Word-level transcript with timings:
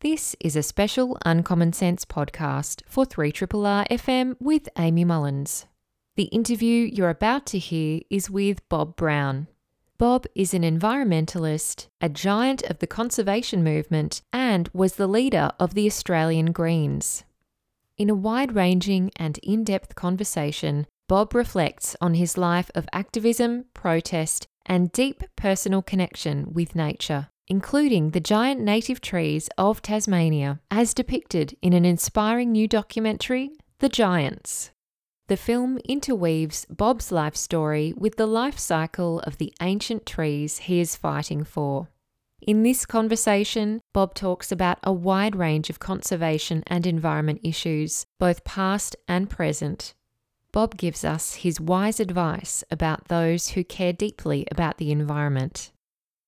This 0.00 0.36
is 0.40 0.56
a 0.56 0.62
special 0.62 1.16
Uncommon 1.24 1.72
Sense 1.72 2.04
podcast 2.04 2.82
for 2.86 3.06
3RRR 3.06 3.88
FM 3.88 4.36
with 4.38 4.68
Amy 4.76 5.06
Mullins. 5.06 5.64
The 6.16 6.24
interview 6.24 6.90
you're 6.92 7.08
about 7.08 7.46
to 7.46 7.58
hear 7.58 8.02
is 8.10 8.28
with 8.28 8.68
Bob 8.68 8.94
Brown. 8.94 9.48
Bob 9.96 10.26
is 10.34 10.52
an 10.52 10.64
environmentalist, 10.64 11.86
a 11.98 12.10
giant 12.10 12.62
of 12.64 12.80
the 12.80 12.86
conservation 12.86 13.64
movement, 13.64 14.20
and 14.34 14.68
was 14.74 14.96
the 14.96 15.06
leader 15.06 15.50
of 15.58 15.72
the 15.72 15.86
Australian 15.86 16.52
Greens. 16.52 17.24
In 17.96 18.10
a 18.10 18.14
wide 18.14 18.54
ranging 18.54 19.10
and 19.16 19.38
in 19.38 19.64
depth 19.64 19.94
conversation, 19.94 20.86
Bob 21.08 21.34
reflects 21.34 21.96
on 22.02 22.12
his 22.12 22.36
life 22.36 22.70
of 22.74 22.86
activism, 22.92 23.64
protest, 23.72 24.46
and 24.66 24.92
deep 24.92 25.22
personal 25.36 25.80
connection 25.80 26.52
with 26.52 26.76
nature, 26.76 27.28
including 27.46 28.10
the 28.10 28.20
giant 28.20 28.60
native 28.60 29.00
trees 29.00 29.48
of 29.56 29.82
Tasmania, 29.82 30.60
as 30.70 30.94
depicted 30.94 31.56
in 31.62 31.72
an 31.72 31.84
inspiring 31.84 32.52
new 32.52 32.66
documentary, 32.68 33.50
The 33.78 33.88
Giants. 33.88 34.70
The 35.28 35.36
film 35.36 35.78
interweaves 35.88 36.66
Bob's 36.70 37.10
life 37.10 37.34
story 37.34 37.92
with 37.96 38.16
the 38.16 38.26
life 38.26 38.58
cycle 38.58 39.20
of 39.20 39.38
the 39.38 39.52
ancient 39.60 40.06
trees 40.06 40.58
he 40.58 40.78
is 40.78 40.94
fighting 40.94 41.42
for. 41.42 41.88
In 42.40 42.62
this 42.62 42.86
conversation, 42.86 43.80
Bob 43.92 44.14
talks 44.14 44.52
about 44.52 44.78
a 44.84 44.92
wide 44.92 45.34
range 45.34 45.68
of 45.68 45.80
conservation 45.80 46.62
and 46.68 46.86
environment 46.86 47.40
issues, 47.42 48.06
both 48.20 48.44
past 48.44 48.94
and 49.08 49.28
present. 49.28 49.94
Bob 50.52 50.76
gives 50.76 51.04
us 51.04 51.34
his 51.34 51.60
wise 51.60 51.98
advice 51.98 52.62
about 52.70 53.08
those 53.08 53.48
who 53.50 53.64
care 53.64 53.92
deeply 53.92 54.46
about 54.50 54.78
the 54.78 54.92
environment. 54.92 55.72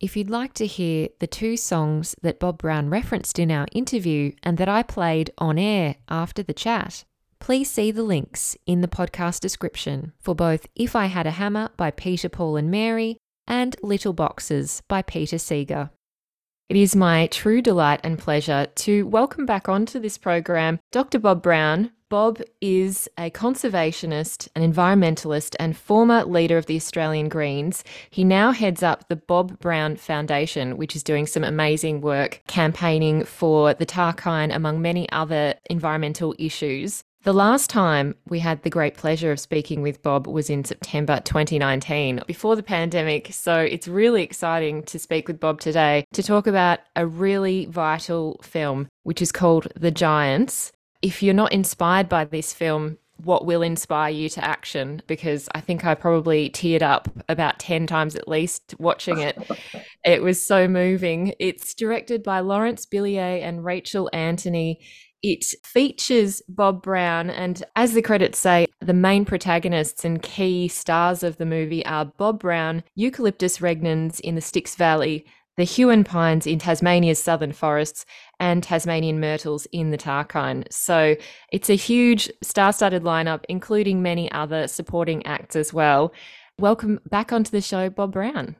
If 0.00 0.16
you'd 0.16 0.30
like 0.30 0.54
to 0.54 0.66
hear 0.66 1.08
the 1.18 1.26
two 1.26 1.56
songs 1.56 2.14
that 2.22 2.38
Bob 2.38 2.58
Brown 2.58 2.88
referenced 2.88 3.36
in 3.36 3.50
our 3.50 3.66
interview 3.72 4.30
and 4.44 4.56
that 4.56 4.68
I 4.68 4.84
played 4.84 5.32
on 5.38 5.58
air 5.58 5.96
after 6.08 6.40
the 6.40 6.54
chat, 6.54 7.04
please 7.40 7.68
see 7.68 7.90
the 7.90 8.04
links 8.04 8.56
in 8.64 8.80
the 8.80 8.86
podcast 8.86 9.40
description 9.40 10.12
for 10.20 10.36
both 10.36 10.68
If 10.76 10.94
I 10.94 11.06
Had 11.06 11.26
a 11.26 11.32
Hammer 11.32 11.70
by 11.76 11.90
Peter, 11.90 12.28
Paul, 12.28 12.56
and 12.56 12.70
Mary 12.70 13.16
and 13.48 13.74
Little 13.82 14.12
Boxes 14.12 14.82
by 14.86 15.02
Peter 15.02 15.36
Seeger. 15.36 15.90
It 16.68 16.76
is 16.76 16.94
my 16.94 17.26
true 17.26 17.60
delight 17.60 17.98
and 18.04 18.20
pleasure 18.20 18.68
to 18.72 19.04
welcome 19.04 19.46
back 19.46 19.68
onto 19.68 19.98
this 19.98 20.16
program 20.16 20.78
Dr. 20.92 21.18
Bob 21.18 21.42
Brown. 21.42 21.90
Bob 22.10 22.40
is 22.62 23.06
a 23.18 23.30
conservationist, 23.30 24.48
an 24.56 24.72
environmentalist, 24.72 25.54
and 25.60 25.76
former 25.76 26.24
leader 26.24 26.56
of 26.56 26.64
the 26.64 26.76
Australian 26.76 27.28
Greens. 27.28 27.84
He 28.08 28.24
now 28.24 28.52
heads 28.52 28.82
up 28.82 29.08
the 29.08 29.16
Bob 29.16 29.58
Brown 29.58 29.96
Foundation, 29.96 30.78
which 30.78 30.96
is 30.96 31.02
doing 31.02 31.26
some 31.26 31.44
amazing 31.44 32.00
work 32.00 32.40
campaigning 32.46 33.24
for 33.24 33.74
the 33.74 33.84
Tarkine, 33.84 34.54
among 34.54 34.80
many 34.80 35.10
other 35.10 35.54
environmental 35.68 36.34
issues. 36.38 37.02
The 37.24 37.34
last 37.34 37.68
time 37.68 38.14
we 38.26 38.38
had 38.38 38.62
the 38.62 38.70
great 38.70 38.94
pleasure 38.94 39.32
of 39.32 39.40
speaking 39.40 39.82
with 39.82 40.02
Bob 40.02 40.26
was 40.26 40.48
in 40.48 40.64
September 40.64 41.20
2019, 41.24 42.22
before 42.26 42.56
the 42.56 42.62
pandemic. 42.62 43.34
So 43.34 43.58
it's 43.58 43.86
really 43.86 44.22
exciting 44.22 44.82
to 44.84 44.98
speak 44.98 45.28
with 45.28 45.40
Bob 45.40 45.60
today 45.60 46.04
to 46.14 46.22
talk 46.22 46.46
about 46.46 46.78
a 46.96 47.06
really 47.06 47.66
vital 47.66 48.40
film, 48.42 48.88
which 49.02 49.20
is 49.20 49.30
called 49.30 49.66
The 49.76 49.90
Giants. 49.90 50.72
If 51.02 51.22
you're 51.22 51.34
not 51.34 51.52
inspired 51.52 52.08
by 52.08 52.24
this 52.24 52.52
film, 52.52 52.98
what 53.16 53.44
will 53.44 53.62
inspire 53.62 54.10
you 54.10 54.28
to 54.30 54.44
action? 54.44 55.02
Because 55.06 55.48
I 55.54 55.60
think 55.60 55.84
I 55.84 55.94
probably 55.94 56.50
teared 56.50 56.82
up 56.82 57.08
about 57.28 57.58
10 57.58 57.86
times 57.86 58.14
at 58.14 58.28
least 58.28 58.74
watching 58.78 59.18
it. 59.18 59.36
it 60.04 60.22
was 60.22 60.44
so 60.44 60.68
moving. 60.68 61.34
It's 61.38 61.74
directed 61.74 62.22
by 62.22 62.40
Laurence 62.40 62.86
Billiet 62.86 63.42
and 63.42 63.64
Rachel 63.64 64.08
Antony. 64.12 64.80
It 65.20 65.44
features 65.64 66.42
Bob 66.48 66.80
Brown, 66.80 67.28
and 67.28 67.64
as 67.74 67.92
the 67.92 68.02
credits 68.02 68.38
say, 68.38 68.66
the 68.80 68.94
main 68.94 69.24
protagonists 69.24 70.04
and 70.04 70.22
key 70.22 70.68
stars 70.68 71.24
of 71.24 71.38
the 71.38 71.46
movie 71.46 71.84
are 71.84 72.04
Bob 72.04 72.38
Brown, 72.38 72.84
Eucalyptus 72.94 73.58
regnans 73.58 74.20
in 74.20 74.36
the 74.36 74.40
Styx 74.40 74.76
Valley, 74.76 75.26
the 75.56 75.64
Huon 75.64 76.04
pines 76.04 76.46
in 76.46 76.60
Tasmania's 76.60 77.20
southern 77.20 77.52
forests, 77.52 78.06
and 78.40 78.62
Tasmanian 78.62 79.20
myrtles 79.20 79.66
in 79.72 79.90
the 79.90 79.98
Tarkine. 79.98 80.64
So 80.72 81.16
it's 81.52 81.70
a 81.70 81.74
huge 81.74 82.30
star 82.42 82.72
studded 82.72 83.02
lineup, 83.02 83.44
including 83.48 84.02
many 84.02 84.30
other 84.32 84.68
supporting 84.68 85.24
acts 85.26 85.56
as 85.56 85.72
well. 85.72 86.12
Welcome 86.58 87.00
back 87.08 87.32
onto 87.32 87.50
the 87.50 87.60
show, 87.60 87.90
Bob 87.90 88.12
Brown. 88.12 88.56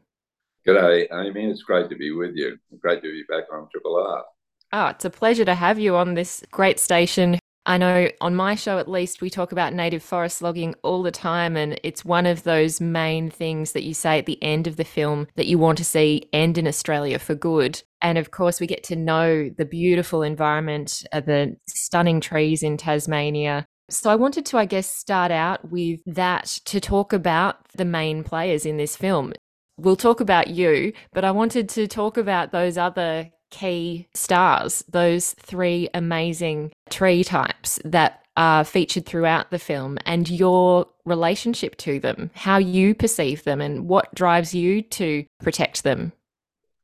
G'day, 0.67 1.07
Amy. 1.13 1.51
It's 1.51 1.63
great 1.63 1.89
to 1.91 1.97
be 1.97 2.13
with 2.13 2.33
you. 2.35 2.59
Great 2.79 3.03
to 3.03 3.11
be 3.11 3.25
back 3.29 3.45
on 3.53 3.69
Triple 3.71 3.97
R. 3.97 4.25
Oh, 4.73 4.87
it's 4.89 5.05
a 5.05 5.11
pleasure 5.11 5.45
to 5.45 5.55
have 5.55 5.79
you 5.79 5.97
on 5.97 6.15
this 6.15 6.45
great 6.51 6.79
station. 6.79 7.39
I 7.69 7.77
know 7.77 8.09
on 8.23 8.35
my 8.35 8.55
show, 8.55 8.79
at 8.79 8.89
least, 8.89 9.21
we 9.21 9.29
talk 9.29 9.53
about 9.53 9.75
native 9.75 10.03
forest 10.03 10.41
logging 10.41 10.75
all 10.83 11.03
the 11.03 11.11
time, 11.11 11.55
and 11.55 11.79
it's 11.83 12.03
one 12.03 12.25
of 12.25 12.45
those 12.45 12.81
main 12.81 13.29
things 13.29 13.73
that 13.73 13.83
you 13.83 13.93
say 13.93 14.19
at 14.19 14.25
the 14.25 14.43
end 14.43 14.67
of 14.67 14.77
the 14.77 14.85
film 14.85 15.27
that 15.37 15.49
you 15.49 15.59
want 15.59 15.77
to 15.77 15.85
see 15.85 16.31
end 16.33 16.57
in 16.57 16.67
Australia 16.67 17.19
for 17.19 17.35
good. 17.35 17.83
And 18.01 18.17
of 18.17 18.31
course, 18.31 18.59
we 18.59 18.67
get 18.67 18.85
to 18.85 18.97
know 18.97 19.51
the 19.51 19.67
beautiful 19.67 20.23
environment, 20.23 21.05
uh, 21.13 21.21
the 21.21 21.59
stunning 21.69 22.23
trees 22.23 22.63
in 22.63 22.79
Tasmania. 22.79 23.67
So 23.91 24.09
I 24.09 24.17
wanted 24.17 24.47
to, 24.47 24.57
I 24.57 24.65
guess, 24.65 24.89
start 24.89 25.31
out 25.31 25.71
with 25.71 26.01
that 26.07 26.47
to 26.65 26.81
talk 26.81 27.13
about 27.13 27.69
the 27.73 27.85
main 27.85 28.25
players 28.25 28.65
in 28.65 28.79
this 28.79 28.97
film. 28.97 29.35
We'll 29.77 29.95
talk 29.95 30.21
about 30.21 30.49
you, 30.49 30.95
but 31.13 31.23
I 31.23 31.33
wanted 31.33 31.69
to 31.71 31.87
talk 31.87 32.17
about 32.17 32.51
those 32.51 32.79
other 32.79 33.29
key 33.51 34.09
stars, 34.15 34.85
those 34.89 35.35
three 35.35 35.89
amazing 35.95 36.73
tree 36.91 37.25
types 37.25 37.79
that 37.85 38.23
are 38.37 38.65
featured 38.65 39.05
throughout 39.05 39.51
the 39.51 39.59
film, 39.59 39.99
and 40.07 40.31
your 40.31 40.87
relationship 41.05 41.77
to 41.77 41.99
them, 41.99 42.31
how 42.35 42.57
you 42.57 42.95
perceive 42.95 43.43
them, 43.45 43.61
and 43.61 43.89
what 43.89 44.15
drives 44.15 44.55
you 44.55 44.83
to 44.83 45.25
protect 45.41 45.83
them. 45.83 46.13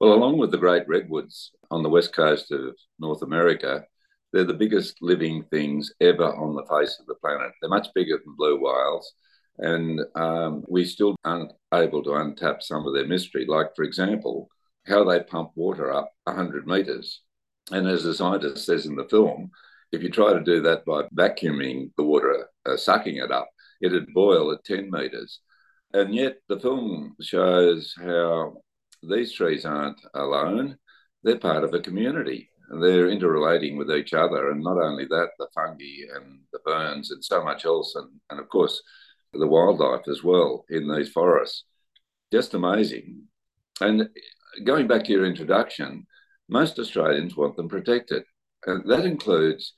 Well, 0.00 0.14
along 0.14 0.38
with 0.38 0.50
the 0.50 0.58
great 0.58 0.86
redwoods 0.88 1.52
on 1.70 1.82
the 1.82 1.88
west 1.88 2.14
coast 2.14 2.50
of 2.50 2.74
North 2.98 3.22
America, 3.22 3.84
they're 4.32 4.44
the 4.44 4.52
biggest 4.52 5.00
living 5.00 5.44
things 5.50 5.92
ever 6.00 6.24
on 6.24 6.56
the 6.56 6.64
face 6.64 6.98
of 6.98 7.06
the 7.06 7.14
planet. 7.14 7.52
They're 7.60 7.70
much 7.70 7.88
bigger 7.94 8.18
than 8.24 8.34
blue 8.36 8.60
whales. 8.60 9.12
And 9.58 10.00
um, 10.16 10.64
we 10.68 10.84
still 10.84 11.14
aren't 11.24 11.52
able 11.72 12.02
to 12.02 12.10
untap 12.10 12.60
some 12.60 12.84
of 12.84 12.94
their 12.94 13.06
mystery. 13.06 13.46
Like, 13.46 13.76
for 13.76 13.84
example, 13.84 14.48
how 14.86 15.04
they 15.04 15.20
pump 15.20 15.50
water 15.54 15.92
up 15.92 16.12
100 16.24 16.66
metres. 16.66 17.20
And 17.70 17.88
as 17.88 18.02
the 18.02 18.14
scientist 18.14 18.66
says 18.66 18.86
in 18.86 18.96
the 18.96 19.08
film, 19.08 19.50
if 19.92 20.02
you 20.02 20.10
try 20.10 20.32
to 20.32 20.42
do 20.42 20.60
that 20.62 20.84
by 20.84 21.02
vacuuming 21.14 21.90
the 21.96 22.02
water, 22.02 22.48
uh, 22.66 22.76
sucking 22.76 23.16
it 23.16 23.30
up, 23.30 23.48
it'd 23.80 24.12
boil 24.12 24.52
at 24.52 24.64
10 24.64 24.90
metres. 24.90 25.40
And 25.92 26.14
yet 26.14 26.38
the 26.48 26.58
film 26.58 27.14
shows 27.20 27.94
how 27.96 28.56
these 29.02 29.32
trees 29.32 29.64
aren't 29.64 30.00
alone, 30.14 30.76
they're 31.22 31.38
part 31.38 31.64
of 31.64 31.72
a 31.72 31.80
community. 31.80 32.50
They're 32.80 33.08
interrelating 33.08 33.76
with 33.76 33.90
each 33.90 34.14
other. 34.14 34.50
And 34.50 34.62
not 34.62 34.78
only 34.78 35.04
that, 35.06 35.30
the 35.38 35.48
fungi 35.54 36.02
and 36.14 36.40
the 36.52 36.58
ferns 36.64 37.10
and 37.10 37.24
so 37.24 37.44
much 37.44 37.64
else. 37.64 37.94
And, 37.94 38.10
and 38.30 38.40
of 38.40 38.48
course, 38.48 38.82
the 39.32 39.46
wildlife 39.46 40.08
as 40.08 40.22
well 40.22 40.64
in 40.68 40.88
these 40.88 41.10
forests. 41.10 41.64
Just 42.32 42.54
amazing. 42.54 43.22
And 43.80 44.08
going 44.64 44.86
back 44.86 45.04
to 45.04 45.12
your 45.12 45.26
introduction, 45.26 46.06
most 46.48 46.78
Australians 46.78 47.36
want 47.36 47.56
them 47.56 47.68
protected. 47.68 48.24
And 48.66 48.88
that 48.90 49.04
includes 49.04 49.74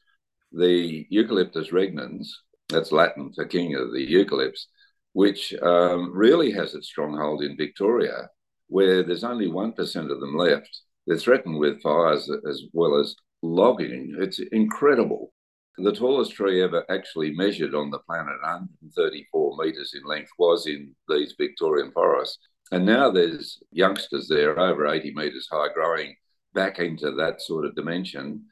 the 0.52 1.06
Eucalyptus 1.10 1.70
regnans, 1.70 2.28
that's 2.68 2.92
Latin 2.92 3.32
for 3.32 3.44
king 3.44 3.74
of 3.74 3.92
the 3.92 4.06
eucalypts, 4.06 4.66
which 5.12 5.54
um, 5.62 6.12
really 6.14 6.50
has 6.52 6.74
its 6.74 6.88
stronghold 6.88 7.42
in 7.42 7.56
Victoria, 7.56 8.28
where 8.68 9.02
there's 9.02 9.24
only 9.24 9.46
1% 9.46 9.76
of 10.10 10.20
them 10.20 10.36
left. 10.36 10.82
They're 11.06 11.16
threatened 11.16 11.58
with 11.58 11.82
fires 11.82 12.28
as 12.48 12.64
well 12.72 13.00
as 13.00 13.14
logging. 13.42 14.16
It's 14.18 14.40
incredible. 14.52 15.32
The 15.78 15.92
tallest 15.92 16.32
tree 16.32 16.62
ever 16.62 16.84
actually 16.90 17.34
measured 17.34 17.74
on 17.74 17.90
the 17.90 17.98
planet, 18.00 18.40
134 18.42 19.56
metres 19.58 19.94
in 19.94 20.08
length, 20.08 20.30
was 20.38 20.66
in 20.66 20.94
these 21.08 21.34
Victorian 21.38 21.92
forests. 21.92 22.38
And 22.72 22.84
now 22.84 23.10
there's 23.10 23.62
youngsters 23.70 24.28
there 24.28 24.58
over 24.58 24.86
80 24.86 25.14
metres 25.14 25.48
high 25.50 25.68
growing 25.72 26.16
back 26.54 26.78
into 26.78 27.12
that 27.12 27.40
sort 27.40 27.64
of 27.64 27.76
dimension. 27.76 28.44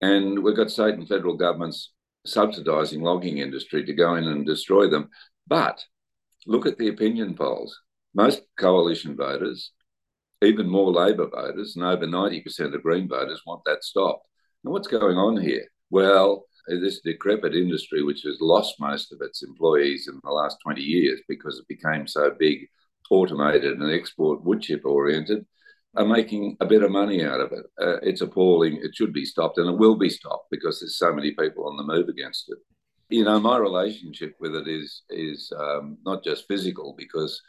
And 0.00 0.42
we've 0.42 0.56
got 0.56 0.70
state 0.70 0.94
and 0.94 1.06
federal 1.06 1.36
governments 1.36 1.92
subsidising 2.26 3.02
logging 3.02 3.38
industry 3.38 3.84
to 3.84 3.92
go 3.92 4.16
in 4.16 4.24
and 4.24 4.44
destroy 4.44 4.88
them. 4.88 5.08
But 5.46 5.84
look 6.46 6.66
at 6.66 6.78
the 6.78 6.88
opinion 6.88 7.34
polls. 7.34 7.78
Most 8.14 8.42
coalition 8.58 9.16
voters, 9.16 9.72
even 10.42 10.68
more 10.68 10.90
Labor 10.90 11.28
voters, 11.28 11.76
and 11.76 11.84
over 11.84 12.06
90% 12.06 12.74
of 12.74 12.82
Green 12.82 13.08
voters 13.08 13.42
want 13.46 13.62
that 13.66 13.84
stopped. 13.84 14.26
Now, 14.64 14.72
what's 14.72 14.88
going 14.88 15.16
on 15.16 15.40
here? 15.40 15.64
Well, 15.90 16.46
this 16.66 17.00
decrepit 17.00 17.54
industry, 17.54 18.02
which 18.02 18.22
has 18.22 18.38
lost 18.40 18.80
most 18.80 19.12
of 19.12 19.20
its 19.22 19.42
employees 19.42 20.08
in 20.08 20.20
the 20.22 20.30
last 20.30 20.58
20 20.62 20.80
years 20.80 21.20
because 21.28 21.58
it 21.58 21.68
became 21.68 22.06
so 22.06 22.30
big 22.38 22.68
automated 23.10 23.78
and 23.78 23.92
export 23.92 24.44
wood 24.44 24.62
chip 24.62 24.82
oriented, 24.84 25.44
are 25.96 26.06
making 26.06 26.56
a 26.60 26.66
bit 26.66 26.82
of 26.82 26.90
money 26.90 27.24
out 27.24 27.40
of 27.40 27.52
it. 27.52 27.66
Uh, 27.80 27.98
it's 28.02 28.20
appalling. 28.20 28.76
It 28.82 28.94
should 28.94 29.12
be 29.12 29.24
stopped, 29.24 29.58
and 29.58 29.68
it 29.68 29.78
will 29.78 29.96
be 29.96 30.08
stopped 30.08 30.46
because 30.50 30.80
there's 30.80 30.98
so 30.98 31.12
many 31.12 31.32
people 31.32 31.66
on 31.66 31.76
the 31.76 31.82
move 31.82 32.08
against 32.08 32.48
it. 32.48 32.58
You 33.08 33.24
know, 33.24 33.40
my 33.40 33.58
relationship 33.58 34.36
with 34.40 34.54
it 34.54 34.68
is 34.68 35.02
is 35.10 35.52
um, 35.58 35.98
not 36.04 36.22
just 36.22 36.46
physical 36.46 36.94
because 36.96 37.40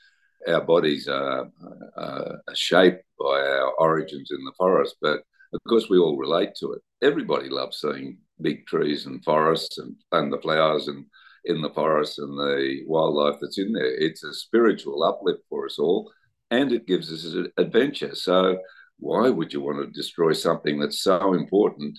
our 0.47 0.61
bodies 0.61 1.07
are, 1.07 1.51
are 1.95 2.41
shaped 2.55 3.03
by 3.19 3.41
our 3.41 3.71
origins 3.73 4.31
in 4.31 4.43
the 4.43 4.53
forest, 4.57 4.95
but 5.01 5.21
of 5.53 5.59
course 5.67 5.87
we 5.89 5.99
all 5.99 6.17
relate 6.17 6.55
to 6.59 6.71
it. 6.73 6.81
Everybody 7.03 7.49
loves 7.49 7.79
seeing 7.79 8.17
big 8.41 8.65
trees 8.65 9.05
and 9.05 9.23
forests 9.23 9.77
and, 9.77 9.95
and 10.11 10.33
the 10.33 10.41
flowers 10.41 10.87
and 10.87 11.05
in 11.45 11.61
the 11.61 11.71
forest 11.71 12.19
and 12.19 12.37
the 12.37 12.81
wildlife 12.87 13.37
that's 13.41 13.57
in 13.57 13.73
there. 13.73 13.95
It's 13.95 14.23
a 14.23 14.33
spiritual 14.33 15.03
uplift 15.03 15.41
for 15.49 15.65
us 15.65 15.79
all, 15.79 16.11
and 16.49 16.71
it 16.71 16.87
gives 16.87 17.11
us 17.11 17.33
an 17.33 17.51
adventure. 17.57 18.15
So 18.15 18.57
why 18.99 19.29
would 19.29 19.51
you 19.51 19.61
want 19.61 19.79
to 19.83 19.91
destroy 19.91 20.33
something 20.33 20.79
that's 20.79 21.01
so 21.01 21.33
important 21.33 21.97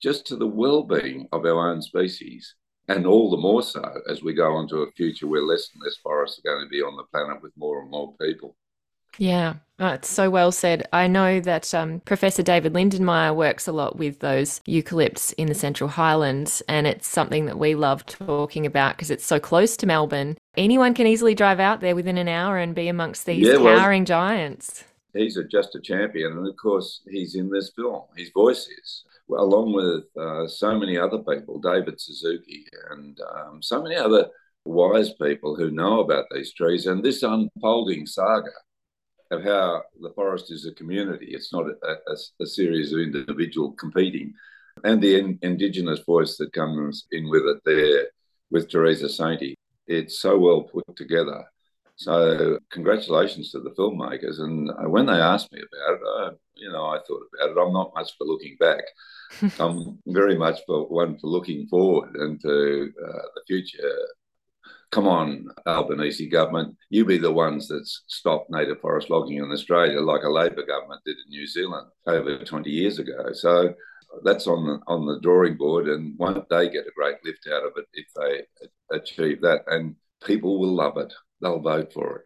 just 0.00 0.26
to 0.26 0.36
the 0.36 0.46
well-being 0.46 1.28
of 1.32 1.44
our 1.44 1.70
own 1.70 1.82
species? 1.82 2.54
And 2.86 3.06
all 3.06 3.30
the 3.30 3.38
more 3.38 3.62
so 3.62 3.82
as 4.10 4.22
we 4.22 4.34
go 4.34 4.60
into 4.60 4.82
a 4.82 4.92
future 4.92 5.26
where 5.26 5.42
less 5.42 5.70
and 5.72 5.82
less 5.82 5.96
forests 6.02 6.38
are 6.38 6.50
going 6.50 6.66
to 6.66 6.68
be 6.68 6.82
on 6.82 6.96
the 6.96 7.04
planet 7.04 7.42
with 7.42 7.52
more 7.56 7.80
and 7.80 7.90
more 7.90 8.14
people. 8.20 8.56
Yeah, 9.18 9.54
oh, 9.78 9.88
it's 9.88 10.08
so 10.08 10.30
well 10.30 10.52
said. 10.52 10.86
I 10.92 11.06
know 11.06 11.40
that 11.40 11.72
um, 11.74 12.00
Professor 12.00 12.42
David 12.42 12.72
Lindenmayer 12.72 13.34
works 13.34 13.68
a 13.68 13.72
lot 13.72 13.96
with 13.96 14.20
those 14.20 14.60
eucalypts 14.66 15.32
in 15.34 15.46
the 15.46 15.54
Central 15.54 15.88
Highlands, 15.90 16.62
and 16.68 16.86
it's 16.86 17.06
something 17.06 17.46
that 17.46 17.58
we 17.58 17.74
love 17.74 18.04
talking 18.06 18.66
about 18.66 18.96
because 18.96 19.10
it's 19.10 19.24
so 19.24 19.38
close 19.38 19.76
to 19.78 19.86
Melbourne. 19.86 20.36
Anyone 20.56 20.94
can 20.94 21.06
easily 21.06 21.34
drive 21.34 21.60
out 21.60 21.80
there 21.80 21.94
within 21.94 22.18
an 22.18 22.28
hour 22.28 22.58
and 22.58 22.74
be 22.74 22.88
amongst 22.88 23.26
these 23.26 23.46
yeah, 23.46 23.54
towering 23.54 24.02
well, 24.02 24.06
giants. 24.06 24.84
He's 25.12 25.36
a, 25.36 25.44
just 25.44 25.74
a 25.74 25.80
champion, 25.80 26.32
and 26.32 26.46
of 26.46 26.56
course, 26.56 27.02
he's 27.08 27.34
in 27.34 27.50
this 27.50 27.70
film. 27.74 28.02
His 28.16 28.30
voice 28.30 28.66
is. 28.66 29.04
Along 29.30 29.72
with 29.72 30.04
uh, 30.22 30.46
so 30.46 30.78
many 30.78 30.98
other 30.98 31.18
people, 31.18 31.58
David 31.58 31.98
Suzuki, 31.98 32.66
and 32.90 33.18
um, 33.34 33.62
so 33.62 33.82
many 33.82 33.96
other 33.96 34.28
wise 34.66 35.14
people 35.14 35.56
who 35.56 35.70
know 35.70 36.00
about 36.00 36.26
these 36.30 36.52
trees 36.52 36.86
and 36.86 37.02
this 37.02 37.22
unfolding 37.22 38.06
saga 38.06 38.50
of 39.30 39.42
how 39.42 39.82
the 40.00 40.10
forest 40.10 40.50
is 40.50 40.66
a 40.66 40.72
community. 40.72 41.28
It's 41.30 41.52
not 41.52 41.66
a, 41.66 41.86
a, 41.86 42.16
a 42.42 42.46
series 42.46 42.92
of 42.92 43.00
individual 43.00 43.72
competing. 43.72 44.34
And 44.82 45.02
the 45.02 45.18
in, 45.18 45.38
Indigenous 45.42 46.00
voice 46.00 46.36
that 46.38 46.52
comes 46.52 47.06
in 47.12 47.28
with 47.30 47.42
it 47.42 47.60
there 47.64 48.06
with 48.50 48.70
Theresa 48.70 49.06
Sainty. 49.06 49.54
It's 49.86 50.20
so 50.20 50.38
well 50.38 50.62
put 50.62 50.84
together. 50.96 51.44
So 51.96 52.58
congratulations 52.70 53.52
to 53.52 53.60
the 53.60 53.70
filmmakers. 53.70 54.40
And 54.40 54.70
when 54.90 55.06
they 55.06 55.12
asked 55.12 55.52
me 55.52 55.60
about 55.60 55.94
it, 55.94 56.00
I, 56.06 56.30
you 56.56 56.72
know, 56.72 56.86
I 56.86 56.98
thought 57.06 57.22
about 57.32 57.50
it. 57.50 57.60
I'm 57.60 57.72
not 57.72 57.92
much 57.94 58.16
for 58.18 58.24
looking 58.24 58.56
back. 58.58 58.84
I'm 59.60 59.98
very 60.06 60.36
much 60.36 60.60
for 60.66 60.88
one 60.88 61.18
for 61.18 61.28
looking 61.28 61.66
forward 61.68 62.16
and 62.16 62.40
to 62.40 62.92
uh, 63.04 63.22
the 63.34 63.42
future 63.46 63.92
come 64.94 65.08
on, 65.08 65.48
Albanese 65.66 66.28
government, 66.28 66.76
you 66.88 67.04
be 67.04 67.18
the 67.18 67.32
ones 67.32 67.66
that 67.66 67.84
stopped 68.06 68.48
native 68.48 68.80
forest 68.80 69.10
logging 69.10 69.38
in 69.38 69.50
Australia, 69.50 70.00
like 70.00 70.22
a 70.22 70.30
Labor 70.30 70.64
government 70.64 71.02
did 71.04 71.16
in 71.16 71.30
New 71.30 71.48
Zealand 71.48 71.88
over 72.06 72.38
20 72.44 72.70
years 72.70 73.00
ago. 73.00 73.32
So 73.32 73.74
that's 74.22 74.46
on 74.46 74.64
the, 74.64 74.78
on 74.86 75.04
the 75.04 75.18
drawing 75.20 75.56
board, 75.56 75.88
and 75.88 76.16
won't 76.16 76.48
they 76.48 76.68
get 76.68 76.86
a 76.86 76.92
great 76.94 77.16
lift 77.24 77.48
out 77.52 77.64
of 77.64 77.72
it 77.76 77.86
if 77.94 78.06
they 78.14 78.96
achieve 78.96 79.40
that? 79.42 79.62
And 79.66 79.96
people 80.24 80.60
will 80.60 80.72
love 80.72 80.96
it; 80.96 81.12
they'll 81.42 81.58
vote 81.58 81.92
for 81.92 82.18
it. 82.18 82.24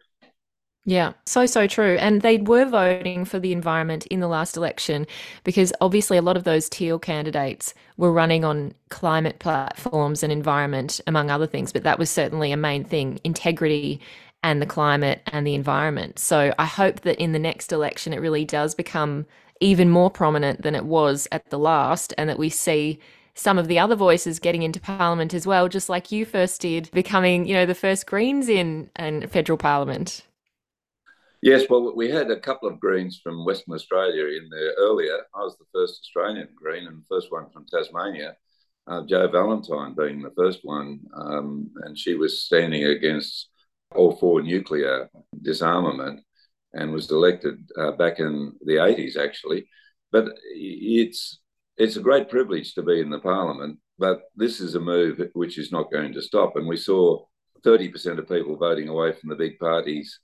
Yeah, 0.89 1.13
so, 1.27 1.45
so 1.45 1.67
true. 1.67 1.97
And 1.99 2.23
they 2.23 2.37
were 2.39 2.65
voting 2.65 3.23
for 3.23 3.37
the 3.37 3.53
environment 3.53 4.07
in 4.07 4.21
the 4.21 4.27
last 4.27 4.57
election 4.57 5.05
because 5.43 5.71
obviously 5.81 6.17
a 6.17 6.21
lot 6.23 6.35
of 6.35 6.45
those 6.45 6.67
teal 6.67 6.97
candidates 6.97 7.75
were 7.97 8.11
running 8.11 8.43
on 8.43 8.73
climate 8.89 9.37
platforms 9.37 10.23
and 10.23 10.33
environment, 10.33 10.99
among 11.05 11.29
other 11.29 11.45
things. 11.45 11.71
But 11.71 11.83
that 11.83 11.99
was 11.99 12.09
certainly 12.09 12.51
a 12.51 12.57
main 12.57 12.83
thing 12.83 13.19
integrity 13.23 14.01
and 14.41 14.63
the 14.63 14.65
climate 14.65 15.21
and 15.27 15.45
the 15.45 15.53
environment. 15.53 16.17
So 16.17 16.55
I 16.57 16.65
hope 16.65 17.01
that 17.01 17.19
in 17.21 17.33
the 17.33 17.39
next 17.39 17.71
election, 17.71 18.11
it 18.11 18.19
really 18.19 18.43
does 18.43 18.73
become 18.73 19.27
even 19.59 19.91
more 19.91 20.09
prominent 20.09 20.63
than 20.63 20.73
it 20.73 20.85
was 20.85 21.27
at 21.31 21.51
the 21.51 21.59
last 21.59 22.15
and 22.17 22.27
that 22.31 22.39
we 22.39 22.49
see 22.49 22.97
some 23.35 23.59
of 23.59 23.67
the 23.67 23.77
other 23.77 23.95
voices 23.95 24.39
getting 24.39 24.63
into 24.63 24.79
parliament 24.79 25.35
as 25.35 25.45
well 25.45 25.67
just 25.69 25.87
like 25.87 26.11
you 26.11 26.25
first 26.25 26.61
did 26.61 26.89
becoming 26.91 27.45
you 27.45 27.53
know 27.53 27.65
the 27.65 27.75
first 27.75 28.07
greens 28.07 28.49
in 28.49 28.89
in 28.97 29.27
federal 29.27 29.57
parliament 29.57 30.23
Yes, 31.41 31.63
well, 31.69 31.95
we 31.95 32.09
had 32.09 32.29
a 32.31 32.39
couple 32.39 32.67
of 32.67 32.81
Greens 32.81 33.21
from 33.23 33.45
Western 33.45 33.73
Australia 33.73 34.25
in 34.25 34.49
there 34.49 34.73
earlier. 34.77 35.19
I 35.33 35.39
was 35.39 35.55
the 35.57 35.65
first 35.73 36.01
Australian 36.03 36.49
Green 36.53 36.85
and 36.85 36.97
the 37.01 37.05
first 37.09 37.31
one 37.31 37.49
from 37.51 37.65
Tasmania, 37.65 38.35
uh, 38.87 39.03
Jo 39.05 39.29
Vallentine 39.29 39.95
being 39.95 40.21
the 40.21 40.33
first 40.35 40.59
one. 40.63 40.99
Um, 41.15 41.71
and 41.83 41.97
she 41.97 42.15
was 42.15 42.43
standing 42.43 42.83
against 42.83 43.47
all 43.95 44.17
four 44.17 44.41
nuclear 44.41 45.09
disarmament 45.41 46.21
and 46.73 46.91
was 46.91 47.09
elected 47.09 47.57
uh, 47.77 47.91
back 47.93 48.19
in 48.19 48.53
the 48.65 48.73
80s, 48.73 49.15
actually. 49.15 49.69
But 50.11 50.25
it's, 50.53 51.39
it's 51.77 51.95
a 51.95 52.01
great 52.01 52.29
privilege 52.29 52.73
to 52.73 52.83
be 52.83 52.99
in 52.99 53.09
the 53.09 53.19
parliament, 53.19 53.79
but 53.97 54.23
this 54.35 54.59
is 54.59 54.75
a 54.75 54.79
move 54.81 55.21
which 55.33 55.57
is 55.57 55.71
not 55.71 55.89
going 55.89 56.11
to 56.13 56.21
stop. 56.21 56.57
And 56.57 56.67
we 56.67 56.75
saw 56.75 57.23
30% 57.63 58.19
of 58.19 58.27
people 58.27 58.57
voting 58.57 58.89
away 58.89 59.13
from 59.13 59.29
the 59.29 59.35
big 59.35 59.57
parties 59.57 60.19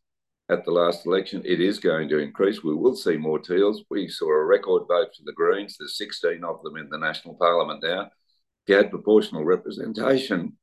at 0.49 0.63
the 0.63 0.71
last 0.71 1.05
election. 1.05 1.41
It 1.45 1.59
is 1.59 1.79
going 1.79 2.09
to 2.09 2.19
increase. 2.19 2.63
We 2.63 2.75
will 2.75 2.95
see 2.95 3.17
more 3.17 3.39
teals. 3.39 3.83
We 3.89 4.07
saw 4.07 4.29
a 4.29 4.45
record 4.45 4.83
vote 4.87 5.09
for 5.15 5.23
the 5.25 5.33
Greens. 5.33 5.75
There's 5.79 5.97
16 5.97 6.43
of 6.43 6.61
them 6.63 6.77
in 6.77 6.89
the 6.89 6.97
National 6.97 7.35
Parliament 7.35 7.83
now. 7.83 8.03
If 8.03 8.69
you 8.69 8.75
had 8.75 8.89
proportional 8.89 9.43
representation, 9.43 10.57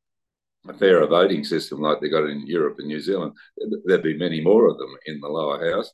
a 0.68 0.74
fairer 0.74 1.06
voting 1.06 1.44
system 1.44 1.80
like 1.80 2.00
they 2.00 2.08
got 2.08 2.28
in 2.28 2.46
Europe 2.46 2.76
and 2.78 2.88
New 2.88 3.00
Zealand, 3.00 3.32
there'd 3.84 4.02
be 4.02 4.16
many 4.16 4.40
more 4.40 4.68
of 4.68 4.78
them 4.78 4.94
in 5.06 5.20
the 5.20 5.28
lower 5.28 5.72
house. 5.72 5.90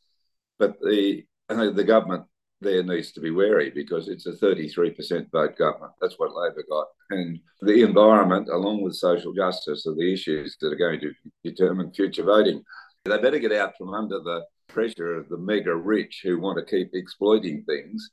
But 0.59 0.79
the 0.81 1.25
the 1.49 1.85
government 1.85 2.25
there 2.61 2.83
needs 2.83 3.13
to 3.13 3.21
be 3.21 3.31
wary 3.31 3.71
because 3.71 4.09
it's 4.09 4.27
a 4.27 4.33
33% 4.33 5.31
vote 5.31 5.57
government. 5.57 5.93
That's 6.01 6.19
what 6.19 6.35
Labor 6.35 6.65
got. 6.69 6.89
And 7.11 7.39
the 7.63 7.83
environment, 7.83 8.49
along 8.49 8.83
with 8.83 8.95
social 8.95 9.33
justice, 9.33 9.87
are 9.87 9.95
the 9.95 10.13
issues 10.13 10.57
that 10.61 10.73
are 10.73 10.77
going 10.77 11.01
to 11.01 11.13
determine 11.45 11.93
future 11.93 12.25
voting. 12.25 12.63
They 13.05 13.19
better 13.19 13.39
get 13.39 13.53
out 13.53 13.73
from 13.79 13.95
under 13.95 14.21
the 14.21 14.45
pressure 14.69 15.17
of 15.17 15.29
the 15.29 15.39
mega 15.39 15.75
rich 15.75 16.21
who 16.23 16.39
want 16.39 16.59
to 16.59 16.65
keep 16.65 16.91
exploiting 16.93 17.65
things, 17.65 18.11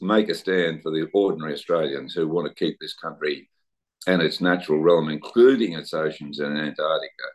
make 0.00 0.28
a 0.28 0.34
stand 0.34 0.82
for 0.82 0.90
the 0.90 1.08
ordinary 1.14 1.54
Australians 1.54 2.14
who 2.14 2.28
want 2.28 2.48
to 2.48 2.54
keep 2.54 2.76
this 2.80 2.94
country 2.94 3.48
and 4.06 4.22
its 4.22 4.40
natural 4.40 4.80
realm, 4.80 5.08
including 5.08 5.72
its 5.72 5.94
oceans 5.94 6.38
and 6.38 6.58
Antarctica, 6.58 7.28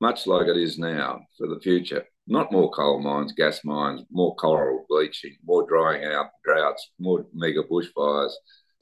much 0.00 0.26
like 0.26 0.46
it 0.46 0.56
is 0.56 0.78
now 0.78 1.20
for 1.38 1.46
the 1.46 1.60
future. 1.60 2.04
Not 2.26 2.52
more 2.52 2.70
coal 2.70 3.00
mines, 3.00 3.32
gas 3.32 3.60
mines, 3.64 4.02
more 4.10 4.36
coral 4.36 4.86
bleaching, 4.88 5.36
more 5.44 5.66
drying 5.66 6.04
out 6.04 6.26
droughts, 6.44 6.90
more 6.98 7.26
mega 7.34 7.62
bushfires, 7.64 8.32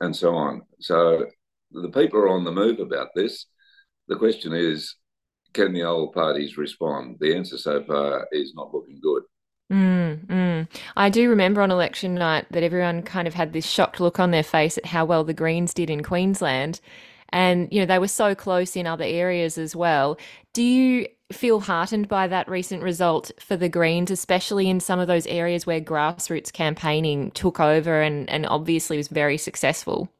and 0.00 0.14
so 0.14 0.34
on. 0.34 0.62
So 0.80 1.26
the 1.72 1.88
people 1.88 2.20
are 2.20 2.28
on 2.28 2.44
the 2.44 2.52
move 2.52 2.80
about 2.80 3.08
this. 3.14 3.46
The 4.08 4.16
question 4.16 4.52
is, 4.52 4.94
can 5.52 5.72
the 5.72 5.82
old 5.82 6.12
parties 6.12 6.56
respond? 6.56 7.16
The 7.20 7.34
answer 7.34 7.58
so 7.58 7.82
far 7.84 8.28
is 8.32 8.54
not 8.54 8.72
looking 8.72 9.00
good. 9.00 9.22
Mm, 9.72 10.26
mm. 10.26 10.68
I 10.96 11.10
do 11.10 11.28
remember 11.28 11.60
on 11.60 11.70
election 11.70 12.14
night 12.14 12.46
that 12.52 12.62
everyone 12.62 13.02
kind 13.02 13.28
of 13.28 13.34
had 13.34 13.52
this 13.52 13.66
shocked 13.66 14.00
look 14.00 14.18
on 14.18 14.30
their 14.30 14.42
face 14.42 14.78
at 14.78 14.86
how 14.86 15.04
well 15.04 15.24
the 15.24 15.34
Greens 15.34 15.74
did 15.74 15.90
in 15.90 16.02
Queensland. 16.02 16.80
And, 17.30 17.68
you 17.70 17.80
know, 17.80 17.86
they 17.86 17.98
were 17.98 18.08
so 18.08 18.34
close 18.34 18.76
in 18.76 18.86
other 18.86 19.04
areas 19.04 19.58
as 19.58 19.76
well. 19.76 20.18
Do 20.54 20.62
you 20.62 21.06
feel 21.30 21.60
heartened 21.60 22.08
by 22.08 22.26
that 22.26 22.48
recent 22.48 22.82
result 22.82 23.30
for 23.38 23.56
the 23.56 23.68
Greens, 23.68 24.10
especially 24.10 24.70
in 24.70 24.80
some 24.80 24.98
of 24.98 25.08
those 25.08 25.26
areas 25.26 25.66
where 25.66 25.80
grassroots 25.80 26.50
campaigning 26.50 27.30
took 27.32 27.60
over 27.60 28.00
and, 28.00 28.30
and 28.30 28.46
obviously 28.46 28.96
was 28.96 29.08
very 29.08 29.36
successful? 29.36 30.10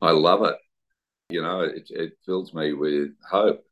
I 0.00 0.12
love 0.12 0.44
it. 0.44 0.54
You 1.30 1.42
know, 1.42 1.60
it, 1.62 1.88
it 1.90 2.12
fills 2.24 2.54
me 2.54 2.72
with 2.72 3.10
hope 3.28 3.64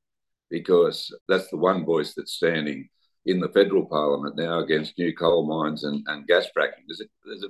because 0.51 1.15
that's 1.29 1.49
the 1.51 1.57
one 1.57 1.85
voice 1.85 2.15
that's 2.15 2.35
standing 2.35 2.89
in 3.27 3.41
the 3.41 3.49
federal 3.49 3.85
parliament 3.87 4.37
now 4.37 4.61
against 4.61 4.99
new 4.99 5.15
coal 5.15 5.47
mines 5.47 5.85
and, 5.85 6.05
and 6.07 6.27
gas 6.27 6.47
fracking. 6.57 6.85
There's, 6.87 7.01
a, 7.01 7.05
there's 7.25 7.45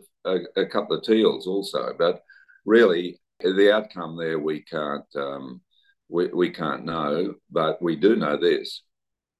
a, 0.56 0.62
a, 0.62 0.66
couple 0.66 0.96
of 0.96 1.04
teals 1.04 1.46
also, 1.46 1.92
but 1.98 2.22
really 2.64 3.20
the 3.40 3.72
outcome 3.72 4.16
there 4.16 4.38
we 4.38 4.62
can't 4.62 5.04
um, 5.16 5.60
we, 6.08 6.28
we 6.28 6.50
can't 6.50 6.84
know. 6.84 7.34
But 7.50 7.82
we 7.82 7.96
do 7.96 8.16
know 8.16 8.38
this: 8.38 8.82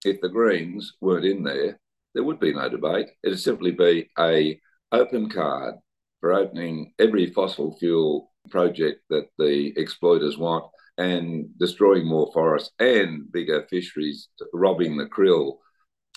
if 0.04 0.20
the 0.20 0.28
Greens 0.28 0.92
weren't 1.00 1.25
in 1.25 1.42
there, 1.42 1.78
there 2.14 2.25
would 2.25 2.40
be 2.40 2.52
no 2.52 2.68
debate. 2.68 3.08
It'd 3.25 3.40
simply 3.40 3.70
be 3.70 4.10
a 4.18 4.60
open 4.92 5.30
card 5.30 5.76
for 6.20 6.34
opening 6.34 6.92
every 6.98 7.32
fossil 7.32 7.76
fuel 7.78 8.32
project 8.50 9.00
that 9.10 9.26
the 9.38 9.72
exploiters 9.76 10.38
want 10.38 10.66
and 10.98 11.46
destroying 11.58 12.06
more 12.06 12.30
forests 12.32 12.72
and 12.78 13.30
bigger 13.32 13.66
fisheries, 13.68 14.28
robbing 14.52 14.96
the 14.96 15.06
krill 15.06 15.58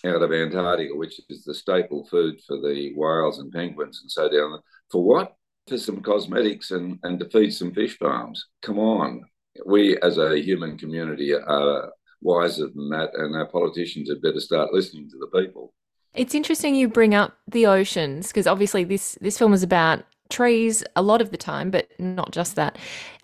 out 0.06 0.22
of 0.22 0.32
Antarctica, 0.32 0.96
which 0.96 1.20
is 1.30 1.44
the 1.44 1.54
staple 1.54 2.06
food 2.06 2.40
for 2.48 2.58
the 2.58 2.94
whales 2.96 3.40
and 3.40 3.52
penguins 3.52 4.00
and 4.02 4.12
so 4.12 4.30
down. 4.30 4.60
For 4.92 5.04
what? 5.04 5.36
For 5.68 5.78
some 5.78 6.02
cosmetics 6.02 6.72
and, 6.72 7.00
and 7.04 7.20
to 7.20 7.30
feed 7.30 7.52
some 7.52 7.74
fish 7.74 7.98
farms. 7.98 8.48
Come 8.62 8.80
on. 8.80 9.24
We 9.66 9.98
as 10.02 10.18
a 10.18 10.40
human 10.40 10.78
community 10.78 11.34
are 11.34 11.92
wiser 12.22 12.68
than 12.68 12.90
that, 12.90 13.12
and 13.16 13.36
our 13.36 13.48
politicians 13.48 14.10
had 14.10 14.22
better 14.22 14.40
start 14.40 14.74
listening 14.74 15.10
to 15.10 15.18
the 15.18 15.42
people. 15.42 15.74
It's 16.14 16.34
interesting 16.34 16.76
you 16.76 16.88
bring 16.88 17.14
up 17.14 17.38
the 17.48 17.66
oceans 17.68 18.28
because 18.28 18.48
obviously 18.48 18.84
this 18.84 19.18
this 19.22 19.38
film 19.38 19.54
is 19.54 19.64
about 19.64 20.04
trees 20.30 20.84
a 20.96 21.02
lot 21.02 21.22
of 21.22 21.32
the 21.32 21.38
time, 21.38 21.72
but 21.72 21.88
not 22.00 22.32
just 22.32 22.56
that. 22.56 22.78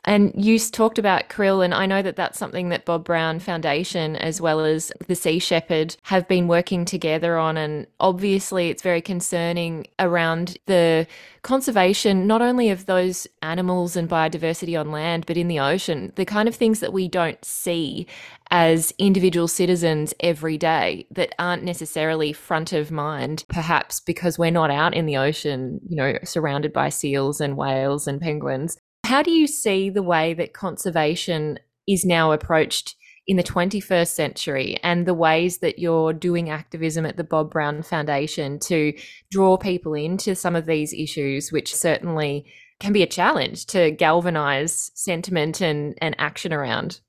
And 0.05 0.31
you 0.35 0.59
talked 0.59 0.99
about 0.99 1.29
krill, 1.29 1.65
and 1.65 1.73
I 1.73 1.87
know 1.87 2.03
that 2.03 2.15
that's 2.15 2.37
something 2.37 2.69
that 2.69 2.85
Bob 2.85 3.03
Brown 3.03 3.39
Foundation, 3.39 4.15
as 4.15 4.39
well 4.39 4.59
as 4.63 4.91
the 5.07 5.15
Sea 5.15 5.39
Shepherd, 5.39 5.97
have 6.03 6.27
been 6.27 6.47
working 6.47 6.85
together 6.85 7.37
on. 7.37 7.57
And 7.57 7.87
obviously, 7.99 8.69
it's 8.69 8.83
very 8.83 9.01
concerning 9.01 9.87
around 9.97 10.57
the 10.67 11.07
conservation, 11.41 12.27
not 12.27 12.43
only 12.43 12.69
of 12.69 12.85
those 12.85 13.25
animals 13.41 13.95
and 13.95 14.07
biodiversity 14.07 14.79
on 14.79 14.91
land, 14.91 15.25
but 15.25 15.37
in 15.37 15.47
the 15.47 15.59
ocean, 15.59 16.13
the 16.15 16.25
kind 16.25 16.47
of 16.47 16.55
things 16.55 16.81
that 16.81 16.93
we 16.93 17.07
don't 17.07 17.43
see 17.43 18.05
as 18.51 18.93
individual 18.99 19.47
citizens 19.47 20.13
every 20.19 20.57
day 20.57 21.07
that 21.09 21.33
aren't 21.39 21.63
necessarily 21.63 22.31
front 22.31 22.73
of 22.73 22.91
mind, 22.91 23.43
perhaps 23.49 23.99
because 23.99 24.37
we're 24.37 24.51
not 24.51 24.69
out 24.69 24.93
in 24.93 25.07
the 25.07 25.17
ocean, 25.17 25.79
you 25.87 25.95
know, 25.95 26.13
surrounded 26.23 26.71
by 26.71 26.89
seals 26.89 27.41
and 27.41 27.57
whales 27.57 28.07
and 28.07 28.21
penguins. 28.21 28.77
How 29.05 29.21
do 29.21 29.29
you 29.29 29.45
see 29.45 29.91
the 29.91 30.01
way 30.01 30.33
that 30.33 30.53
conservation 30.53 31.59
is 31.87 32.03
now 32.03 32.31
approached 32.31 32.95
in 33.27 33.37
the 33.37 33.43
21st 33.43 34.07
century 34.07 34.79
and 34.81 35.05
the 35.05 35.13
ways 35.13 35.59
that 35.59 35.77
you're 35.77 36.11
doing 36.11 36.49
activism 36.49 37.05
at 37.05 37.15
the 37.15 37.23
Bob 37.23 37.51
Brown 37.51 37.83
Foundation 37.83 38.57
to 38.61 38.97
draw 39.29 39.57
people 39.57 39.93
into 39.93 40.33
some 40.33 40.55
of 40.55 40.65
these 40.65 40.91
issues, 40.91 41.51
which 41.51 41.75
certainly 41.75 42.51
can 42.79 42.93
be 42.93 43.03
a 43.03 43.07
challenge 43.07 43.67
to 43.67 43.91
galvanize 43.91 44.89
sentiment 44.95 45.61
and, 45.61 45.95
and 46.01 46.15
action 46.17 46.51
around? 46.51 46.99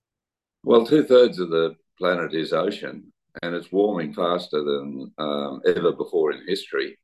Well, 0.64 0.84
two 0.84 1.02
thirds 1.02 1.38
of 1.38 1.48
the 1.48 1.76
planet 1.98 2.34
is 2.34 2.52
ocean, 2.52 3.10
and 3.42 3.54
it's 3.54 3.72
warming 3.72 4.12
faster 4.12 4.62
than 4.62 5.12
um, 5.16 5.62
ever 5.66 5.92
before 5.92 6.32
in 6.32 6.46
history 6.46 6.98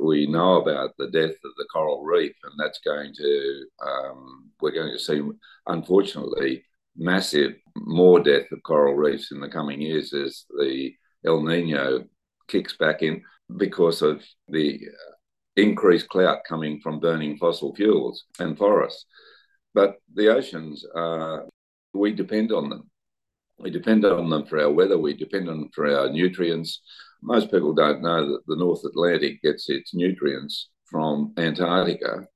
we 0.00 0.26
know 0.26 0.60
about 0.60 0.92
the 0.98 1.10
death 1.10 1.34
of 1.44 1.52
the 1.56 1.66
coral 1.72 2.04
reef, 2.04 2.34
and 2.44 2.52
that's 2.58 2.80
going 2.80 3.14
to, 3.14 3.64
um, 3.86 4.50
we're 4.60 4.72
going 4.72 4.92
to 4.92 4.98
see, 4.98 5.22
unfortunately, 5.66 6.64
massive 6.96 7.54
more 7.76 8.20
death 8.20 8.50
of 8.52 8.62
coral 8.62 8.94
reefs 8.94 9.32
in 9.32 9.40
the 9.40 9.48
coming 9.48 9.80
years 9.80 10.12
as 10.12 10.44
the 10.58 10.92
El 11.26 11.42
Nino 11.42 12.04
kicks 12.48 12.76
back 12.76 13.02
in 13.02 13.22
because 13.56 14.02
of 14.02 14.22
the 14.48 14.80
increased 15.56 16.08
clout 16.08 16.38
coming 16.48 16.80
from 16.80 17.00
burning 17.00 17.36
fossil 17.36 17.74
fuels 17.74 18.24
and 18.38 18.56
forests. 18.56 19.06
But 19.74 19.96
the 20.14 20.28
oceans, 20.28 20.84
uh, 20.94 21.40
we 21.92 22.12
depend 22.12 22.52
on 22.52 22.68
them. 22.70 22.90
We 23.58 23.70
depend 23.70 24.04
on 24.04 24.30
them 24.30 24.46
for 24.46 24.60
our 24.60 24.70
weather, 24.70 24.98
we 24.98 25.14
depend 25.14 25.48
on 25.48 25.60
them 25.60 25.70
for 25.74 25.86
our 25.86 26.10
nutrients, 26.10 26.80
most 27.24 27.50
people 27.50 27.72
don't 27.72 28.02
know 28.02 28.28
that 28.32 28.46
the 28.46 28.56
North 28.56 28.84
Atlantic 28.84 29.42
gets 29.42 29.70
its 29.70 29.94
nutrients 29.94 30.68
from 30.84 31.32
Antarctica, 31.38 32.26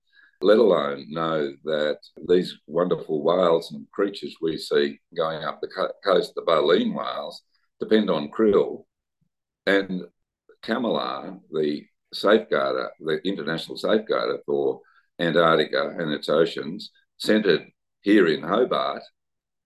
let 0.40 0.58
alone 0.58 1.04
know 1.10 1.52
that 1.64 1.98
these 2.26 2.56
wonderful 2.66 3.22
whales 3.22 3.70
and 3.70 3.86
creatures 3.90 4.34
we 4.40 4.56
see 4.56 4.98
going 5.14 5.44
up 5.44 5.60
the 5.60 5.90
coast, 6.02 6.32
the 6.34 6.42
baleen 6.42 6.94
whales, 6.94 7.42
depend 7.80 8.08
on 8.08 8.30
krill. 8.30 8.84
And 9.66 10.04
CCAMLR, 10.64 11.40
the 11.52 11.84
safeguarder, 12.14 12.88
the 13.00 13.20
international 13.24 13.76
safeguarder 13.76 14.38
for 14.46 14.80
Antarctica 15.20 15.94
and 15.98 16.10
its 16.12 16.30
oceans, 16.30 16.90
centred 17.18 17.66
here 18.00 18.26
in 18.28 18.42
Hobart, 18.42 19.02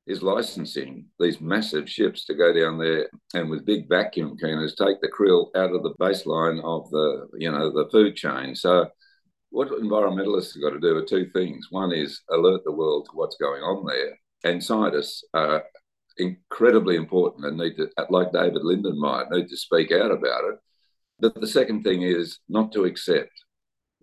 is 0.06 0.22
licensing 0.22 1.06
these 1.20 1.40
massive 1.40 1.88
ships 1.88 2.24
to 2.24 2.34
go 2.34 2.52
down 2.52 2.76
there 2.78 3.08
and 3.34 3.48
with 3.48 3.64
big 3.64 3.88
vacuum 3.88 4.36
cleaners 4.38 4.74
take 4.74 5.00
the 5.00 5.08
krill 5.08 5.46
out 5.56 5.72
of 5.72 5.82
the 5.84 5.94
baseline 6.00 6.60
of 6.64 6.90
the 6.90 7.28
you 7.38 7.50
know 7.50 7.70
the 7.70 7.88
food 7.90 8.16
chain. 8.16 8.54
So 8.54 8.88
what 9.50 9.68
environmentalists 9.68 10.54
have 10.54 10.62
got 10.62 10.70
to 10.70 10.80
do 10.80 10.96
are 10.96 11.04
two 11.04 11.30
things. 11.32 11.68
One 11.70 11.92
is 11.92 12.20
alert 12.30 12.62
the 12.64 12.72
world 12.72 13.06
to 13.06 13.16
what's 13.16 13.36
going 13.36 13.62
on 13.62 13.86
there, 13.86 14.18
and 14.44 14.62
scientists 14.62 15.24
are 15.34 15.62
incredibly 16.18 16.96
important 16.96 17.46
and 17.46 17.56
need 17.56 17.76
to, 17.76 17.88
like 18.10 18.32
David 18.32 18.62
Lindenmayer, 18.62 19.30
need 19.30 19.48
to 19.48 19.56
speak 19.56 19.92
out 19.92 20.10
about 20.10 20.44
it. 20.44 20.58
But 21.20 21.40
the 21.40 21.46
second 21.46 21.84
thing 21.84 22.02
is 22.02 22.38
not 22.48 22.72
to 22.72 22.84
accept 22.84 23.30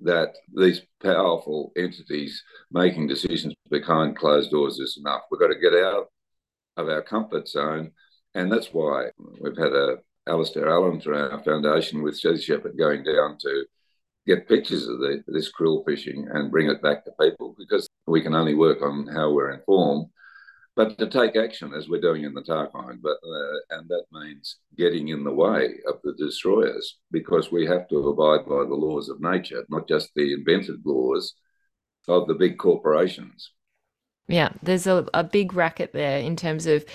that 0.01 0.36
these 0.56 0.82
powerful 1.01 1.72
entities 1.75 2.44
making 2.72 3.08
decisions 3.08 3.53
behind 3.70 4.18
closed 4.18 4.51
doors 4.51 4.79
is 4.79 4.98
enough. 5.00 5.22
We've 5.29 5.39
got 5.39 5.48
to 5.48 5.60
get 5.60 5.74
out 5.74 6.08
of 6.77 6.89
our 6.89 7.01
comfort 7.01 7.48
zone. 7.48 7.91
And 8.36 8.51
that's 8.51 8.68
why 8.68 9.10
we've 9.41 9.58
had 9.58 9.74
a 9.74 9.98
Alistair 10.27 10.70
Allen 10.70 11.01
through 11.01 11.18
our 11.18 11.44
foundation 11.44 12.03
with 12.03 12.18
Sea 12.18 12.39
Shepherd 12.39 12.77
going 12.77 13.03
down 13.03 13.38
to 13.41 13.65
get 14.27 14.48
pictures 14.48 14.88
of 14.88 15.00
the, 15.00 15.24
this 15.27 15.51
krill 15.51 15.84
fishing 15.86 16.27
and 16.32 16.51
bring 16.51 16.70
it 16.70 16.82
back 16.84 17.03
to 17.03 17.12
people 17.20 17.56
because 17.58 17.88
we 18.06 18.22
can 18.22 18.36
only 18.36 18.53
work 18.53 18.82
on 18.84 19.08
how 19.08 19.32
we're 19.32 19.51
informed 19.51 20.08
but 20.79 20.98
to 20.98 21.07
take 21.07 21.36
action 21.36 21.74
as 21.74 21.89
we're 21.89 22.00
doing 22.00 22.24
in 22.24 22.33
the 22.33 22.41
Tarkine. 22.41 23.01
But 23.01 23.17
uh, 23.21 23.77
and 23.77 23.89
that 23.89 24.05
means 24.13 24.59
getting 24.77 25.09
in 25.09 25.25
the 25.25 25.33
way 25.33 25.71
of 25.86 25.95
the 26.05 26.13
destroyers 26.13 27.00
because 27.12 27.51
we 27.51 27.65
have 27.65 27.89
to 27.89 27.98
abide 28.07 28.48
by 28.48 28.63
the 28.63 28.79
laws 28.86 29.09
of 29.09 29.19
nature, 29.19 29.65
not 29.67 29.89
just 29.89 30.12
the 30.15 30.31
invented 30.33 30.77
laws 30.86 31.33
of 32.07 32.27
the 32.27 32.33
big 32.33 32.57
corporations. 32.57 33.51
Yeah, 34.29 34.53
there's 34.63 34.88
a, 34.88 35.05
a 35.13 35.21
big 35.21 35.53
racket 35.53 35.91
there 35.91 36.19
in 36.19 36.38
terms 36.38 36.65
of 36.65 36.86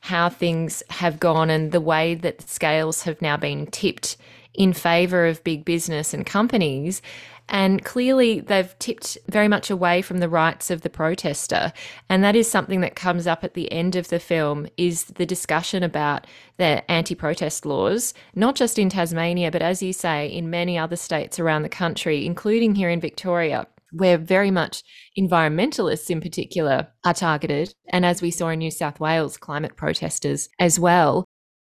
how 0.00 0.30
things 0.30 0.82
have 0.88 1.20
gone 1.20 1.50
and 1.50 1.70
the 1.70 1.82
way 1.82 2.14
that 2.14 2.38
the 2.38 2.48
scales 2.48 3.02
have 3.02 3.20
now 3.20 3.36
been 3.36 3.66
tipped 3.66 4.16
in 4.54 4.72
favor 4.72 5.26
of 5.26 5.44
big 5.44 5.66
business 5.66 6.14
and 6.14 6.24
companies. 6.24 7.02
And 7.48 7.84
clearly, 7.84 8.40
they've 8.40 8.76
tipped 8.78 9.18
very 9.28 9.48
much 9.48 9.70
away 9.70 10.02
from 10.02 10.18
the 10.18 10.28
rights 10.28 10.70
of 10.70 10.80
the 10.80 10.90
protester. 10.90 11.72
And 12.08 12.24
that 12.24 12.36
is 12.36 12.50
something 12.50 12.80
that 12.80 12.96
comes 12.96 13.26
up 13.26 13.44
at 13.44 13.54
the 13.54 13.70
end 13.70 13.96
of 13.96 14.08
the 14.08 14.18
film 14.18 14.66
is 14.76 15.04
the 15.04 15.26
discussion 15.26 15.82
about 15.82 16.26
the 16.56 16.88
anti-protest 16.90 17.66
laws, 17.66 18.14
not 18.34 18.54
just 18.54 18.78
in 18.78 18.88
Tasmania, 18.88 19.50
but 19.50 19.62
as 19.62 19.82
you 19.82 19.92
say, 19.92 20.26
in 20.26 20.50
many 20.50 20.78
other 20.78 20.96
states 20.96 21.38
around 21.38 21.62
the 21.62 21.68
country, 21.68 22.24
including 22.24 22.74
here 22.74 22.90
in 22.90 23.00
Victoria 23.00 23.66
where 23.94 24.18
very 24.18 24.50
much 24.50 24.82
environmentalists 25.18 26.10
in 26.10 26.20
particular 26.20 26.88
are 27.04 27.14
targeted. 27.14 27.72
And 27.90 28.04
as 28.04 28.20
we 28.20 28.30
saw 28.30 28.48
in 28.48 28.58
New 28.58 28.70
South 28.70 29.00
Wales, 29.00 29.36
climate 29.36 29.76
protesters 29.76 30.48
as 30.58 30.78
well. 30.78 31.24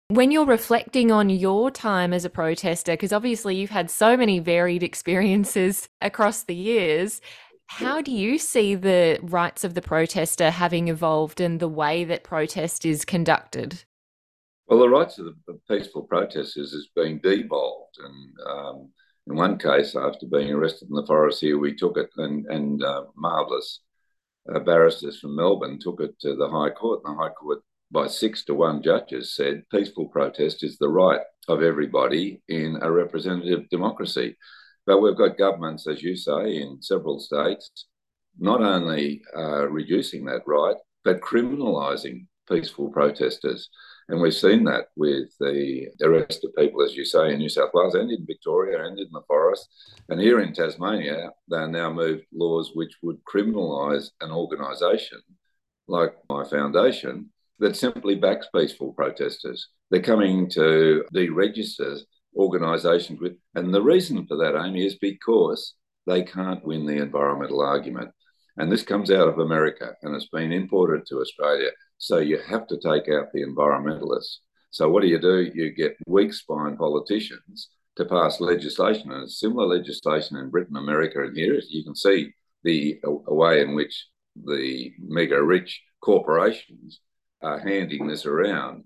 When 0.08 0.30
you're 0.30 0.44
reflecting 0.44 1.10
on 1.10 1.30
your 1.30 1.70
time 1.70 2.12
as 2.12 2.26
a 2.26 2.30
protester, 2.30 2.92
because 2.92 3.12
obviously 3.12 3.56
you've 3.56 3.70
had 3.70 3.90
so 3.90 4.18
many 4.18 4.38
varied 4.38 4.82
experiences 4.82 5.88
across 6.02 6.42
the 6.42 6.54
years, 6.54 7.22
how 7.66 8.02
do 8.02 8.12
you 8.12 8.38
see 8.38 8.74
the 8.74 9.18
rights 9.22 9.64
of 9.64 9.72
the 9.72 9.80
protester 9.80 10.50
having 10.50 10.88
evolved 10.88 11.40
and 11.40 11.58
the 11.58 11.68
way 11.68 12.04
that 12.04 12.22
protest 12.22 12.84
is 12.84 13.06
conducted? 13.06 13.84
Well, 14.66 14.80
the 14.80 14.90
rights 14.90 15.18
of 15.18 15.34
the 15.46 15.58
peaceful 15.68 16.02
protesters 16.02 16.74
is 16.74 16.90
being 16.94 17.18
devolved. 17.20 17.96
And 17.98 18.34
um, 18.46 18.88
in 19.26 19.36
one 19.36 19.56
case, 19.56 19.96
after 19.96 20.26
being 20.26 20.50
arrested 20.50 20.88
in 20.90 20.96
the 20.96 21.06
forest 21.06 21.40
here, 21.40 21.58
we 21.58 21.74
took 21.74 21.96
it, 21.96 22.10
and, 22.18 22.44
and 22.46 22.84
uh, 22.84 23.04
marvellous 23.16 23.80
uh, 24.54 24.58
barristers 24.58 25.18
from 25.18 25.36
Melbourne 25.36 25.78
took 25.80 26.00
it 26.00 26.20
to 26.20 26.36
the 26.36 26.50
High 26.50 26.70
Court, 26.70 27.00
and 27.04 27.16
the 27.16 27.22
High 27.22 27.30
Court 27.30 27.62
by 27.90 28.06
six 28.06 28.44
to 28.44 28.54
one 28.54 28.82
judges 28.82 29.34
said 29.34 29.62
peaceful 29.70 30.08
protest 30.08 30.64
is 30.64 30.78
the 30.78 30.88
right 30.88 31.20
of 31.48 31.62
everybody 31.62 32.42
in 32.48 32.78
a 32.82 32.90
representative 32.90 33.68
democracy. 33.68 34.36
But 34.86 34.98
we've 35.00 35.16
got 35.16 35.38
governments, 35.38 35.86
as 35.86 36.02
you 36.02 36.16
say, 36.16 36.56
in 36.56 36.82
several 36.82 37.18
states, 37.20 37.86
not 38.38 38.62
only 38.62 39.22
uh, 39.36 39.68
reducing 39.68 40.24
that 40.26 40.42
right, 40.46 40.76
but 41.04 41.20
criminalising 41.20 42.26
peaceful 42.48 42.90
protesters. 42.90 43.70
And 44.08 44.20
we've 44.20 44.34
seen 44.34 44.64
that 44.64 44.88
with 44.96 45.30
the 45.40 45.88
arrest 46.02 46.44
of 46.44 46.54
people, 46.56 46.82
as 46.82 46.94
you 46.94 47.04
say, 47.04 47.32
in 47.32 47.38
New 47.38 47.48
South 47.48 47.70
Wales 47.72 47.94
and 47.94 48.10
in 48.10 48.26
Victoria 48.26 48.84
and 48.84 48.98
in 48.98 49.08
the 49.12 49.22
forest. 49.26 49.66
And 50.10 50.20
here 50.20 50.40
in 50.40 50.52
Tasmania, 50.52 51.30
they 51.50 51.66
now 51.66 51.90
moved 51.90 52.24
laws 52.32 52.72
which 52.74 52.92
would 53.02 53.24
criminalise 53.24 54.10
an 54.20 54.30
organisation 54.30 55.20
like 55.86 56.14
my 56.28 56.44
foundation 56.44 57.30
that 57.58 57.76
simply 57.76 58.14
backs 58.14 58.48
peaceful 58.54 58.92
protesters. 58.92 59.68
They're 59.90 60.02
coming 60.02 60.48
to 60.50 61.04
deregister 61.14 62.00
organisations 62.36 63.20
with, 63.20 63.34
and 63.54 63.72
the 63.72 63.82
reason 63.82 64.26
for 64.26 64.36
that, 64.38 64.60
Amy, 64.60 64.86
is 64.86 64.96
because 64.96 65.74
they 66.06 66.22
can't 66.22 66.64
win 66.64 66.86
the 66.86 66.96
environmental 66.96 67.60
argument. 67.60 68.10
And 68.56 68.70
this 68.70 68.82
comes 68.82 69.10
out 69.10 69.28
of 69.28 69.38
America 69.38 69.94
and 70.02 70.14
it's 70.14 70.28
been 70.28 70.52
imported 70.52 71.06
to 71.06 71.20
Australia. 71.20 71.70
So 71.98 72.18
you 72.18 72.38
have 72.38 72.66
to 72.68 72.76
take 72.76 73.08
out 73.08 73.32
the 73.32 73.44
environmentalists. 73.44 74.38
So 74.70 74.88
what 74.88 75.02
do 75.02 75.08
you 75.08 75.20
do? 75.20 75.50
You 75.54 75.72
get 75.72 75.96
weak 76.06 76.32
spine 76.32 76.76
politicians 76.76 77.70
to 77.96 78.04
pass 78.04 78.40
legislation, 78.40 79.12
and 79.12 79.22
it's 79.22 79.38
similar 79.38 79.66
legislation 79.66 80.36
in 80.36 80.50
Britain, 80.50 80.76
America, 80.76 81.22
and 81.22 81.36
here. 81.36 81.60
You 81.68 81.84
can 81.84 81.94
see 81.94 82.32
the 82.64 83.00
a 83.04 83.34
way 83.34 83.60
in 83.60 83.74
which 83.74 84.08
the 84.34 84.92
mega 84.98 85.40
rich 85.40 85.80
corporations 86.00 87.00
are 87.44 87.58
handing 87.58 88.06
this 88.06 88.26
around 88.26 88.84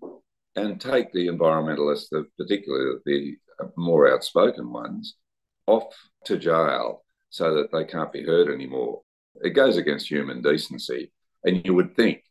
and 0.56 0.80
take 0.80 1.12
the 1.12 1.28
environmentalists, 1.28 2.12
particularly 2.36 2.98
the 3.06 3.36
more 3.76 4.12
outspoken 4.12 4.72
ones, 4.72 5.16
off 5.66 5.94
to 6.24 6.36
jail 6.36 7.04
so 7.30 7.54
that 7.54 7.70
they 7.72 7.84
can't 7.84 8.12
be 8.12 8.24
heard 8.24 8.48
anymore. 8.52 9.02
It 9.42 9.50
goes 9.50 9.76
against 9.76 10.10
human 10.10 10.42
decency. 10.42 11.12
And 11.44 11.64
you 11.64 11.74
would 11.74 11.94
think 11.94 12.22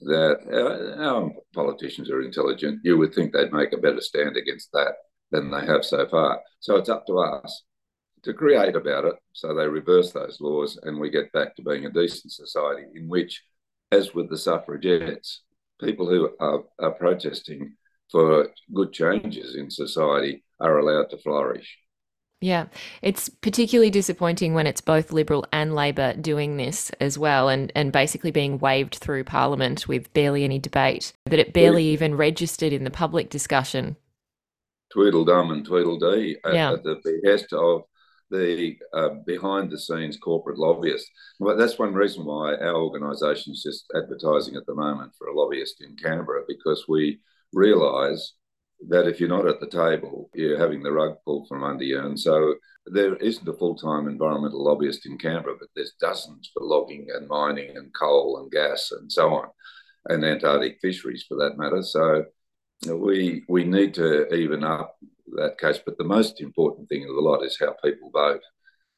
that 0.00 0.38
uh, 0.52 1.00
our 1.02 1.30
politicians 1.54 2.10
are 2.10 2.22
intelligent. 2.22 2.80
You 2.82 2.98
would 2.98 3.14
think 3.14 3.32
they'd 3.32 3.52
make 3.52 3.72
a 3.72 3.78
better 3.78 4.00
stand 4.00 4.36
against 4.36 4.70
that 4.72 4.94
than 5.30 5.50
they 5.50 5.64
have 5.64 5.84
so 5.84 6.06
far. 6.08 6.40
So 6.60 6.76
it's 6.76 6.88
up 6.88 7.06
to 7.06 7.18
us 7.20 7.62
to 8.24 8.34
create 8.34 8.76
about 8.76 9.04
it 9.04 9.14
so 9.32 9.54
they 9.54 9.66
reverse 9.66 10.12
those 10.12 10.40
laws 10.40 10.78
and 10.82 10.98
we 10.98 11.10
get 11.10 11.32
back 11.32 11.56
to 11.56 11.62
being 11.62 11.86
a 11.86 11.90
decent 11.90 12.32
society 12.32 12.84
in 12.94 13.08
which, 13.08 13.42
as 13.90 14.14
with 14.14 14.30
the 14.30 14.38
suffragettes, 14.38 15.42
people 15.82 16.08
who 16.08 16.30
are, 16.40 16.64
are 16.78 16.92
protesting 16.92 17.74
for 18.10 18.48
good 18.72 18.92
changes 18.92 19.56
in 19.56 19.70
society 19.70 20.44
are 20.60 20.78
allowed 20.78 21.10
to 21.10 21.18
flourish. 21.18 21.78
Yeah, 22.40 22.66
it's 23.02 23.28
particularly 23.28 23.90
disappointing 23.90 24.52
when 24.52 24.66
it's 24.66 24.80
both 24.80 25.12
Liberal 25.12 25.46
and 25.52 25.76
Labor 25.76 26.12
doing 26.14 26.56
this 26.56 26.90
as 27.00 27.16
well 27.16 27.48
and, 27.48 27.70
and 27.76 27.92
basically 27.92 28.32
being 28.32 28.58
waved 28.58 28.96
through 28.96 29.22
Parliament 29.22 29.86
with 29.86 30.12
barely 30.12 30.42
any 30.42 30.58
debate, 30.58 31.12
that 31.26 31.38
it 31.38 31.52
barely 31.52 31.84
even 31.84 32.16
registered 32.16 32.72
in 32.72 32.82
the 32.82 32.90
public 32.90 33.30
discussion. 33.30 33.96
Tweedledum 34.92 35.52
and 35.52 35.64
Tweedledee 35.64 36.36
at, 36.44 36.54
yeah. 36.54 36.72
at 36.72 36.82
the 36.82 37.00
behest 37.04 37.52
of 37.52 37.84
the 38.32 38.76
uh, 38.94 39.10
behind 39.26 39.70
the 39.70 39.78
scenes 39.78 40.16
corporate 40.16 40.58
lobbyists. 40.58 41.10
Well, 41.38 41.56
that's 41.56 41.78
one 41.78 41.94
reason 41.94 42.24
why 42.24 42.56
our 42.56 42.74
organisation 42.74 43.52
is 43.52 43.62
just 43.62 43.84
advertising 43.94 44.56
at 44.56 44.66
the 44.66 44.74
moment 44.74 45.12
for 45.16 45.28
a 45.28 45.34
lobbyist 45.34 45.82
in 45.82 45.94
Canberra 45.96 46.42
because 46.48 46.86
we 46.88 47.20
realise 47.52 48.34
that 48.88 49.06
if 49.06 49.20
you're 49.20 49.28
not 49.28 49.46
at 49.46 49.60
the 49.60 49.68
table, 49.68 50.30
you're 50.34 50.58
having 50.58 50.82
the 50.82 50.90
rug 50.90 51.14
pulled 51.24 51.46
from 51.46 51.62
under 51.62 51.84
you. 51.84 52.00
And 52.00 52.18
so 52.18 52.54
there 52.86 53.14
isn't 53.16 53.48
a 53.48 53.52
full 53.52 53.76
time 53.76 54.08
environmental 54.08 54.64
lobbyist 54.64 55.06
in 55.06 55.18
Canberra, 55.18 55.56
but 55.58 55.68
there's 55.76 55.92
dozens 56.00 56.50
for 56.52 56.64
logging 56.64 57.06
and 57.14 57.28
mining 57.28 57.76
and 57.76 57.92
coal 57.94 58.38
and 58.38 58.50
gas 58.50 58.90
and 58.90 59.12
so 59.12 59.34
on, 59.34 59.48
and 60.08 60.24
Antarctic 60.24 60.78
fisheries 60.80 61.24
for 61.28 61.36
that 61.36 61.58
matter. 61.58 61.82
So 61.82 62.24
we 62.86 63.44
we 63.48 63.64
need 63.64 63.94
to 63.94 64.32
even 64.34 64.64
up 64.64 64.96
that 65.36 65.58
case. 65.58 65.78
But 65.84 65.98
the 65.98 66.04
most 66.04 66.40
important 66.40 66.88
thing 66.88 67.02
of 67.02 67.14
the 67.14 67.20
lot 67.20 67.44
is 67.44 67.58
how 67.58 67.74
people 67.84 68.10
vote, 68.10 68.42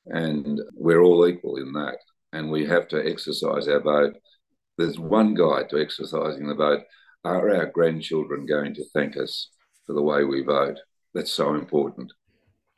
and 0.06 0.60
we're 0.74 1.02
all 1.02 1.26
equal 1.26 1.56
in 1.56 1.72
that, 1.72 1.98
and 2.32 2.50
we 2.50 2.66
have 2.66 2.88
to 2.88 3.06
exercise 3.06 3.68
our 3.68 3.80
vote. 3.80 4.16
There's 4.76 4.98
one 4.98 5.34
guide 5.34 5.70
to 5.70 5.80
exercising 5.80 6.48
the 6.48 6.54
vote. 6.54 6.82
Are 7.24 7.56
our 7.56 7.66
grandchildren 7.66 8.44
going 8.44 8.74
to 8.74 8.84
thank 8.92 9.16
us 9.16 9.48
for 9.86 9.94
the 9.94 10.02
way 10.02 10.24
we 10.24 10.42
vote. 10.42 10.78
That's 11.14 11.32
so 11.32 11.54
important. 11.54 12.12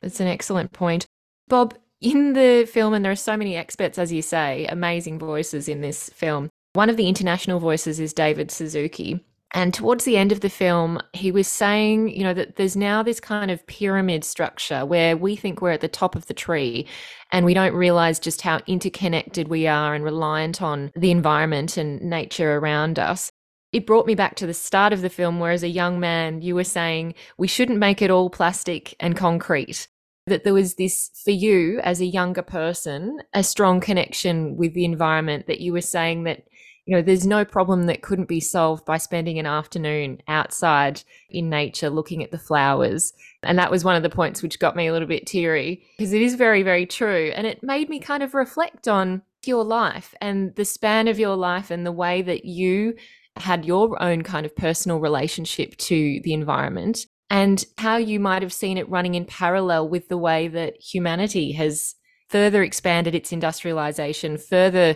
That's 0.01 0.19
an 0.19 0.27
excellent 0.27 0.71
point. 0.71 1.05
Bob, 1.47 1.75
in 2.01 2.33
the 2.33 2.69
film, 2.71 2.93
and 2.93 3.03
there 3.03 3.11
are 3.11 3.15
so 3.15 3.35
many 3.35 3.55
experts, 3.55 3.97
as 3.97 4.11
you 4.11 4.21
say, 4.21 4.67
amazing 4.67 5.19
voices 5.19 5.67
in 5.67 5.81
this 5.81 6.09
film. 6.09 6.49
One 6.73 6.89
of 6.89 6.97
the 6.97 7.07
international 7.07 7.59
voices 7.59 7.99
is 7.99 8.13
David 8.13 8.51
Suzuki. 8.51 9.23
And 9.53 9.73
towards 9.73 10.03
the 10.03 10.17
end 10.17 10.31
of 10.31 10.41
the 10.41 10.49
film, 10.49 10.99
he 11.13 11.31
was 11.31 11.47
saying, 11.47 12.09
you 12.09 12.23
know, 12.23 12.33
that 12.33 12.57
there's 12.57 12.75
now 12.75 13.01
this 13.01 13.19
kind 13.19 13.49
of 13.49 13.65
pyramid 13.65 14.25
structure 14.25 14.85
where 14.85 15.15
we 15.15 15.35
think 15.35 15.61
we're 15.61 15.71
at 15.71 15.81
the 15.81 15.87
top 15.87 16.15
of 16.15 16.27
the 16.27 16.33
tree 16.33 16.85
and 17.31 17.45
we 17.45 17.53
don't 17.53 17.73
realize 17.73 18.19
just 18.19 18.41
how 18.41 18.59
interconnected 18.67 19.47
we 19.47 19.65
are 19.65 19.95
and 19.95 20.03
reliant 20.03 20.61
on 20.61 20.91
the 20.95 21.11
environment 21.11 21.77
and 21.77 22.01
nature 22.01 22.57
around 22.57 22.99
us. 22.99 23.31
It 23.71 23.85
brought 23.85 24.05
me 24.05 24.15
back 24.15 24.35
to 24.37 24.47
the 24.47 24.53
start 24.53 24.91
of 24.91 25.01
the 25.01 25.09
film 25.09 25.39
where 25.39 25.51
as 25.51 25.63
a 25.63 25.69
young 25.69 25.99
man 25.99 26.41
you 26.41 26.55
were 26.55 26.63
saying 26.63 27.15
we 27.37 27.47
shouldn't 27.47 27.79
make 27.79 28.01
it 28.01 28.11
all 28.11 28.29
plastic 28.29 28.95
and 28.99 29.15
concrete. 29.15 29.87
That 30.25 30.43
there 30.43 30.53
was 30.53 30.75
this 30.75 31.09
for 31.23 31.31
you 31.31 31.79
as 31.79 32.01
a 32.01 32.05
younger 32.05 32.41
person 32.41 33.21
a 33.33 33.43
strong 33.43 33.79
connection 33.79 34.57
with 34.57 34.73
the 34.73 34.83
environment 34.83 35.47
that 35.47 35.61
you 35.61 35.71
were 35.71 35.81
saying 35.81 36.23
that 36.23 36.43
you 36.87 36.95
know 36.95 37.01
there's 37.01 37.27
no 37.27 37.43
problem 37.43 37.85
that 37.85 38.01
couldn't 38.01 38.29
be 38.29 38.39
solved 38.39 38.85
by 38.85 38.97
spending 38.97 39.37
an 39.37 39.45
afternoon 39.45 40.21
outside 40.27 41.03
in 41.29 41.49
nature 41.49 41.89
looking 41.89 42.23
at 42.23 42.31
the 42.31 42.37
flowers. 42.37 43.13
And 43.43 43.59
that 43.59 43.69
was 43.69 43.83
one 43.83 43.95
of 43.95 44.03
the 44.03 44.09
points 44.09 44.41
which 44.41 44.59
got 44.59 44.75
me 44.75 44.87
a 44.87 44.93
little 44.93 45.07
bit 45.07 45.27
teary 45.27 45.85
because 45.97 46.13
it 46.13 46.21
is 46.21 46.35
very 46.35 46.63
very 46.63 46.85
true. 46.85 47.31
And 47.35 47.45
it 47.45 47.61
made 47.61 47.89
me 47.89 47.99
kind 47.99 48.23
of 48.23 48.33
reflect 48.33 48.87
on 48.87 49.21
your 49.45 49.63
life 49.63 50.15
and 50.21 50.55
the 50.55 50.65
span 50.65 51.07
of 51.07 51.19
your 51.19 51.35
life 51.35 51.69
and 51.69 51.85
the 51.85 51.91
way 51.91 52.21
that 52.21 52.45
you 52.45 52.95
had 53.35 53.65
your 53.65 54.01
own 54.01 54.23
kind 54.23 54.45
of 54.45 54.55
personal 54.55 54.99
relationship 54.99 55.75
to 55.77 56.19
the 56.23 56.33
environment 56.33 57.05
and 57.29 57.65
how 57.77 57.97
you 57.97 58.19
might 58.19 58.41
have 58.41 58.53
seen 58.53 58.77
it 58.77 58.89
running 58.89 59.15
in 59.15 59.25
parallel 59.25 59.89
with 59.89 60.07
the 60.07 60.17
way 60.17 60.47
that 60.47 60.81
humanity 60.81 61.51
has 61.51 61.95
further 62.29 62.63
expanded 62.63 63.15
its 63.15 63.31
industrialization, 63.31 64.37
further 64.37 64.95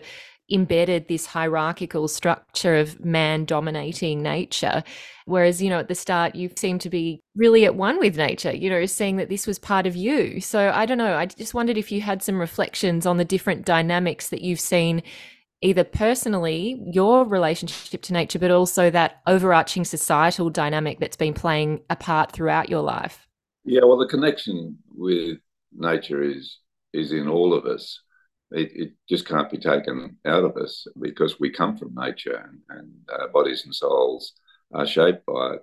embedded 0.51 1.07
this 1.07 1.25
hierarchical 1.25 2.07
structure 2.07 2.75
of 2.75 3.03
man 3.03 3.45
dominating 3.45 4.21
nature. 4.21 4.83
Whereas, 5.25 5.61
you 5.61 5.69
know, 5.69 5.79
at 5.79 5.87
the 5.87 5.95
start, 5.95 6.35
you 6.35 6.49
seem 6.55 6.79
to 6.79 6.89
be 6.89 7.21
really 7.35 7.65
at 7.65 7.75
one 7.75 7.99
with 7.99 8.17
nature, 8.17 8.51
you 8.51 8.69
know, 8.69 8.85
seeing 8.85 9.17
that 9.17 9.29
this 9.29 9.47
was 9.47 9.59
part 9.59 9.87
of 9.87 9.95
you. 9.95 10.41
So 10.41 10.71
I 10.73 10.85
don't 10.85 10.97
know. 10.97 11.15
I 11.15 11.25
just 11.27 11.53
wondered 11.53 11.77
if 11.77 11.91
you 11.91 12.01
had 12.01 12.21
some 12.21 12.39
reflections 12.39 13.05
on 13.05 13.17
the 13.17 13.25
different 13.25 13.65
dynamics 13.65 14.29
that 14.29 14.41
you've 14.41 14.59
seen 14.59 15.03
either 15.61 15.83
personally, 15.83 16.81
your 16.91 17.25
relationship 17.25 18.01
to 18.01 18.13
nature, 18.13 18.39
but 18.39 18.51
also 18.51 18.89
that 18.89 19.21
overarching 19.27 19.85
societal 19.85 20.49
dynamic 20.49 20.99
that's 20.99 21.17
been 21.17 21.33
playing 21.33 21.81
a 21.89 21.95
part 21.95 22.31
throughout 22.31 22.69
your 22.69 22.81
life? 22.81 23.27
Yeah, 23.63 23.81
well, 23.83 23.97
the 23.97 24.07
connection 24.07 24.79
with 24.89 25.37
nature 25.71 26.21
is 26.21 26.57
is 26.93 27.13
in 27.13 27.27
all 27.27 27.53
of 27.53 27.65
us. 27.65 28.01
It, 28.51 28.71
it 28.75 28.91
just 29.09 29.27
can't 29.27 29.49
be 29.49 29.57
taken 29.57 30.17
out 30.25 30.43
of 30.43 30.57
us 30.57 30.85
because 30.99 31.39
we 31.39 31.49
come 31.49 31.77
from 31.77 31.95
nature 31.95 32.35
and, 32.35 32.79
and 32.79 32.91
our 33.19 33.29
bodies 33.29 33.63
and 33.65 33.73
souls 33.73 34.33
are 34.73 34.85
shaped 34.85 35.25
by 35.25 35.53
it. 35.55 35.61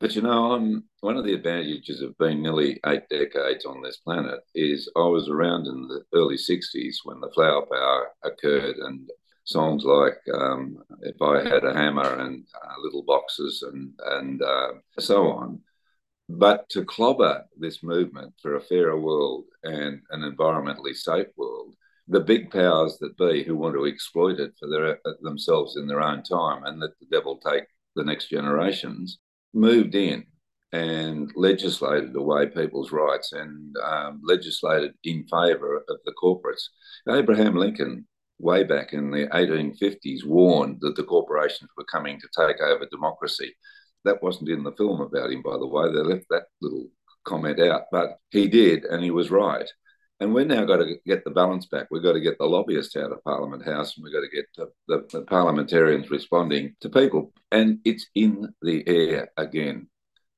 But 0.00 0.16
you 0.16 0.22
know, 0.22 0.52
I'm, 0.52 0.84
one 1.00 1.16
of 1.16 1.24
the 1.24 1.34
advantages 1.34 2.02
of 2.02 2.18
being 2.18 2.42
nearly 2.42 2.80
eight 2.86 3.08
decades 3.08 3.64
on 3.64 3.82
this 3.82 3.98
planet 3.98 4.40
is 4.54 4.90
I 4.96 5.00
was 5.06 5.28
around 5.28 5.66
in 5.68 5.86
the 5.86 6.02
early 6.14 6.36
60s 6.36 6.96
when 7.04 7.20
the 7.20 7.30
flower 7.30 7.64
power 7.70 8.08
occurred 8.24 8.76
and 8.78 9.08
songs 9.44 9.84
like 9.84 10.18
um, 10.34 10.78
"If 11.02 11.20
I 11.22 11.48
Had 11.48 11.64
a 11.64 11.72
Hammer" 11.72 12.18
and 12.18 12.44
uh, 12.54 12.74
"Little 12.82 13.02
Boxes" 13.04 13.62
and 13.62 13.92
and 14.06 14.42
uh, 14.42 14.72
so 14.98 15.28
on. 15.30 15.60
But 16.28 16.68
to 16.70 16.84
clobber 16.84 17.44
this 17.56 17.82
movement 17.82 18.34
for 18.40 18.56
a 18.56 18.60
fairer 18.60 18.98
world 18.98 19.44
and 19.62 20.00
an 20.10 20.22
environmentally 20.22 20.94
safe 20.94 21.28
world, 21.36 21.74
the 22.12 22.20
big 22.20 22.50
powers 22.50 22.98
that 22.98 23.16
be 23.16 23.42
who 23.42 23.56
want 23.56 23.74
to 23.74 23.86
exploit 23.86 24.38
it 24.38 24.52
for 24.58 24.68
their 24.68 24.98
themselves 25.22 25.76
in 25.76 25.86
their 25.86 26.02
own 26.02 26.22
time 26.22 26.62
and 26.64 26.78
let 26.78 26.90
the 27.00 27.06
devil 27.10 27.38
take 27.38 27.64
the 27.96 28.04
next 28.04 28.28
generations 28.28 29.18
moved 29.54 29.94
in 29.94 30.24
and 30.72 31.30
legislated 31.36 32.14
away 32.16 32.46
people's 32.46 32.92
rights 32.92 33.32
and 33.32 33.74
um, 33.84 34.20
legislated 34.24 34.92
in 35.04 35.26
favour 35.30 35.76
of 35.88 35.98
the 36.04 36.14
corporates. 36.22 36.68
Abraham 37.08 37.56
Lincoln 37.56 38.06
way 38.38 38.64
back 38.64 38.92
in 38.92 39.10
the 39.10 39.26
1850s 39.28 40.24
warned 40.24 40.78
that 40.80 40.96
the 40.96 41.04
corporations 41.04 41.70
were 41.76 41.84
coming 41.84 42.18
to 42.20 42.28
take 42.36 42.60
over 42.60 42.86
democracy. 42.90 43.54
That 44.04 44.22
wasn't 44.22 44.50
in 44.50 44.64
the 44.64 44.72
film 44.72 45.00
about 45.00 45.30
him, 45.30 45.42
by 45.42 45.56
the 45.58 45.66
way. 45.66 45.92
They 45.92 46.00
left 46.00 46.26
that 46.30 46.44
little 46.60 46.88
comment 47.24 47.60
out, 47.60 47.82
but 47.92 48.18
he 48.30 48.48
did, 48.48 48.84
and 48.84 49.04
he 49.04 49.10
was 49.10 49.30
right. 49.30 49.68
And 50.22 50.32
we've 50.32 50.46
now 50.46 50.64
got 50.64 50.76
to 50.76 50.94
get 51.04 51.24
the 51.24 51.32
balance 51.32 51.66
back. 51.66 51.88
We've 51.90 52.00
got 52.00 52.12
to 52.12 52.20
get 52.20 52.38
the 52.38 52.44
lobbyists 52.44 52.94
out 52.96 53.10
of 53.10 53.24
Parliament 53.24 53.64
House, 53.64 53.96
and 53.96 54.04
we've 54.04 54.12
got 54.12 54.20
to 54.20 54.28
get 54.28 54.46
the, 54.56 54.70
the, 54.86 55.18
the 55.18 55.24
parliamentarians 55.24 56.12
responding 56.12 56.76
to 56.80 56.88
people. 56.88 57.32
And 57.50 57.80
it's 57.84 58.06
in 58.14 58.54
the 58.62 58.84
air 58.86 59.32
again. 59.36 59.88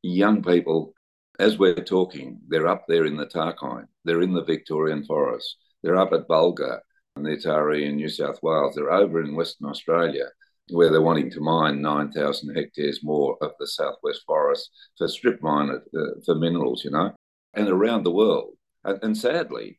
Young 0.01 0.43
people, 0.43 0.95
as 1.39 1.59
we're 1.59 1.75
talking, 1.75 2.41
they're 2.49 2.67
up 2.67 2.87
there 2.89 3.05
in 3.05 3.19
the 3.19 3.27
Tarkine, 3.27 3.85
they're 4.07 4.23
in 4.23 4.33
the 4.33 4.43
Victorian 4.43 5.05
forest, 5.05 5.59
they're 5.83 5.99
up 5.99 6.15
at 6.15 6.29
Bulga, 6.29 6.79
and 7.17 7.27
the 7.27 7.37
Taree 7.37 7.85
in 7.85 7.97
New 7.97 8.09
South 8.09 8.39
Wales. 8.43 8.75
They're 8.75 8.91
over 8.91 9.21
in 9.21 9.37
Western 9.37 9.69
Australia 9.69 10.29
where 10.71 10.91
they're 10.91 11.03
wanting 11.03 11.31
to 11.33 11.43
mine 11.43 11.83
9,000 11.83 12.55
hectares 12.55 13.01
more 13.03 13.37
of 13.43 13.53
the 13.61 13.67
southwest 13.67 14.23
forest 14.27 14.71
for 14.97 15.09
strip 15.09 15.43
mine 15.43 15.69
uh, 15.69 16.01
for 16.25 16.37
minerals, 16.37 16.87
you 16.87 16.91
know, 16.91 17.15
and 17.53 17.69
around 17.69 18.03
the 18.03 18.11
world. 18.11 18.55
And, 18.85 18.99
and 19.03 19.17
sadly, 19.17 19.79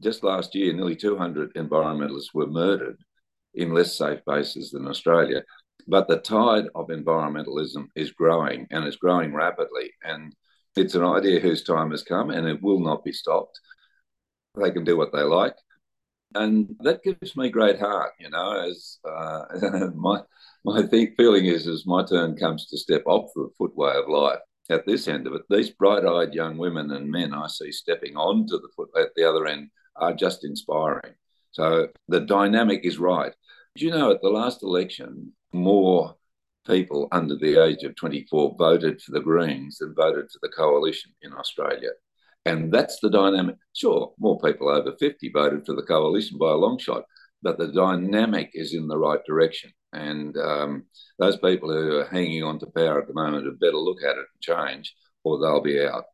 just 0.00 0.22
last 0.22 0.54
year, 0.54 0.72
nearly 0.72 0.96
200 0.96 1.54
environmentalists 1.54 2.34
were 2.34 2.46
murdered 2.46 2.98
in 3.54 3.74
less 3.74 3.96
safe 3.96 4.20
bases 4.26 4.70
than 4.70 4.86
Australia. 4.86 5.42
But 5.86 6.08
the 6.08 6.18
tide 6.18 6.66
of 6.74 6.88
environmentalism 6.88 7.86
is 7.96 8.12
growing 8.12 8.66
and 8.70 8.84
it's 8.84 8.96
growing 8.96 9.34
rapidly. 9.34 9.90
And 10.02 10.34
it's 10.76 10.94
an 10.94 11.04
idea 11.04 11.40
whose 11.40 11.64
time 11.64 11.90
has 11.90 12.02
come 12.02 12.30
and 12.30 12.46
it 12.46 12.62
will 12.62 12.80
not 12.80 13.04
be 13.04 13.12
stopped. 13.12 13.58
They 14.60 14.70
can 14.70 14.84
do 14.84 14.96
what 14.96 15.12
they 15.12 15.22
like. 15.22 15.56
And 16.34 16.76
that 16.80 17.02
gives 17.02 17.36
me 17.36 17.48
great 17.48 17.78
heart, 17.78 18.12
you 18.20 18.28
know, 18.28 18.68
as 18.68 18.98
uh, 19.08 19.44
my, 19.94 20.20
my 20.64 20.86
feeling 20.86 21.46
is 21.46 21.66
as 21.66 21.86
my 21.86 22.04
turn 22.04 22.36
comes 22.36 22.66
to 22.66 22.76
step 22.76 23.02
off 23.06 23.30
the 23.34 23.48
footway 23.56 23.94
of 23.96 24.08
life 24.08 24.40
at 24.70 24.86
this 24.86 25.08
end 25.08 25.26
of 25.26 25.34
it, 25.34 25.42
these 25.48 25.70
bright 25.70 26.04
eyed 26.04 26.34
young 26.34 26.58
women 26.58 26.90
and 26.92 27.10
men 27.10 27.32
I 27.32 27.46
see 27.46 27.72
stepping 27.72 28.16
onto 28.16 28.60
the 28.60 28.68
foot 28.76 28.90
at 28.96 29.14
the 29.16 29.28
other 29.28 29.46
end 29.46 29.70
are 29.96 30.12
just 30.12 30.44
inspiring. 30.44 31.14
So 31.52 31.88
the 32.08 32.20
dynamic 32.20 32.80
is 32.84 32.98
right. 32.98 33.32
Do 33.76 33.84
you 33.84 33.90
know 33.90 34.10
at 34.10 34.22
the 34.22 34.28
last 34.28 34.62
election, 34.62 35.32
more 35.52 36.16
people 36.66 37.08
under 37.12 37.36
the 37.36 37.62
age 37.64 37.82
of 37.84 37.96
24 37.96 38.56
voted 38.58 39.00
for 39.00 39.12
the 39.12 39.20
Greens 39.20 39.78
than 39.78 39.94
voted 39.94 40.30
for 40.30 40.38
the 40.42 40.52
coalition 40.54 41.12
in 41.22 41.32
Australia? 41.32 41.90
And 42.44 42.72
that's 42.72 42.98
the 43.00 43.10
dynamic. 43.10 43.56
Sure, 43.74 44.12
more 44.18 44.38
people 44.40 44.68
over 44.68 44.94
50 44.98 45.30
voted 45.30 45.66
for 45.66 45.74
the 45.74 45.82
coalition 45.82 46.38
by 46.38 46.50
a 46.50 46.56
long 46.56 46.78
shot, 46.78 47.04
but 47.42 47.58
the 47.58 47.68
dynamic 47.68 48.50
is 48.54 48.74
in 48.74 48.88
the 48.88 48.98
right 48.98 49.20
direction. 49.26 49.70
And 49.92 50.36
um, 50.36 50.84
those 51.18 51.36
people 51.38 51.72
who 51.72 51.98
are 51.98 52.04
hanging 52.04 52.42
on 52.44 52.58
to 52.60 52.66
power 52.66 53.00
at 53.00 53.08
the 53.08 53.14
moment 53.14 53.46
have 53.46 53.60
better 53.60 53.76
look 53.76 54.02
at 54.02 54.16
it 54.16 54.26
and 54.34 54.40
change, 54.40 54.94
or 55.24 55.38
they'll 55.38 55.62
be 55.62 55.82
out. 55.84 56.04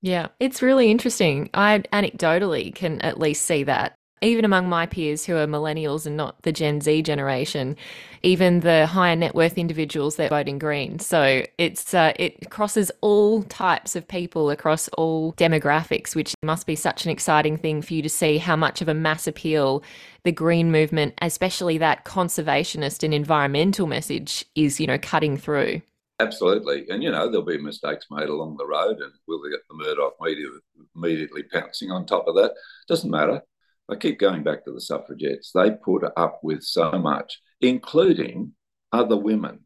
Yeah, 0.00 0.28
it's 0.40 0.62
really 0.62 0.90
interesting. 0.90 1.50
I 1.54 1.78
anecdotally 1.92 2.74
can 2.74 3.00
at 3.02 3.20
least 3.20 3.46
see 3.46 3.62
that 3.64 3.94
even 4.22 4.44
among 4.44 4.68
my 4.68 4.86
peers 4.86 5.26
who 5.26 5.36
are 5.36 5.46
millennials 5.46 6.06
and 6.06 6.16
not 6.16 6.40
the 6.42 6.52
Gen 6.52 6.80
Z 6.80 7.02
generation, 7.02 7.76
even 8.22 8.60
the 8.60 8.86
higher 8.86 9.16
net 9.16 9.34
worth 9.34 9.58
individuals 9.58 10.16
they're 10.16 10.28
voting 10.28 10.58
green. 10.58 10.98
So 10.98 11.44
it's 11.58 11.94
uh, 11.94 12.12
it 12.16 12.50
crosses 12.50 12.90
all 13.00 13.42
types 13.44 13.96
of 13.96 14.06
people 14.06 14.50
across 14.50 14.88
all 14.90 15.32
demographics, 15.34 16.14
which 16.14 16.34
must 16.42 16.66
be 16.66 16.76
such 16.76 17.04
an 17.04 17.10
exciting 17.10 17.56
thing 17.56 17.82
for 17.82 17.94
you 17.94 18.02
to 18.02 18.08
see 18.08 18.38
how 18.38 18.56
much 18.56 18.80
of 18.80 18.88
a 18.88 18.94
mass 18.94 19.26
appeal 19.26 19.82
the 20.24 20.32
green 20.32 20.70
movement, 20.70 21.14
especially 21.20 21.78
that 21.78 22.04
conservationist 22.04 23.02
and 23.02 23.12
environmental 23.12 23.86
message, 23.86 24.44
is 24.54 24.80
you 24.80 24.86
know 24.86 24.98
cutting 24.98 25.36
through. 25.36 25.82
Absolutely. 26.20 26.86
And, 26.88 27.02
you 27.02 27.10
know, 27.10 27.28
there'll 27.28 27.44
be 27.44 27.58
mistakes 27.58 28.06
made 28.08 28.28
along 28.28 28.56
the 28.56 28.66
road, 28.66 29.00
and 29.00 29.12
will 29.26 29.42
they 29.42 29.50
get 29.50 29.66
the 29.68 29.74
Murdoch 29.74 30.14
media 30.20 30.46
immediately 30.94 31.42
pouncing 31.42 31.90
on 31.90 32.06
top 32.06 32.28
of 32.28 32.36
that? 32.36 32.54
Doesn't 32.86 33.10
matter. 33.10 33.42
I 33.88 33.96
keep 33.96 34.20
going 34.20 34.44
back 34.44 34.64
to 34.64 34.72
the 34.72 34.80
suffragettes. 34.80 35.50
They 35.52 35.72
put 35.72 36.04
up 36.16 36.38
with 36.44 36.62
so 36.62 36.92
much, 36.92 37.40
including 37.62 38.52
other 38.92 39.16
women 39.16 39.60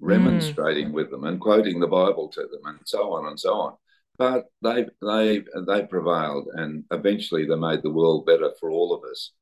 remonstrating 0.00 0.90
mm. 0.90 0.92
with 0.92 1.10
them 1.10 1.24
and 1.24 1.40
quoting 1.40 1.80
the 1.80 1.86
Bible 1.86 2.28
to 2.28 2.42
them 2.42 2.60
and 2.66 2.78
so 2.84 3.12
on 3.14 3.26
and 3.26 3.38
so 3.38 3.54
on. 3.54 3.74
But 4.16 4.46
they 4.62 4.86
they 5.02 5.42
they 5.66 5.86
prevailed 5.86 6.48
and 6.54 6.84
eventually 6.90 7.46
they 7.46 7.56
made 7.56 7.82
the 7.82 7.90
world 7.90 8.26
better 8.26 8.52
for 8.60 8.70
all 8.70 8.94
of 8.94 9.02
us. 9.10 9.32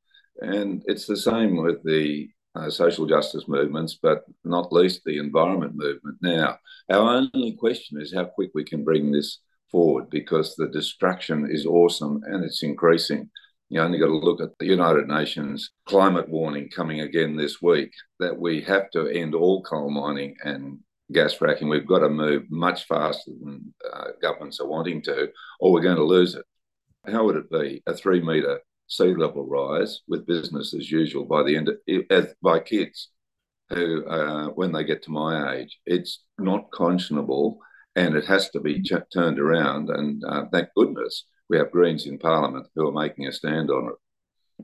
And 0.40 0.82
it's 0.86 1.06
the 1.06 1.16
same 1.16 1.62
with 1.62 1.82
the 1.82 2.28
uh, 2.54 2.70
social 2.70 3.06
justice 3.06 3.48
movements, 3.48 3.98
but 4.00 4.24
not 4.44 4.72
least 4.72 5.02
the 5.04 5.18
environment 5.18 5.74
movement. 5.74 6.18
Now, 6.20 6.58
our 6.90 7.28
only 7.34 7.52
question 7.52 8.00
is 8.00 8.14
how 8.14 8.24
quick 8.24 8.50
we 8.54 8.64
can 8.64 8.84
bring 8.84 9.12
this 9.12 9.40
forward 9.70 10.08
because 10.10 10.54
the 10.54 10.68
destruction 10.68 11.48
is 11.50 11.66
awesome 11.66 12.22
and 12.26 12.44
it's 12.44 12.62
increasing. 12.62 13.30
You 13.68 13.80
only 13.80 13.98
got 13.98 14.06
to 14.06 14.16
look 14.16 14.40
at 14.40 14.56
the 14.58 14.66
United 14.66 15.08
Nations 15.08 15.72
climate 15.86 16.28
warning 16.28 16.68
coming 16.68 17.00
again 17.00 17.36
this 17.36 17.60
week 17.60 17.92
that 18.20 18.38
we 18.38 18.60
have 18.62 18.90
to 18.90 19.08
end 19.08 19.34
all 19.34 19.62
coal 19.62 19.90
mining 19.90 20.36
and 20.44 20.78
gas 21.12 21.34
fracking. 21.34 21.68
We've 21.68 21.86
got 21.86 22.00
to 22.00 22.08
move 22.08 22.44
much 22.48 22.86
faster 22.86 23.32
than 23.42 23.74
uh, 23.92 24.08
governments 24.22 24.60
are 24.60 24.68
wanting 24.68 25.02
to, 25.02 25.30
or 25.58 25.72
we're 25.72 25.80
going 25.80 25.96
to 25.96 26.04
lose 26.04 26.36
it. 26.36 26.44
How 27.06 27.24
would 27.24 27.36
it 27.36 27.50
be 27.50 27.82
a 27.86 27.94
three 27.94 28.20
metre 28.20 28.60
sea 28.86 29.14
level 29.14 29.44
rise 29.44 30.00
with 30.06 30.26
business 30.26 30.72
as 30.72 30.90
usual 30.90 31.24
by 31.24 31.42
the 31.42 31.56
end 31.56 31.68
of, 32.10 32.34
by 32.40 32.60
kids 32.60 33.08
who, 33.70 34.06
uh, 34.06 34.46
when 34.50 34.70
they 34.70 34.84
get 34.84 35.02
to 35.04 35.10
my 35.10 35.56
age, 35.56 35.80
it's 35.86 36.22
not 36.38 36.70
conscionable 36.70 37.56
and 37.96 38.14
it 38.14 38.26
has 38.26 38.50
to 38.50 38.60
be 38.60 38.80
ch- 38.80 38.92
turned 39.12 39.40
around. 39.40 39.90
And 39.90 40.22
uh, 40.24 40.44
thank 40.52 40.68
goodness 40.76 41.24
we 41.48 41.58
have 41.58 41.70
Greens 41.70 42.06
in 42.06 42.18
Parliament 42.18 42.66
who 42.74 42.88
are 42.88 42.92
making 42.92 43.26
a 43.26 43.32
stand 43.32 43.70
on 43.70 43.88
it. 43.88 43.94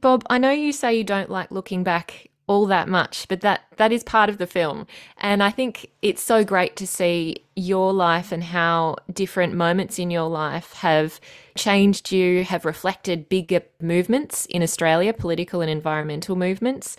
Bob, 0.00 0.24
I 0.30 0.38
know 0.38 0.50
you 0.50 0.72
say 0.72 0.96
you 0.96 1.04
don't 1.04 1.30
like 1.30 1.50
looking 1.50 1.84
back 1.84 2.30
all 2.48 2.66
that 2.66 2.88
much, 2.88 3.28
but 3.28 3.40
that 3.40 3.62
that 3.76 3.92
is 3.92 4.02
part 4.02 4.28
of 4.28 4.38
the 4.38 4.46
film. 4.46 4.86
And 5.18 5.42
I 5.42 5.50
think 5.50 5.90
it's 6.02 6.22
so 6.22 6.44
great 6.44 6.76
to 6.76 6.86
see 6.86 7.44
your 7.54 7.92
life 7.92 8.32
and 8.32 8.42
how 8.42 8.96
different 9.12 9.54
moments 9.54 9.98
in 9.98 10.10
your 10.10 10.28
life 10.28 10.72
have 10.74 11.20
changed 11.56 12.10
you, 12.10 12.44
have 12.44 12.64
reflected 12.64 13.28
bigger 13.28 13.62
movements 13.80 14.46
in 14.46 14.62
Australia, 14.62 15.12
political 15.12 15.60
and 15.60 15.70
environmental 15.70 16.34
movements. 16.34 16.96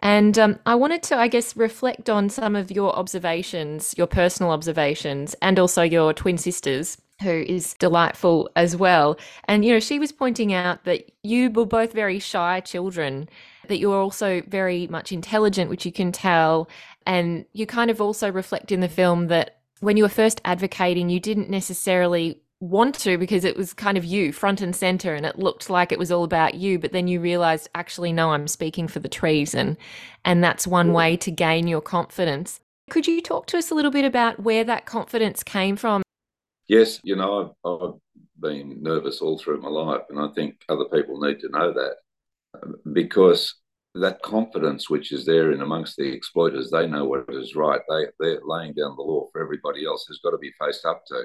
And 0.00 0.36
um, 0.38 0.58
I 0.66 0.74
wanted 0.74 1.04
to, 1.04 1.16
I 1.16 1.28
guess, 1.28 1.56
reflect 1.56 2.10
on 2.10 2.28
some 2.28 2.56
of 2.56 2.72
your 2.72 2.94
observations, 2.96 3.94
your 3.96 4.08
personal 4.08 4.50
observations, 4.50 5.36
and 5.40 5.58
also 5.60 5.82
your 5.82 6.12
twin 6.12 6.38
sisters 6.38 6.98
who 7.22 7.30
is 7.30 7.74
delightful 7.74 8.50
as 8.56 8.76
well. 8.76 9.18
And, 9.44 9.64
you 9.64 9.72
know, 9.72 9.80
she 9.80 9.98
was 9.98 10.12
pointing 10.12 10.52
out 10.52 10.84
that 10.84 11.10
you 11.22 11.50
were 11.50 11.66
both 11.66 11.92
very 11.92 12.18
shy 12.18 12.60
children, 12.60 13.28
that 13.68 13.78
you 13.78 13.88
were 13.90 14.00
also 14.00 14.42
very 14.46 14.86
much 14.88 15.12
intelligent, 15.12 15.70
which 15.70 15.86
you 15.86 15.92
can 15.92 16.12
tell. 16.12 16.68
And 17.06 17.44
you 17.52 17.66
kind 17.66 17.90
of 17.90 18.00
also 18.00 18.30
reflect 18.30 18.70
in 18.70 18.80
the 18.80 18.88
film 18.88 19.28
that 19.28 19.58
when 19.80 19.96
you 19.96 20.04
were 20.04 20.08
first 20.08 20.40
advocating, 20.44 21.10
you 21.10 21.20
didn't 21.20 21.50
necessarily 21.50 22.42
want 22.62 22.94
to 22.94 23.18
because 23.18 23.44
it 23.44 23.56
was 23.56 23.74
kind 23.74 23.98
of 23.98 24.04
you 24.04 24.32
front 24.32 24.60
and 24.60 24.74
center 24.76 25.14
and 25.14 25.26
it 25.26 25.36
looked 25.36 25.68
like 25.68 25.90
it 25.90 25.98
was 25.98 26.12
all 26.12 26.22
about 26.22 26.54
you 26.54 26.78
but 26.78 26.92
then 26.92 27.08
you 27.08 27.18
realized 27.18 27.68
actually 27.74 28.12
no 28.12 28.30
I'm 28.30 28.46
speaking 28.46 28.86
for 28.86 29.00
the 29.00 29.08
trees 29.08 29.52
and 29.52 29.76
and 30.24 30.44
that's 30.44 30.64
one 30.64 30.90
mm. 30.90 30.92
way 30.92 31.16
to 31.16 31.32
gain 31.32 31.66
your 31.66 31.80
confidence 31.80 32.60
could 32.88 33.08
you 33.08 33.20
talk 33.20 33.46
to 33.48 33.58
us 33.58 33.72
a 33.72 33.74
little 33.74 33.90
bit 33.90 34.04
about 34.04 34.38
where 34.38 34.62
that 34.62 34.86
confidence 34.86 35.42
came 35.42 35.74
from 35.74 36.04
yes, 36.72 37.00
you 37.02 37.16
know, 37.16 37.54
I've, 37.64 37.70
I've 37.70 38.00
been 38.40 38.82
nervous 38.82 39.20
all 39.20 39.38
through 39.38 39.60
my 39.60 39.68
life, 39.68 40.02
and 40.08 40.18
I 40.18 40.28
think 40.34 40.54
other 40.68 40.86
people 40.86 41.20
need 41.20 41.38
to 41.40 41.50
know 41.50 41.72
that 41.74 41.96
because 42.92 43.54
that 43.94 44.22
confidence 44.22 44.88
which 44.88 45.12
is 45.12 45.26
there 45.26 45.52
in 45.52 45.60
amongst 45.60 45.96
the 45.96 46.10
exploiters, 46.10 46.70
they 46.70 46.86
know 46.86 47.04
what 47.04 47.26
is 47.28 47.54
right. 47.54 47.82
They 47.88 48.06
they're 48.18 48.40
laying 48.42 48.72
down 48.72 48.96
the 48.96 49.02
law 49.02 49.28
for 49.30 49.42
everybody 49.42 49.84
else 49.84 50.06
has 50.08 50.18
got 50.24 50.30
to 50.30 50.38
be 50.38 50.52
faced 50.58 50.86
up 50.86 51.02
to. 51.08 51.24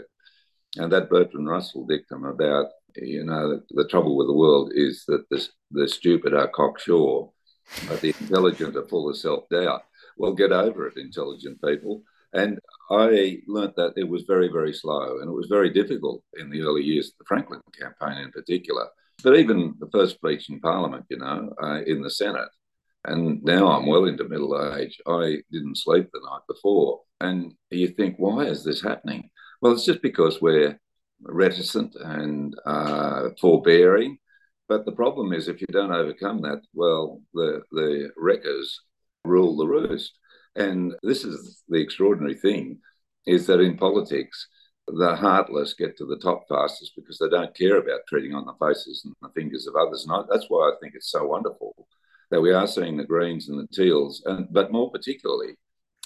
And 0.76 0.92
that 0.92 1.10
Bertrand 1.10 1.48
Russell 1.48 1.88
dictum 1.88 2.26
about 2.26 2.68
you 2.98 3.24
know 3.24 3.62
the, 3.70 3.88
trouble 3.88 4.18
with 4.18 4.28
the 4.28 4.42
world 4.44 4.72
is 4.76 5.06
that 5.08 5.24
the 5.30 5.48
the 5.72 5.88
stupid 5.88 6.34
are 6.34 6.50
cocksure, 6.50 7.28
but 7.88 8.02
the 8.02 8.14
intelligent 8.20 8.76
are 8.76 8.88
full 8.88 9.10
of 9.10 9.18
self 9.18 9.48
doubt. 9.50 9.84
Well, 10.18 10.34
get 10.34 10.52
over 10.52 10.88
it, 10.88 10.98
intelligent 10.98 11.62
people. 11.64 12.04
And 12.34 12.60
I 12.90 13.40
learnt 13.48 13.76
that 13.78 13.94
it 13.96 14.08
was 14.08 14.24
very, 14.28 14.50
very 14.50 14.74
slow 14.74 15.20
and 15.20 15.30
it 15.30 15.34
was 15.34 15.48
very 15.48 15.70
difficult 15.70 16.24
in 16.38 16.50
the 16.50 16.62
early 16.62 16.84
years 16.84 17.08
of 17.08 17.14
the 17.20 17.26
Franklin 17.26 17.62
campaign 17.80 18.24
in 18.24 18.32
particular. 18.32 18.88
But 19.24 19.38
even 19.38 19.76
the 19.80 19.90
first 19.92 20.16
speech 20.16 20.50
in 20.50 20.60
Parliament, 20.60 21.06
you 21.10 21.18
know, 21.18 21.54
uh, 21.62 21.82
in 21.86 22.02
the 22.02 22.10
Senate, 22.10 22.50
and 23.06 23.42
now 23.44 23.68
I'm 23.68 23.88
well 23.88 24.06
into 24.06 24.28
middle 24.28 24.76
age, 24.76 25.00
I 25.08 25.38
didn't 25.52 25.78
sleep 25.78 26.10
the 26.12 26.22
night 26.30 26.42
before. 26.48 27.02
And 27.22 27.54
you 27.72 27.88
think, 27.88 28.16
why 28.18 28.44
is 28.44 28.64
this 28.64 28.82
happening? 28.82 29.30
Well, 29.62 29.74
it's 29.74 29.86
just 29.86 30.02
because 30.02 30.42
we're 30.42 30.80
reticent 31.22 31.96
and 31.96 32.54
uh, 32.66 33.30
forbearing. 33.40 34.18
But 34.68 34.86
the 34.86 34.92
problem 34.92 35.32
is, 35.32 35.48
if 35.48 35.62
you 35.62 35.68
don't 35.72 35.94
overcome 35.94 36.42
that, 36.42 36.62
well, 36.74 37.22
the, 37.34 37.62
the 37.72 38.12
wreckers 38.18 38.82
rule 39.28 39.56
the 39.56 39.68
roost. 39.68 40.18
And 40.56 40.96
this 41.04 41.24
is 41.24 41.64
the 41.70 41.80
extraordinary 41.80 42.36
thing 42.36 42.80
is 43.26 43.46
that 43.48 43.60
in 43.60 43.78
politics, 43.78 44.48
the 44.88 45.16
heartless 45.16 45.74
get 45.74 45.98
to 45.98 46.06
the 46.06 46.18
top 46.18 46.46
fastest 46.48 46.94
because 46.96 47.20
they 47.20 47.30
don't 47.30 47.56
care 47.56 47.78
about 47.78 48.02
treading 48.08 48.34
on 48.34 48.46
the 48.46 48.54
faces 48.66 49.04
and 49.06 49.14
the 49.22 49.30
fingers 49.40 49.68
of 49.68 49.76
others. 49.76 50.06
And 50.06 50.16
I, 50.16 50.22
that's 50.32 50.46
why 50.48 50.70
I 50.70 50.72
think 50.82 50.94
it's 50.96 51.12
so 51.12 51.26
wonderful 51.26 51.76
that 52.32 52.42
we 52.42 52.54
are 52.54 52.68
seeing 52.68 52.98
the 52.98 53.06
Greens 53.06 53.50
and 53.50 53.60
the 53.60 53.68
Teals, 53.74 54.22
and 54.26 54.48
but 54.52 54.72
more 54.72 54.92
particularly, 54.92 55.56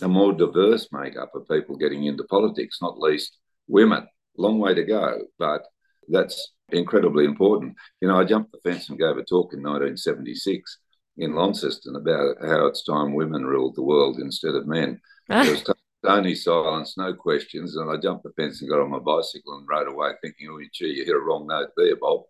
a 0.02 0.08
more 0.08 0.34
diverse 0.34 0.88
makeup 0.92 1.32
of 1.36 1.48
people 1.48 1.78
getting 1.78 2.06
into 2.06 2.24
politics, 2.26 2.80
not 2.82 3.00
least 3.00 3.38
women. 3.68 4.08
Long 4.38 4.60
way 4.60 4.74
to 4.74 4.84
go, 4.84 5.20
but 5.38 5.64
that's 6.08 6.54
incredibly 6.70 7.26
important. 7.26 7.76
You 8.02 8.08
know, 8.08 8.20
I 8.20 8.24
jumped 8.24 8.52
the 8.52 8.60
fence 8.64 8.90
and 8.90 8.98
gave 8.98 9.18
a 9.18 9.24
talk 9.24 9.54
in 9.54 9.62
1976 9.62 10.78
in 11.22 11.36
Launceston 11.36 11.96
about 11.96 12.36
how 12.42 12.66
it's 12.66 12.84
time 12.84 13.14
women 13.14 13.46
ruled 13.46 13.76
the 13.76 13.84
world 13.84 14.20
instead 14.20 14.56
of 14.56 14.68
men. 14.68 15.00
There 15.30 15.52
was 15.52 15.64
only 16.04 16.34
silence, 16.34 16.98
no 16.98 17.14
questions, 17.14 17.76
and 17.76 17.90
I 17.90 17.96
jumped 17.96 18.24
the 18.24 18.32
fence 18.32 18.60
and 18.60 18.70
got 18.70 18.82
on 18.82 18.90
my 18.90 19.00
bicycle 19.00 19.56
and 19.56 19.68
rode 19.70 19.88
away, 19.88 20.10
thinking, 20.22 20.48
"Oh, 20.50 20.60
gee, 20.74 20.88
you 20.88 21.06
hit 21.06 21.16
a 21.16 21.20
wrong 21.20 21.46
note 21.48 21.70
there, 21.78 21.96
Bob." 21.96 22.24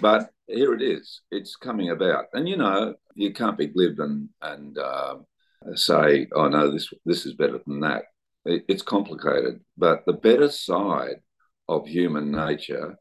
But 0.00 0.30
here 0.46 0.72
it 0.74 0.80
is; 0.80 1.22
it's 1.32 1.56
coming 1.56 1.90
about, 1.90 2.26
and 2.34 2.48
you 2.48 2.56
know, 2.56 2.94
you 3.14 3.32
can't 3.32 3.58
be 3.58 3.66
glib 3.66 3.98
and 3.98 4.28
and 4.42 4.78
uh, 4.78 5.16
say, 5.74 6.28
"Oh 6.32 6.48
no, 6.48 6.70
this 6.70 6.88
this 7.04 7.26
is 7.26 7.34
better 7.34 7.60
than 7.66 7.80
that." 7.80 8.04
It, 8.44 8.64
it's 8.68 8.82
complicated, 8.82 9.60
but 9.76 10.06
the 10.06 10.12
better 10.12 10.48
side 10.48 11.20
of 11.68 11.88
human 11.88 12.30
nature, 12.30 12.96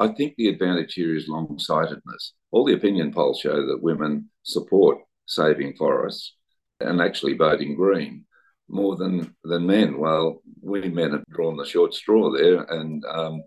I 0.00 0.08
think 0.08 0.34
the 0.36 0.48
advantage 0.48 0.94
here 0.94 1.14
is 1.16 1.28
long 1.28 1.56
sightedness. 1.58 2.32
All 2.50 2.64
the 2.64 2.74
opinion 2.74 3.12
polls 3.12 3.38
show 3.40 3.64
that 3.66 3.82
women 3.82 4.28
support 4.48 4.98
saving 5.26 5.74
forests 5.76 6.34
and 6.80 7.00
actually 7.00 7.34
voting 7.34 7.74
green 7.74 8.24
more 8.68 8.96
than 8.96 9.34
than 9.44 9.66
men. 9.66 9.98
Well, 9.98 10.42
we 10.62 10.88
men 10.88 11.12
have 11.12 11.24
drawn 11.30 11.56
the 11.56 11.64
short 11.64 11.94
straw 11.94 12.30
there, 12.30 12.62
and 12.62 13.04
um, 13.06 13.42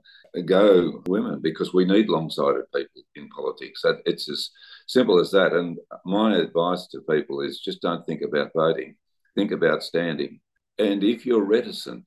go 0.46 1.02
women 1.08 1.40
because 1.42 1.74
we 1.74 1.86
need 1.86 2.10
long-sighted 2.10 2.66
people 2.74 3.02
in 3.16 3.30
politics. 3.30 3.82
It's 4.06 4.30
as 4.30 4.50
simple 4.88 5.20
as 5.20 5.32
that. 5.32 5.54
And 5.54 5.78
my 6.06 6.38
advice 6.38 6.88
to 6.88 7.02
people 7.02 7.42
is 7.42 7.60
just 7.60 7.82
don't 7.82 8.06
think 8.06 8.22
about 8.22 8.52
voting, 8.56 8.96
think 9.36 9.52
about 9.52 9.84
standing. 9.84 10.40
And 10.78 11.04
if 11.04 11.26
you're 11.26 11.44
reticent, 11.44 12.06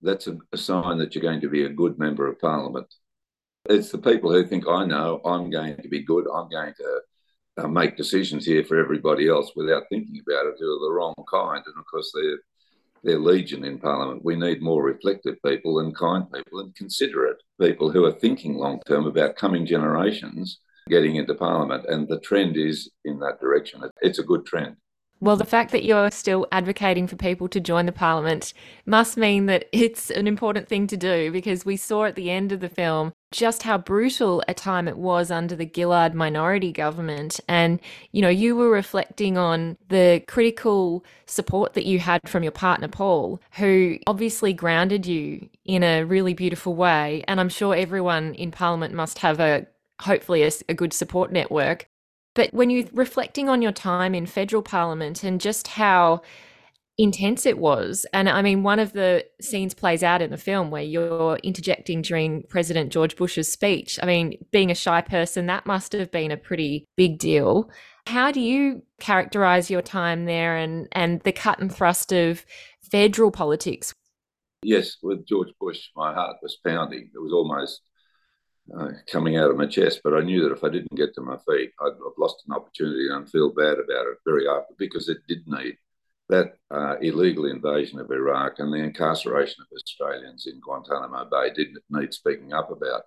that's 0.00 0.26
a, 0.28 0.36
a 0.52 0.56
sign 0.56 0.98
that 0.98 1.14
you're 1.14 1.22
going 1.22 1.42
to 1.42 1.50
be 1.50 1.64
a 1.64 1.68
good 1.68 1.98
member 1.98 2.26
of 2.26 2.40
parliament. 2.40 2.86
It's 3.68 3.90
the 3.90 3.98
people 3.98 4.32
who 4.32 4.46
think, 4.46 4.64
I 4.66 4.86
know 4.86 5.20
I'm 5.24 5.50
going 5.50 5.76
to 5.76 5.88
be 5.88 6.02
good, 6.02 6.26
I'm 6.32 6.48
going 6.48 6.72
to 6.78 7.00
uh, 7.58 7.68
make 7.68 7.96
decisions 7.96 8.46
here 8.46 8.64
for 8.64 8.78
everybody 8.78 9.28
else 9.28 9.52
without 9.56 9.84
thinking 9.90 10.20
about 10.20 10.46
it 10.46 10.54
who 10.58 10.66
are 10.66 10.86
the 10.86 10.94
wrong 10.94 11.14
kind. 11.30 11.62
And 11.66 11.76
of 11.78 11.84
course, 11.86 12.12
they're, 12.14 12.38
they're 13.02 13.18
legion 13.18 13.64
in 13.64 13.78
Parliament. 13.78 14.24
We 14.24 14.36
need 14.36 14.62
more 14.62 14.82
reflective 14.82 15.36
people 15.44 15.80
and 15.80 15.94
kind 15.94 16.24
people 16.32 16.60
and 16.60 16.74
considerate 16.74 17.42
people 17.60 17.90
who 17.90 18.04
are 18.04 18.12
thinking 18.12 18.54
long 18.54 18.80
term 18.86 19.06
about 19.06 19.36
coming 19.36 19.66
generations 19.66 20.60
getting 20.88 21.16
into 21.16 21.34
Parliament. 21.34 21.84
And 21.88 22.08
the 22.08 22.20
trend 22.20 22.56
is 22.56 22.90
in 23.04 23.18
that 23.20 23.40
direction. 23.40 23.82
It's 24.00 24.18
a 24.18 24.24
good 24.24 24.46
trend. 24.46 24.76
Well, 25.20 25.36
the 25.36 25.44
fact 25.44 25.72
that 25.72 25.84
you're 25.84 26.12
still 26.12 26.46
advocating 26.52 27.08
for 27.08 27.16
people 27.16 27.48
to 27.48 27.58
join 27.58 27.86
the 27.86 27.92
parliament 27.92 28.54
must 28.86 29.16
mean 29.16 29.46
that 29.46 29.66
it's 29.72 30.10
an 30.10 30.28
important 30.28 30.68
thing 30.68 30.86
to 30.86 30.96
do 30.96 31.32
because 31.32 31.64
we 31.64 31.76
saw 31.76 32.04
at 32.04 32.14
the 32.14 32.30
end 32.30 32.52
of 32.52 32.60
the 32.60 32.68
film 32.68 33.12
just 33.32 33.64
how 33.64 33.78
brutal 33.78 34.42
a 34.46 34.54
time 34.54 34.86
it 34.86 34.96
was 34.96 35.32
under 35.32 35.56
the 35.56 35.70
Gillard 35.74 36.14
minority 36.14 36.70
government. 36.70 37.40
And, 37.48 37.80
you 38.12 38.22
know, 38.22 38.28
you 38.28 38.54
were 38.54 38.70
reflecting 38.70 39.36
on 39.36 39.76
the 39.88 40.22
critical 40.28 41.04
support 41.26 41.74
that 41.74 41.84
you 41.84 41.98
had 41.98 42.28
from 42.28 42.44
your 42.44 42.52
partner, 42.52 42.88
Paul, 42.88 43.40
who 43.52 43.98
obviously 44.06 44.52
grounded 44.52 45.04
you 45.04 45.48
in 45.64 45.82
a 45.82 46.04
really 46.04 46.32
beautiful 46.32 46.74
way. 46.74 47.24
And 47.26 47.40
I'm 47.40 47.48
sure 47.48 47.74
everyone 47.74 48.34
in 48.34 48.52
parliament 48.52 48.94
must 48.94 49.18
have 49.18 49.40
a 49.40 49.66
hopefully 50.00 50.44
a, 50.44 50.50
a 50.68 50.74
good 50.74 50.92
support 50.92 51.32
network 51.32 51.88
but 52.38 52.54
when 52.54 52.70
you're 52.70 52.86
reflecting 52.92 53.48
on 53.48 53.62
your 53.62 53.72
time 53.72 54.14
in 54.14 54.24
federal 54.24 54.62
parliament 54.62 55.24
and 55.24 55.40
just 55.40 55.66
how 55.66 56.22
intense 56.96 57.44
it 57.44 57.58
was, 57.58 58.06
and 58.12 58.28
I 58.28 58.42
mean, 58.42 58.62
one 58.62 58.78
of 58.78 58.92
the 58.92 59.26
scenes 59.40 59.74
plays 59.74 60.04
out 60.04 60.22
in 60.22 60.30
the 60.30 60.36
film 60.36 60.70
where 60.70 60.80
you're 60.80 61.40
interjecting 61.42 62.00
during 62.00 62.44
President 62.44 62.92
George 62.92 63.16
Bush's 63.16 63.50
speech. 63.50 63.98
I 64.00 64.06
mean, 64.06 64.38
being 64.52 64.70
a 64.70 64.76
shy 64.76 65.00
person, 65.00 65.46
that 65.46 65.66
must 65.66 65.90
have 65.94 66.12
been 66.12 66.30
a 66.30 66.36
pretty 66.36 66.86
big 66.96 67.18
deal. 67.18 67.72
How 68.06 68.30
do 68.30 68.38
you 68.38 68.84
characterize 69.00 69.68
your 69.68 69.82
time 69.82 70.24
there 70.24 70.58
and, 70.58 70.86
and 70.92 71.20
the 71.22 71.32
cut 71.32 71.58
and 71.58 71.74
thrust 71.74 72.12
of 72.12 72.46
federal 72.80 73.32
politics? 73.32 73.92
Yes, 74.62 74.98
with 75.02 75.26
George 75.26 75.50
Bush, 75.60 75.88
my 75.96 76.14
heart 76.14 76.36
was 76.40 76.56
pounding. 76.64 77.10
It 77.12 77.18
was 77.18 77.32
almost 77.32 77.80
uh, 78.76 78.88
coming 79.10 79.36
out 79.36 79.50
of 79.50 79.56
my 79.56 79.66
chest. 79.66 80.00
But 80.02 80.14
I 80.14 80.20
knew 80.20 80.42
that 80.42 80.52
if 80.52 80.64
I 80.64 80.68
didn't 80.68 80.96
get 80.96 81.14
to 81.14 81.20
my 81.20 81.36
feet, 81.46 81.72
I'd 81.80 81.92
have 81.92 82.18
lost 82.18 82.44
an 82.46 82.54
opportunity 82.54 83.08
and 83.08 83.24
I 83.24 83.30
feel 83.30 83.52
bad 83.52 83.74
about 83.74 84.06
it 84.06 84.18
very 84.24 84.46
often 84.46 84.76
because 84.78 85.08
it 85.08 85.18
did 85.26 85.46
need 85.46 85.76
that 86.28 86.54
uh, 86.70 86.96
illegal 87.00 87.46
invasion 87.46 87.98
of 87.98 88.10
Iraq 88.10 88.58
and 88.58 88.72
the 88.72 88.78
incarceration 88.78 89.62
of 89.62 89.74
Australians 89.74 90.46
in 90.46 90.60
Guantanamo 90.60 91.26
Bay 91.30 91.50
didn't 91.54 91.78
need 91.90 92.12
speaking 92.12 92.52
up 92.52 92.70
about. 92.70 93.02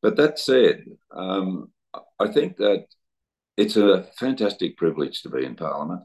But 0.00 0.16
that 0.16 0.38
said, 0.38 0.84
um, 1.14 1.70
I 2.18 2.28
think 2.28 2.56
that 2.56 2.86
it's 3.56 3.76
a 3.76 4.06
fantastic 4.18 4.78
privilege 4.78 5.22
to 5.22 5.28
be 5.28 5.44
in 5.44 5.54
Parliament 5.54 6.02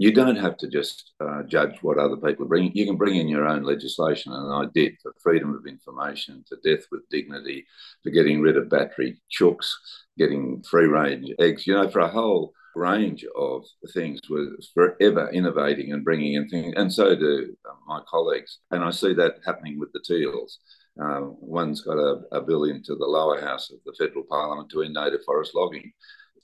you 0.00 0.14
don't 0.14 0.36
have 0.36 0.56
to 0.56 0.66
just 0.66 1.12
uh, 1.20 1.42
judge 1.42 1.76
what 1.82 1.98
other 1.98 2.16
people 2.16 2.46
bring. 2.46 2.72
You 2.72 2.86
can 2.86 2.96
bring 2.96 3.16
in 3.16 3.28
your 3.28 3.46
own 3.46 3.64
legislation, 3.64 4.32
and 4.32 4.50
I 4.50 4.64
did 4.72 4.94
for 5.02 5.14
freedom 5.22 5.54
of 5.54 5.66
information, 5.66 6.42
to 6.48 6.56
death 6.64 6.86
with 6.90 7.06
dignity, 7.10 7.66
for 8.02 8.08
getting 8.08 8.40
rid 8.40 8.56
of 8.56 8.70
battery 8.70 9.20
chooks, 9.30 9.68
getting 10.16 10.62
free 10.62 10.86
range 10.86 11.30
eggs. 11.38 11.66
You 11.66 11.74
know, 11.74 11.90
for 11.90 11.98
a 11.98 12.08
whole 12.08 12.54
range 12.74 13.26
of 13.36 13.66
things, 13.92 14.20
was 14.30 14.70
forever 14.72 15.28
innovating 15.34 15.92
and 15.92 16.02
bringing 16.02 16.32
in 16.32 16.48
things, 16.48 16.72
and 16.78 16.90
so 16.90 17.14
do 17.14 17.54
uh, 17.68 17.74
my 17.86 18.00
colleagues. 18.08 18.60
And 18.70 18.82
I 18.82 18.92
see 18.92 19.12
that 19.12 19.40
happening 19.44 19.78
with 19.78 19.92
the 19.92 20.00
teals. 20.02 20.60
Uh, 20.98 21.26
one's 21.40 21.82
got 21.82 21.98
a, 21.98 22.22
a 22.32 22.40
bill 22.40 22.64
into 22.64 22.94
the 22.94 23.04
lower 23.04 23.38
house 23.38 23.70
of 23.70 23.80
the 23.84 23.92
federal 23.98 24.24
parliament 24.24 24.70
to 24.70 24.82
end 24.82 24.94
native 24.94 25.24
forest 25.26 25.54
logging. 25.54 25.92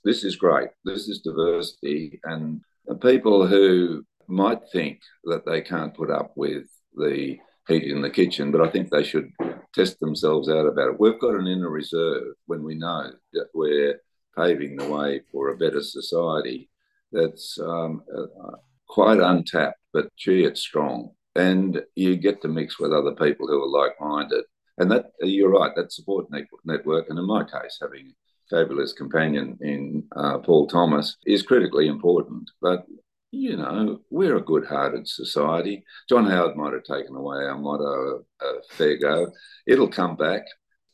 This 0.03 0.23
is 0.23 0.35
great. 0.35 0.69
This 0.85 1.07
is 1.07 1.21
diversity, 1.21 2.19
and 2.23 2.61
people 2.95 3.47
who 3.47 4.03
might 4.27 4.59
think 4.71 4.99
that 5.25 5.45
they 5.45 5.61
can't 5.61 5.95
put 5.95 6.09
up 6.09 6.33
with 6.35 6.65
the 6.95 7.37
heat 7.67 7.83
in 7.83 8.01
the 8.01 8.09
kitchen, 8.09 8.51
but 8.51 8.61
I 8.61 8.69
think 8.69 8.89
they 8.89 9.03
should 9.03 9.29
test 9.73 9.99
themselves 9.99 10.49
out 10.49 10.65
about 10.65 10.89
it. 10.89 10.99
We've 10.99 11.19
got 11.19 11.35
an 11.35 11.47
inner 11.47 11.69
reserve 11.69 12.33
when 12.45 12.63
we 12.63 12.75
know 12.75 13.11
that 13.33 13.47
we're 13.53 13.99
paving 14.35 14.77
the 14.77 14.89
way 14.89 15.21
for 15.31 15.49
a 15.49 15.57
better 15.57 15.81
society 15.81 16.69
that's 17.11 17.57
um, 17.59 18.03
uh, 18.15 18.57
quite 18.87 19.19
untapped, 19.19 19.79
but 19.93 20.09
gee, 20.17 20.43
it's 20.43 20.61
strong. 20.61 21.11
And 21.35 21.81
you 21.95 22.15
get 22.15 22.41
to 22.41 22.47
mix 22.47 22.79
with 22.79 22.91
other 22.91 23.13
people 23.13 23.47
who 23.47 23.61
are 23.63 23.83
like 23.83 23.93
minded. 23.99 24.43
And 24.79 24.91
that, 24.91 25.11
you're 25.21 25.49
right, 25.49 25.71
that 25.75 25.91
support 25.91 26.27
network, 26.65 27.09
and 27.09 27.17
in 27.17 27.25
my 27.25 27.43
case, 27.43 27.79
having 27.81 28.13
fabulous 28.49 28.93
companion 28.93 29.57
in 29.61 30.03
uh, 30.15 30.39
Paul 30.39 30.67
Thomas 30.67 31.17
is 31.25 31.43
critically 31.43 31.87
important. 31.87 32.49
But 32.61 32.85
you 33.31 33.57
know, 33.57 33.99
we're 34.09 34.37
a 34.37 34.41
good-hearted 34.41 35.07
society. 35.07 35.83
John 36.07 36.25
Howard 36.25 36.55
might 36.55 36.73
have 36.73 36.83
taken 36.83 37.15
away 37.15 37.37
our 37.37 37.57
motto, 37.57 38.25
uh, 38.41 38.53
"Fair 38.71 38.97
go." 38.97 39.27
It'll 39.65 39.89
come 39.89 40.15
back. 40.15 40.43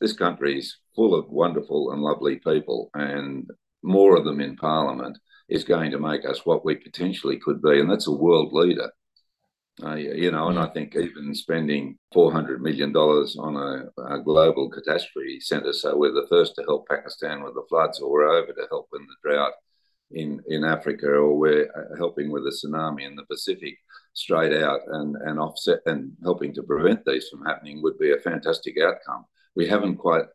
This 0.00 0.12
country 0.12 0.58
is 0.58 0.76
full 0.96 1.14
of 1.14 1.30
wonderful 1.30 1.92
and 1.92 2.02
lovely 2.02 2.36
people, 2.36 2.90
and 2.94 3.48
more 3.82 4.16
of 4.16 4.24
them 4.24 4.40
in 4.40 4.56
Parliament 4.56 5.16
is 5.48 5.64
going 5.64 5.90
to 5.90 5.98
make 5.98 6.24
us 6.24 6.44
what 6.44 6.64
we 6.64 6.74
potentially 6.74 7.38
could 7.38 7.62
be, 7.62 7.78
and 7.78 7.90
that's 7.90 8.08
a 8.08 8.12
world 8.12 8.52
leader. 8.52 8.90
Uh, 9.82 9.94
you 9.96 10.30
know, 10.30 10.48
and 10.48 10.58
I 10.58 10.66
think 10.66 10.94
even 10.94 11.34
spending 11.34 11.98
$400 12.14 12.60
million 12.60 12.94
on 12.94 13.56
a, 13.56 14.02
a, 14.14 14.22
global 14.22 14.70
catastrophe 14.70 15.40
centre, 15.40 15.72
so 15.72 15.96
we're 15.96 16.12
the 16.12 16.28
first 16.28 16.54
to 16.54 16.62
help 16.62 16.86
Pakistan 16.88 17.42
with 17.42 17.54
the 17.54 17.64
floods, 17.68 17.98
or 17.98 18.08
we're 18.08 18.28
over 18.28 18.52
to 18.52 18.66
help 18.70 18.86
in 18.94 19.04
the 19.04 19.28
drought 19.28 19.52
in, 20.12 20.40
in 20.46 20.62
Africa, 20.62 21.08
or 21.08 21.36
we're 21.36 21.68
uh, 21.76 21.96
helping 21.96 22.30
with 22.30 22.44
the 22.44 22.50
tsunami 22.50 23.04
in 23.04 23.16
the 23.16 23.24
Pacific 23.24 23.76
straight 24.12 24.52
out 24.62 24.80
and, 24.86 25.16
and 25.16 25.40
offset 25.40 25.80
and 25.86 26.12
helping 26.22 26.54
to 26.54 26.62
prevent 26.62 27.04
these 27.04 27.28
from 27.28 27.44
happening 27.44 27.82
would 27.82 27.98
be 27.98 28.12
a 28.12 28.18
fantastic 28.18 28.76
outcome. 28.80 29.24
We 29.56 29.66
haven't 29.66 29.96
quite, 29.96 30.26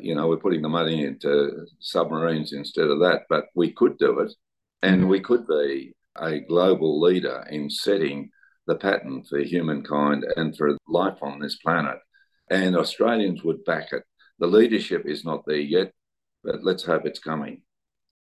you 0.00 0.14
know, 0.14 0.28
we're 0.28 0.36
putting 0.36 0.60
the 0.60 0.68
money 0.68 1.04
into 1.04 1.66
submarines 1.80 2.52
instead 2.52 2.88
of 2.88 3.00
that, 3.00 3.22
but 3.30 3.46
we 3.54 3.72
could 3.72 3.96
do 3.96 4.20
it. 4.20 4.34
And 4.82 5.08
we 5.08 5.20
could 5.20 5.46
be 5.46 5.94
a 6.20 6.40
global 6.40 7.00
leader 7.00 7.46
in 7.50 7.70
setting 7.70 8.30
the 8.66 8.76
pattern 8.76 9.24
for 9.24 9.38
humankind 9.38 10.24
and 10.36 10.56
for 10.56 10.76
life 10.88 11.18
on 11.22 11.38
this 11.38 11.56
planet. 11.56 11.98
And 12.50 12.76
Australians 12.76 13.42
would 13.42 13.64
back 13.64 13.92
it. 13.92 14.02
The 14.38 14.46
leadership 14.46 15.04
is 15.06 15.24
not 15.24 15.44
there 15.46 15.56
yet, 15.56 15.92
but 16.44 16.62
let's 16.62 16.84
hope 16.84 17.06
it's 17.06 17.18
coming. 17.18 17.62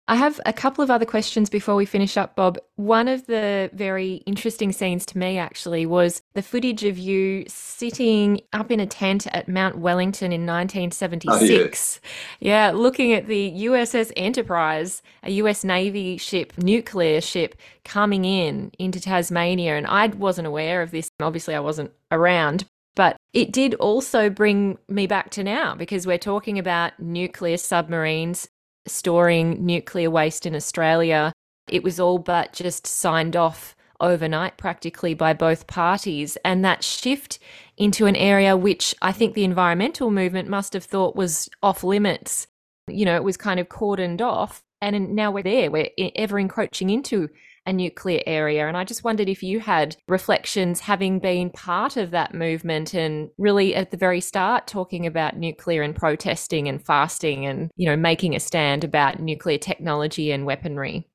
I 0.08 0.16
have 0.16 0.42
a 0.46 0.52
couple 0.52 0.84
of 0.84 0.92
other 0.92 1.06
questions 1.06 1.50
before 1.50 1.76
we 1.76 1.86
finish 1.86 2.18
up, 2.18 2.36
Bob. 2.36 2.58
One 2.76 3.08
of 3.08 3.28
the 3.28 3.70
very 3.74 4.16
interesting 4.26 4.72
scenes 4.72 5.06
to 5.08 5.18
me 5.18 5.38
actually 5.38 5.86
was 5.86 6.22
the 6.34 6.42
footage 6.42 6.84
of 6.84 6.98
you 6.98 7.46
sitting 7.48 8.42
up 8.52 8.72
in 8.72 8.80
a 8.80 8.86
tent 8.86 9.28
at 9.28 9.48
Mount 9.48 9.78
Wellington 9.78 10.34
in 10.34 10.42
1976. 10.42 12.00
Oh, 12.04 12.08
yeah. 12.40 12.68
yeah, 12.68 12.72
looking 12.72 13.14
at 13.14 13.28
the 13.28 13.52
USS 13.52 14.12
Enterprise, 14.18 15.02
a 15.24 15.32
US 15.32 15.64
Navy 15.64 16.18
ship, 16.18 16.54
nuclear 16.58 17.22
ship, 17.22 17.56
coming 17.86 18.26
in 18.26 18.72
into 18.80 19.00
Tasmania. 19.00 19.78
And 19.78 19.88
I 19.88 20.08
wasn't 20.08 20.48
aware 20.48 20.82
of 20.82 20.92
this. 20.92 21.10
Obviously, 21.20 21.56
I 21.56 21.60
wasn't 21.62 21.92
around. 22.12 22.66
But 22.96 23.16
it 23.32 23.54
did 23.54 23.76
also 23.76 24.30
bring 24.30 24.78
me 24.90 25.08
back 25.08 25.30
to 25.32 25.44
now 25.44 25.76
because 25.76 26.06
we're 26.06 26.18
talking 26.18 26.60
about 26.60 27.00
nuclear 27.00 27.56
submarines 27.56 28.50
storing 28.88 29.65
nuclear 29.65 30.10
waste 30.10 30.46
in 30.46 30.56
Australia. 30.56 31.34
It 31.70 31.84
was 31.84 32.00
all 32.00 32.20
but 32.20 32.54
just 32.54 32.88
signed 32.88 33.36
off 33.36 33.76
overnight 34.00 34.58
practically 34.58 35.13
by 35.13 35.34
both 35.34 35.67
parties. 35.67 36.38
And 36.44 36.65
that 36.65 36.84
shift 36.84 37.39
into 37.78 38.08
an 38.08 38.15
area 38.15 38.58
which 38.58 38.96
I 39.02 39.12
think 39.12 39.36
the 39.36 39.44
environmental 39.44 40.12
movement 40.12 40.50
must 40.50 40.74
have 40.74 40.84
thought 40.84 41.15
was 41.15 41.48
off 41.62 41.84
limits. 41.84 42.48
You 42.88 43.06
know, 43.06 43.15
it 43.15 43.24
was 43.24 43.38
kind 43.38 43.60
of 43.60 43.70
cordoned 43.70 44.22
off. 44.22 44.63
And 44.82 45.15
now 45.15 45.30
we're 45.30 45.44
there, 45.44 45.70
we're 45.70 45.89
ever 46.15 46.39
encroaching 46.39 46.89
into 46.89 47.30
a 47.65 47.74
nuclear 47.74 48.21
area. 48.26 48.67
And 48.67 48.76
I 48.76 48.84
just 48.84 49.04
wondered 49.04 49.30
if 49.30 49.43
you 49.43 49.60
had 49.60 49.95
reflections 50.08 50.80
having 50.80 51.19
been 51.19 51.50
part 51.52 51.95
of 51.95 52.12
that 52.12 52.34
movement 52.34 52.93
and 52.93 53.30
really 53.38 53.76
at 53.76 53.91
the 53.91 53.97
very 53.97 54.21
start 54.21 54.67
talking 54.67 55.06
about 55.06 55.38
nuclear 55.38 55.84
and 55.84 55.95
protesting 55.95 56.67
and 56.67 56.84
fasting 56.84 57.45
and, 57.45 57.69
you 57.76 57.88
know, 57.88 57.95
making 57.95 58.36
a 58.36 58.39
stand 58.39 58.84
about 58.84 59.19
nuclear 59.19 59.58
technology 59.58 60.32
and 60.32 60.45
weaponry. 60.45 61.08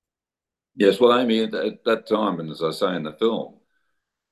Yes, 0.76 1.00
well, 1.00 1.18
Amy, 1.18 1.42
at 1.42 1.50
that 1.52 2.06
time, 2.06 2.38
and 2.38 2.50
as 2.50 2.62
I 2.62 2.70
say 2.70 2.94
in 2.94 3.02
the 3.02 3.12
film, 3.12 3.54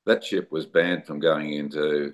that 0.07 0.23
ship 0.23 0.53
was 0.53 0.67
banned 0.67 1.07
from 1.07 1.19
going 1.19 1.55
into 1.55 2.13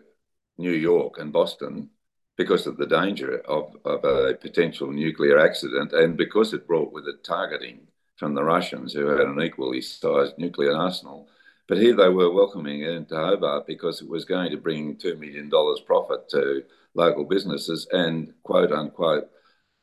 New 0.57 0.73
York 0.73 1.19
and 1.19 1.33
Boston 1.33 1.91
because 2.37 2.67
of 2.67 2.77
the 2.77 2.87
danger 2.87 3.41
of, 3.41 3.77
of 3.85 4.05
a 4.05 4.35
potential 4.35 4.91
nuclear 4.91 5.39
accident 5.39 5.93
and 5.93 6.17
because 6.17 6.55
it 6.55 6.67
brought 6.67 6.93
with 6.93 7.07
it 7.07 7.25
targeting 7.25 7.81
from 8.21 8.35
the 8.35 8.45
Russians 8.45 8.93
who 8.93 9.07
had 9.07 9.27
an 9.27 9.41
equally 9.41 9.81
sized 9.81 10.39
nuclear 10.39 10.77
arsenal. 10.77 11.27
But 11.67 11.79
here 11.79 11.97
they 11.97 12.11
were 12.11 12.31
welcoming 12.31 12.83
it 12.83 12.91
into 12.91 13.17
Hobart 13.17 13.67
because 13.67 14.03
it 14.03 14.09
was 14.09 14.27
going 14.27 14.51
to 14.51 14.59
bring 14.59 14.97
$2 14.97 15.19
million 15.19 15.51
profit 15.87 16.29
to 16.29 16.63
local 16.95 17.25
businesses 17.25 17.89
and 17.93 18.35
quote 18.43 18.73
unquote 18.73 19.31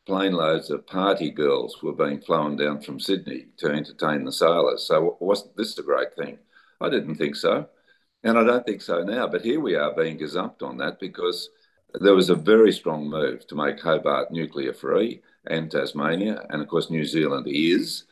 plane 0.06 0.34
loads 0.34 0.69
of 0.69 0.86
party 0.86 1.32
girls 1.32 1.82
were 1.82 1.93
being 1.93 2.21
flown 2.21 2.56
down 2.56 2.80
from 2.80 3.00
Sydney 3.00 3.47
to 3.58 3.71
entertain 3.71 4.23
the 4.23 4.32
sailors. 4.32 4.84
So 4.84 5.17
wasn't 5.19 5.58
this 5.58 5.78
a 5.80 5.84
great 5.84 6.15
thing? 6.15 6.38
I 6.80 6.89
didn't 6.89 7.15
think 7.15 7.36
so. 7.36 7.67
And 8.23 8.38
I 8.38 8.43
don't 8.43 8.65
think 8.65 8.84
so 8.84 9.04
now. 9.04 9.28
But 9.28 9.41
here 9.41 9.60
we 9.60 9.76
are 9.76 9.95
being 9.95 10.19
gazumped 10.19 10.62
on 10.62 10.78
that 10.78 11.00
because 11.00 11.50
there 11.95 12.13
was 12.13 12.30
a 12.30 12.36
very 12.36 12.71
strong 12.71 13.10
move 13.10 13.47
to 13.47 13.56
make 13.56 13.82
Hobart 13.82 14.32
nuclear 14.32 14.73
free 14.73 15.23
and 15.47 15.71
Tasmania. 15.71 16.45
And 16.52 16.62
of 16.62 16.67
course, 16.67 16.91
New 16.91 17.04
Zealand 17.04 17.47
is. 17.50 18.04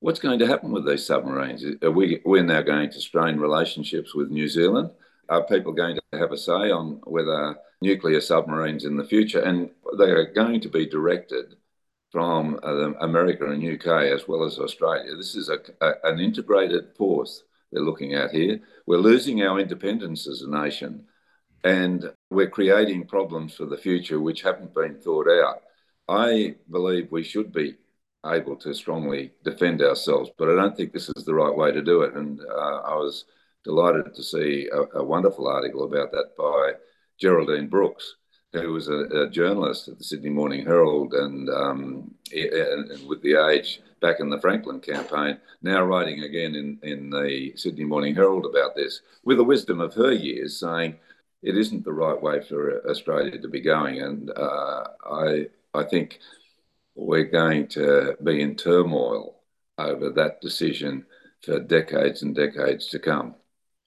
What's 0.00 0.18
going 0.20 0.38
to 0.38 0.46
happen 0.46 0.72
with 0.72 0.86
these 0.86 1.04
submarines? 1.04 1.62
Are 1.82 1.90
we, 1.90 2.22
we're 2.24 2.42
now 2.42 2.62
going 2.62 2.90
to 2.90 3.00
strain 3.00 3.36
relationships 3.38 4.14
with 4.14 4.30
New 4.30 4.48
Zealand. 4.48 4.92
Are 5.28 5.44
people 5.44 5.72
going 5.74 5.96
to 5.96 6.18
have 6.18 6.32
a 6.32 6.38
say 6.38 6.70
on 6.70 7.02
whether 7.04 7.56
nuclear 7.82 8.22
submarines 8.22 8.86
in 8.86 8.96
the 8.96 9.04
future? 9.04 9.40
And 9.40 9.70
they 9.98 10.10
are 10.10 10.32
going 10.32 10.62
to 10.62 10.70
be 10.70 10.86
directed 10.86 11.56
from 12.10 12.58
uh, 12.62 12.92
America 13.00 13.44
and 13.50 13.62
UK 13.62 14.04
as 14.04 14.26
well 14.26 14.42
as 14.42 14.58
Australia. 14.58 15.14
This 15.16 15.36
is 15.36 15.50
a, 15.50 15.58
a, 15.82 15.92
an 16.04 16.18
integrated 16.18 16.96
force 16.96 17.44
they're 17.70 17.82
looking 17.82 18.14
at 18.14 18.30
here. 18.30 18.58
We're 18.86 18.96
losing 18.96 19.42
our 19.42 19.60
independence 19.60 20.26
as 20.26 20.40
a 20.40 20.50
nation 20.50 21.04
and 21.62 22.10
we're 22.30 22.48
creating 22.48 23.06
problems 23.06 23.54
for 23.54 23.66
the 23.66 23.76
future 23.76 24.18
which 24.18 24.40
haven't 24.40 24.74
been 24.74 24.98
thought 24.98 25.28
out. 25.28 25.60
I 26.08 26.56
believe 26.70 27.12
we 27.12 27.22
should 27.22 27.52
be 27.52 27.76
able 28.26 28.56
to 28.56 28.74
strongly 28.74 29.32
defend 29.44 29.82
ourselves, 29.82 30.30
but 30.36 30.50
I 30.50 30.54
don't 30.54 30.76
think 30.76 30.92
this 30.92 31.08
is 31.08 31.24
the 31.24 31.34
right 31.34 31.54
way 31.54 31.72
to 31.72 31.82
do 31.82 32.02
it. 32.02 32.14
And 32.14 32.40
uh, 32.40 32.80
I 32.84 32.94
was 32.94 33.24
delighted 33.64 34.14
to 34.14 34.22
see 34.22 34.68
a, 34.72 34.98
a, 34.98 35.04
wonderful 35.04 35.48
article 35.48 35.84
about 35.84 36.10
that 36.12 36.36
by 36.36 36.72
Geraldine 37.18 37.68
Brooks, 37.68 38.16
who 38.52 38.72
was 38.72 38.88
a, 38.88 39.04
a 39.22 39.30
journalist 39.30 39.88
at 39.88 39.98
the 39.98 40.04
Sydney 40.04 40.30
Morning 40.30 40.64
Herald 40.64 41.12
and, 41.14 41.48
um, 41.50 42.14
and, 42.32 42.90
and, 42.90 43.08
with 43.08 43.22
the 43.22 43.34
Age 43.34 43.80
back 44.00 44.20
in 44.20 44.30
the 44.30 44.40
Franklin 44.40 44.80
campaign, 44.80 45.38
now 45.62 45.82
writing 45.82 46.24
again 46.24 46.54
in, 46.54 46.78
in 46.82 47.10
the 47.10 47.52
Sydney 47.56 47.84
Morning 47.84 48.14
Herald 48.14 48.46
about 48.46 48.74
this, 48.74 49.02
with 49.24 49.36
the 49.36 49.44
wisdom 49.44 49.80
of 49.80 49.94
her 49.94 50.12
years, 50.12 50.58
saying 50.58 50.98
it 51.42 51.56
isn't 51.56 51.84
the 51.84 51.92
right 51.92 52.20
way 52.20 52.42
for 52.42 52.86
Australia 52.88 53.38
to 53.38 53.48
be 53.48 53.60
going. 53.60 54.00
And 54.00 54.30
uh, 54.36 54.84
I, 55.10 55.46
I 55.74 55.84
think 55.84 56.18
we're 57.00 57.24
going 57.24 57.66
to 57.66 58.16
be 58.22 58.42
in 58.42 58.54
turmoil 58.54 59.36
over 59.78 60.10
that 60.10 60.40
decision 60.40 61.06
for 61.42 61.58
decades 61.58 62.22
and 62.22 62.34
decades 62.34 62.88
to 62.88 62.98
come. 62.98 63.34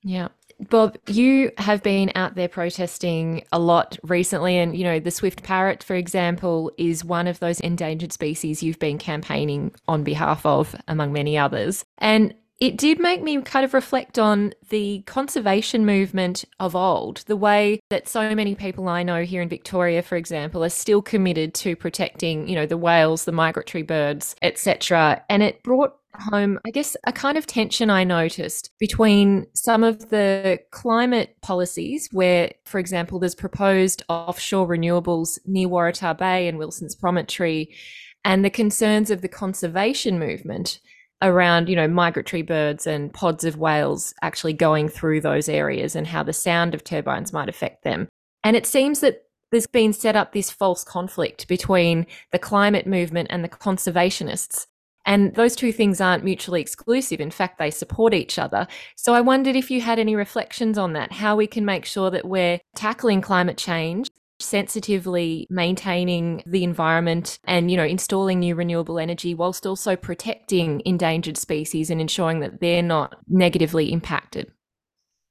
Yeah. 0.02 0.30
Bob, 0.70 0.98
you 1.08 1.52
have 1.58 1.84
been 1.84 2.12
out 2.16 2.36
there 2.36 2.48
protesting 2.48 3.44
a 3.52 3.60
lot 3.60 3.98
recently, 4.04 4.58
and 4.58 4.76
you 4.76 4.84
know, 4.84 5.00
the 5.00 5.12
swift 5.12 5.44
parrot, 5.44 5.84
for 5.84 5.96
example, 5.96 6.72
is 6.78 7.04
one 7.04 7.28
of 7.28 7.40
those 7.40 7.60
endangered 7.60 8.12
species 8.12 8.64
you've 8.64 8.80
been 8.80 8.98
campaigning 8.98 9.72
on 9.88 10.04
behalf 10.04 10.46
of, 10.46 10.76
among 10.88 11.14
many 11.14 11.38
others. 11.38 11.86
And 11.98 12.34
it 12.64 12.78
did 12.78 12.98
make 12.98 13.22
me 13.22 13.42
kind 13.42 13.66
of 13.66 13.74
reflect 13.74 14.18
on 14.18 14.54
the 14.70 15.02
conservation 15.06 15.86
movement 15.86 16.46
of 16.62 16.78
old, 16.78 17.18
the 17.28 17.36
way 17.36 17.82
that 17.90 18.08
so 18.08 18.34
many 18.34 18.56
people 18.56 18.88
I 18.88 19.04
know 19.04 19.24
here 19.24 19.42
in 19.42 19.50
Victoria, 19.50 20.02
for 20.02 20.16
example, 20.16 20.64
are 20.64 20.70
still 20.70 21.02
committed 21.02 21.54
to 21.56 21.76
protecting, 21.76 22.48
you 22.48 22.56
know, 22.56 22.66
the 22.66 22.78
whales, 22.78 23.26
the 23.26 23.34
migratory 23.34 23.82
birds, 23.82 24.38
etc. 24.42 25.22
And 25.30 25.44
it 25.44 25.62
brought 25.62 25.98
home, 26.16 26.58
I 26.66 26.70
guess, 26.70 26.96
a 27.06 27.12
kind 27.12 27.38
of 27.38 27.46
tension 27.46 27.90
I 27.90 28.06
noticed 28.06 28.70
between 28.80 29.46
some 29.54 29.84
of 29.84 30.08
the 30.08 30.58
climate 30.72 31.36
policies, 31.42 32.08
where, 32.14 32.54
for 32.64 32.80
example, 32.80 33.20
there's 33.20 33.36
proposed 33.36 34.04
offshore 34.08 34.70
renewables 34.70 35.38
near 35.46 35.68
Waratah 35.68 36.18
Bay 36.18 36.48
and 36.48 36.58
Wilson's 36.58 36.96
Promontory, 36.96 37.76
and 38.24 38.46
the 38.46 38.50
concerns 38.50 39.12
of 39.12 39.22
the 39.22 39.28
conservation 39.28 40.18
movement 40.18 40.80
around, 41.24 41.70
you 41.70 41.76
know, 41.76 41.88
migratory 41.88 42.42
birds 42.42 42.86
and 42.86 43.12
pods 43.14 43.44
of 43.44 43.58
whales 43.58 44.14
actually 44.22 44.54
going 44.54 44.90
through 44.90 45.22
those 45.22 45.50
areas 45.50 45.96
and 45.96 46.06
how 46.06 46.22
the 46.22 46.34
sound 46.34 46.76
of 46.76 46.84
turbines 46.84 47.34
might 47.34 47.50
affect 47.50 47.84
them. 47.84 48.08
And 48.44 48.56
it 48.56 48.68
seems 48.68 49.00
that 49.00 49.24
there's 49.52 49.68
been 49.68 49.94
set 49.94 50.16
up 50.16 50.34
this 50.34 50.52
false 50.52 50.84
conflict 50.84 51.48
between 51.48 52.06
the 52.32 52.40
climate 52.40 52.86
movement 52.86 53.30
and 53.32 53.44
the 53.44 53.50
conservationists. 53.50 54.68
And 55.06 55.36
those 55.36 55.56
two 55.56 55.72
things 55.72 56.00
aren't 56.00 56.24
mutually 56.24 56.62
exclusive. 56.62 57.20
In 57.20 57.32
fact, 57.32 57.58
they 57.58 57.72
support 57.72 58.14
each 58.14 58.40
other. 58.40 58.68
So 58.96 59.14
I 59.14 59.22
wondered 59.22 59.56
if 59.56 59.70
you 59.70 59.82
had 59.82 60.00
any 60.00 60.16
reflections 60.16 60.78
on 60.78 60.94
that, 60.94 61.12
how 61.12 61.36
we 61.36 61.46
can 61.46 61.66
make 61.66 61.86
sure 61.86 62.10
that 62.10 62.26
we're 62.26 62.60
tackling 62.76 63.22
climate 63.22 63.58
change 63.58 64.10
sensitively 64.44 65.48
maintaining 65.50 66.44
the 66.46 66.64
environment 66.64 67.40
and 67.46 67.72
you 67.72 67.78
know 67.78 67.84
installing 67.84 68.40
new 68.40 68.56
renewable 68.56 69.00
energy 69.00 69.34
whilst 69.34 69.66
also 69.66 69.96
protecting 69.96 70.82
endangered 70.86 71.38
species 71.38 71.90
and 71.90 72.02
ensuring 72.02 72.40
that 72.40 72.60
they're 72.60 72.82
not 72.82 73.16
negatively 73.28 73.92
impacted. 73.92 74.52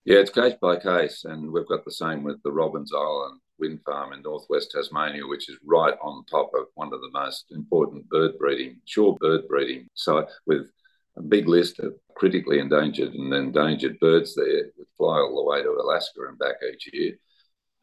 Yeah 0.04 0.18
it's 0.18 0.30
case 0.30 0.54
by 0.60 0.76
case 0.76 1.24
and 1.24 1.52
we've 1.52 1.68
got 1.68 1.84
the 1.84 1.92
same 1.92 2.24
with 2.24 2.42
the 2.42 2.50
robbins 2.50 2.92
island 2.92 3.40
wind 3.58 3.80
farm 3.86 4.12
in 4.12 4.22
northwest 4.22 4.72
tasmania 4.72 5.26
which 5.26 5.48
is 5.48 5.56
right 5.64 5.94
on 6.02 6.24
top 6.24 6.50
of 6.54 6.66
one 6.74 6.92
of 6.92 7.00
the 7.00 7.10
most 7.12 7.46
important 7.52 8.08
bird 8.08 8.36
breeding 8.38 8.80
shore 8.84 9.16
bird 9.20 9.46
breeding 9.46 9.88
so 9.94 10.26
with 10.46 10.66
a 11.16 11.22
big 11.22 11.46
list 11.46 11.78
of 11.78 11.94
critically 12.16 12.58
endangered 12.58 13.12
and 13.12 13.32
endangered 13.32 13.98
birds 14.00 14.34
there 14.34 14.64
that 14.76 14.86
fly 14.96 15.18
all 15.18 15.36
the 15.36 15.50
way 15.50 15.62
to 15.62 15.70
alaska 15.70 16.20
and 16.28 16.38
back 16.38 16.56
each 16.72 16.90
year 16.92 17.12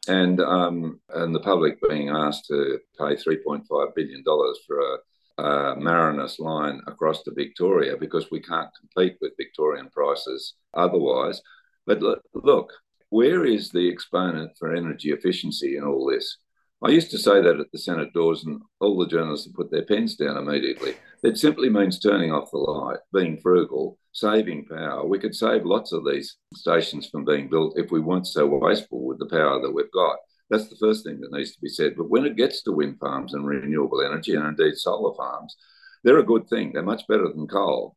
and 0.08 0.40
um, 0.40 1.00
and 1.10 1.34
the 1.34 1.40
public 1.40 1.78
being 1.88 2.08
asked 2.08 2.46
to 2.46 2.78
pay 2.98 3.16
3.5 3.16 3.94
billion 3.94 4.22
dollars 4.22 4.58
for 4.66 4.78
a, 4.80 5.42
a 5.42 5.76
Marinus 5.76 6.38
Link 6.38 6.82
across 6.86 7.22
to 7.22 7.32
Victoria 7.32 7.96
because 7.96 8.30
we 8.30 8.40
can't 8.40 8.70
compete 8.78 9.16
with 9.20 9.36
Victorian 9.36 9.90
prices 9.90 10.54
otherwise. 10.74 11.42
But 11.86 12.00
look, 12.00 12.22
look, 12.34 12.72
where 13.10 13.44
is 13.44 13.70
the 13.70 13.90
exponent 13.90 14.52
for 14.58 14.74
energy 14.74 15.10
efficiency 15.10 15.76
in 15.76 15.84
all 15.84 16.06
this? 16.06 16.38
I 16.82 16.90
used 16.90 17.10
to 17.10 17.18
say 17.18 17.42
that 17.42 17.60
at 17.60 17.70
the 17.72 17.78
Senate 17.78 18.12
doors, 18.14 18.44
and 18.44 18.62
all 18.80 18.96
the 18.96 19.06
journalists 19.06 19.46
would 19.46 19.56
put 19.56 19.70
their 19.70 19.84
pens 19.84 20.16
down 20.16 20.38
immediately. 20.38 20.94
It 21.22 21.36
simply 21.36 21.68
means 21.68 21.98
turning 21.98 22.32
off 22.32 22.50
the 22.50 22.58
light, 22.58 22.98
being 23.12 23.38
frugal, 23.38 23.98
saving 24.12 24.66
power. 24.66 25.06
We 25.06 25.18
could 25.18 25.34
save 25.34 25.66
lots 25.66 25.92
of 25.92 26.04
these 26.04 26.36
stations 26.54 27.08
from 27.08 27.24
being 27.24 27.50
built 27.50 27.78
if 27.78 27.90
we 27.90 28.00
weren't 28.00 28.26
so 28.26 28.46
wasteful 28.46 29.04
with 29.04 29.18
the 29.18 29.26
power 29.26 29.60
that 29.60 29.72
we've 29.72 29.92
got. 29.92 30.16
That's 30.48 30.68
the 30.68 30.76
first 30.80 31.04
thing 31.04 31.20
that 31.20 31.32
needs 31.32 31.52
to 31.52 31.60
be 31.60 31.68
said. 31.68 31.94
But 31.96 32.08
when 32.08 32.24
it 32.24 32.36
gets 32.36 32.62
to 32.62 32.72
wind 32.72 32.98
farms 32.98 33.34
and 33.34 33.46
renewable 33.46 34.02
energy, 34.02 34.34
and 34.34 34.46
indeed 34.46 34.76
solar 34.76 35.14
farms, 35.14 35.54
they're 36.02 36.18
a 36.18 36.24
good 36.24 36.48
thing. 36.48 36.72
They're 36.72 36.82
much 36.82 37.06
better 37.06 37.28
than 37.28 37.46
coal. 37.46 37.96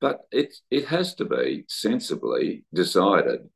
But 0.00 0.22
it, 0.32 0.54
it 0.70 0.86
has 0.86 1.14
to 1.14 1.24
be 1.24 1.64
sensibly 1.68 2.64
decided 2.74 3.48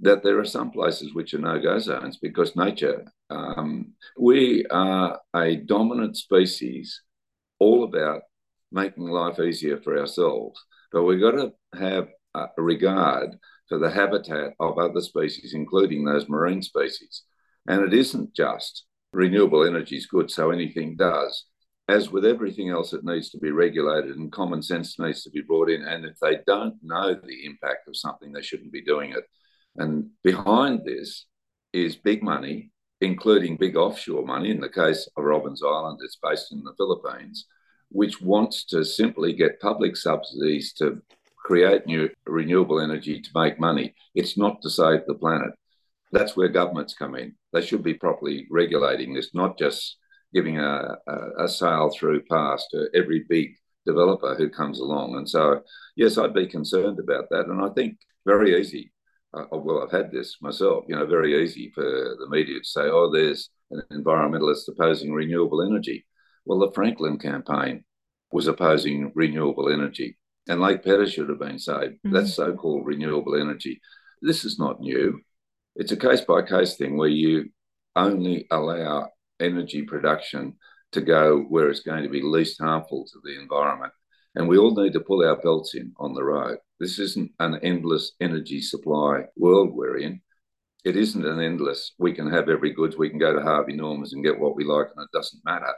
that 0.00 0.24
there 0.24 0.40
are 0.40 0.44
some 0.44 0.72
places 0.72 1.14
which 1.14 1.32
are 1.32 1.38
no-go 1.38 1.78
zones 1.78 2.18
because 2.18 2.56
nature, 2.56 3.04
um, 3.30 3.92
we 4.18 4.66
are 4.66 5.20
a 5.34 5.56
dominant 5.56 6.16
species 6.16 7.00
all 7.60 7.84
about 7.84 8.22
making 8.74 9.04
life 9.04 9.38
easier 9.38 9.80
for 9.80 9.98
ourselves. 9.98 10.60
But 10.92 11.04
we've 11.04 11.20
got 11.20 11.32
to 11.32 11.52
have 11.78 12.08
a 12.34 12.48
regard 12.58 13.30
for 13.68 13.78
the 13.78 13.90
habitat 13.90 14.52
of 14.60 14.78
other 14.78 15.00
species, 15.00 15.54
including 15.54 16.04
those 16.04 16.28
marine 16.28 16.60
species. 16.60 17.22
And 17.66 17.82
it 17.82 17.94
isn't 17.94 18.34
just 18.34 18.84
renewable 19.12 19.64
energy 19.64 19.96
is 19.96 20.06
good, 20.06 20.30
so 20.30 20.50
anything 20.50 20.96
does. 20.96 21.46
As 21.88 22.10
with 22.10 22.24
everything 22.24 22.70
else, 22.70 22.92
it 22.92 23.04
needs 23.04 23.30
to 23.30 23.38
be 23.38 23.50
regulated 23.50 24.16
and 24.16 24.32
common 24.32 24.62
sense 24.62 24.98
needs 24.98 25.22
to 25.22 25.30
be 25.30 25.42
brought 25.42 25.70
in. 25.70 25.82
And 25.82 26.04
if 26.04 26.18
they 26.20 26.38
don't 26.46 26.76
know 26.82 27.14
the 27.14 27.44
impact 27.46 27.88
of 27.88 27.96
something, 27.96 28.32
they 28.32 28.42
shouldn't 28.42 28.72
be 28.72 28.82
doing 28.82 29.12
it. 29.12 29.24
And 29.76 30.10
behind 30.22 30.84
this 30.84 31.26
is 31.72 31.96
big 31.96 32.22
money, 32.22 32.70
including 33.00 33.56
big 33.56 33.76
offshore 33.76 34.24
money. 34.24 34.50
In 34.50 34.60
the 34.60 34.68
case 34.68 35.08
of 35.16 35.24
Robbins 35.24 35.62
Island, 35.62 36.00
it's 36.02 36.18
based 36.22 36.52
in 36.52 36.62
the 36.64 36.74
Philippines, 36.76 37.46
which 37.90 38.20
wants 38.20 38.64
to 38.66 38.84
simply 38.84 39.32
get 39.32 39.60
public 39.60 39.96
subsidies 39.96 40.72
to 40.74 41.02
create 41.44 41.86
new 41.86 42.08
renewable 42.26 42.80
energy 42.80 43.20
to 43.20 43.30
make 43.34 43.60
money. 43.60 43.94
It's 44.14 44.38
not 44.38 44.62
to 44.62 44.70
save 44.70 45.00
the 45.06 45.14
planet. 45.14 45.52
That's 46.12 46.36
where 46.36 46.48
governments 46.48 46.94
come 46.94 47.14
in. 47.16 47.34
They 47.52 47.60
should 47.60 47.82
be 47.82 47.94
properly 47.94 48.46
regulating 48.50 49.14
this, 49.14 49.34
not 49.34 49.58
just 49.58 49.96
giving 50.32 50.58
a, 50.58 50.96
a, 51.06 51.44
a 51.44 51.48
sail 51.48 51.90
through 51.90 52.22
pass 52.30 52.66
to 52.70 52.88
every 52.94 53.24
big 53.28 53.56
developer 53.86 54.34
who 54.34 54.48
comes 54.48 54.80
along. 54.80 55.16
And 55.16 55.28
so, 55.28 55.60
yes, 55.96 56.16
I'd 56.16 56.34
be 56.34 56.46
concerned 56.46 56.98
about 56.98 57.28
that. 57.30 57.46
And 57.46 57.62
I 57.62 57.68
think 57.70 57.98
very 58.24 58.58
easy. 58.58 58.92
Uh, 59.34 59.44
well, 59.52 59.82
I've 59.82 59.90
had 59.90 60.12
this 60.12 60.36
myself. 60.40 60.84
You 60.88 60.96
know, 60.96 61.06
very 61.06 61.42
easy 61.42 61.70
for 61.74 61.82
the 61.82 62.28
media 62.30 62.60
to 62.60 62.64
say, 62.64 62.82
"Oh, 62.82 63.10
there's 63.12 63.50
an 63.70 63.82
environmentalist 63.92 64.68
opposing 64.68 65.12
renewable 65.12 65.62
energy." 65.62 66.06
Well, 66.44 66.58
the 66.58 66.72
Franklin 66.72 67.18
campaign 67.18 67.84
was 68.32 68.46
opposing 68.46 69.12
renewable 69.14 69.72
energy, 69.72 70.18
and 70.48 70.60
Lake 70.60 70.82
Pedder 70.82 71.06
should 71.06 71.28
have 71.28 71.38
been 71.38 71.58
saved. 71.58 71.94
Mm-hmm. 71.94 72.12
That's 72.12 72.34
so-called 72.34 72.86
renewable 72.86 73.40
energy. 73.40 73.80
This 74.20 74.44
is 74.44 74.58
not 74.58 74.80
new. 74.80 75.20
It's 75.76 75.92
a 75.92 75.96
case-by-case 75.96 76.76
thing 76.76 76.96
where 76.96 77.08
you 77.08 77.50
only 77.96 78.46
allow 78.50 79.08
energy 79.40 79.82
production 79.82 80.54
to 80.92 81.00
go 81.00 81.40
where 81.48 81.68
it's 81.68 81.80
going 81.80 82.02
to 82.04 82.08
be 82.08 82.22
least 82.22 82.60
harmful 82.60 83.04
to 83.04 83.20
the 83.24 83.40
environment. 83.40 83.92
And 84.36 84.48
we 84.48 84.58
all 84.58 84.74
need 84.74 84.92
to 84.94 85.00
pull 85.00 85.24
our 85.24 85.40
belts 85.40 85.74
in 85.74 85.92
on 85.98 86.14
the 86.14 86.24
road. 86.24 86.58
This 86.80 86.98
isn't 86.98 87.30
an 87.38 87.58
endless 87.62 88.12
energy 88.20 88.60
supply 88.60 89.24
world 89.36 89.70
we're 89.72 89.98
in. 89.98 90.20
It 90.84 90.96
isn't 90.96 91.24
an 91.24 91.40
endless, 91.40 91.92
we 91.98 92.12
can 92.12 92.30
have 92.30 92.48
every 92.48 92.72
goods, 92.72 92.96
we 92.96 93.08
can 93.08 93.18
go 93.18 93.34
to 93.34 93.42
Harvey 93.42 93.72
Norman's 93.72 94.12
and 94.12 94.22
get 94.22 94.38
what 94.38 94.54
we 94.54 94.64
like 94.64 94.88
and 94.94 95.04
it 95.04 95.16
doesn't 95.16 95.44
matter. 95.44 95.72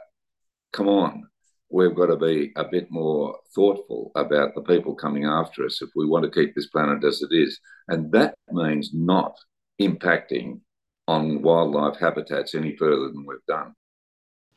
Come 0.73 0.87
on. 0.87 1.27
We've 1.69 1.95
got 1.95 2.05
to 2.07 2.15
be 2.15 2.53
a 2.55 2.63
bit 2.63 2.89
more 2.89 3.37
thoughtful 3.53 4.11
about 4.15 4.55
the 4.55 4.61
people 4.61 4.95
coming 4.95 5.25
after 5.25 5.65
us 5.65 5.81
if 5.81 5.89
we 5.95 6.05
want 6.05 6.23
to 6.23 6.31
keep 6.31 6.55
this 6.55 6.67
planet 6.67 7.03
as 7.03 7.21
it 7.21 7.35
is. 7.35 7.59
And 7.89 8.11
that 8.13 8.35
means 8.51 8.91
not 8.93 9.37
impacting 9.81 10.61
on 11.07 11.41
wildlife 11.41 11.97
habitats 11.99 12.55
any 12.55 12.75
further 12.75 13.09
than 13.09 13.25
we've 13.25 13.45
done. 13.47 13.73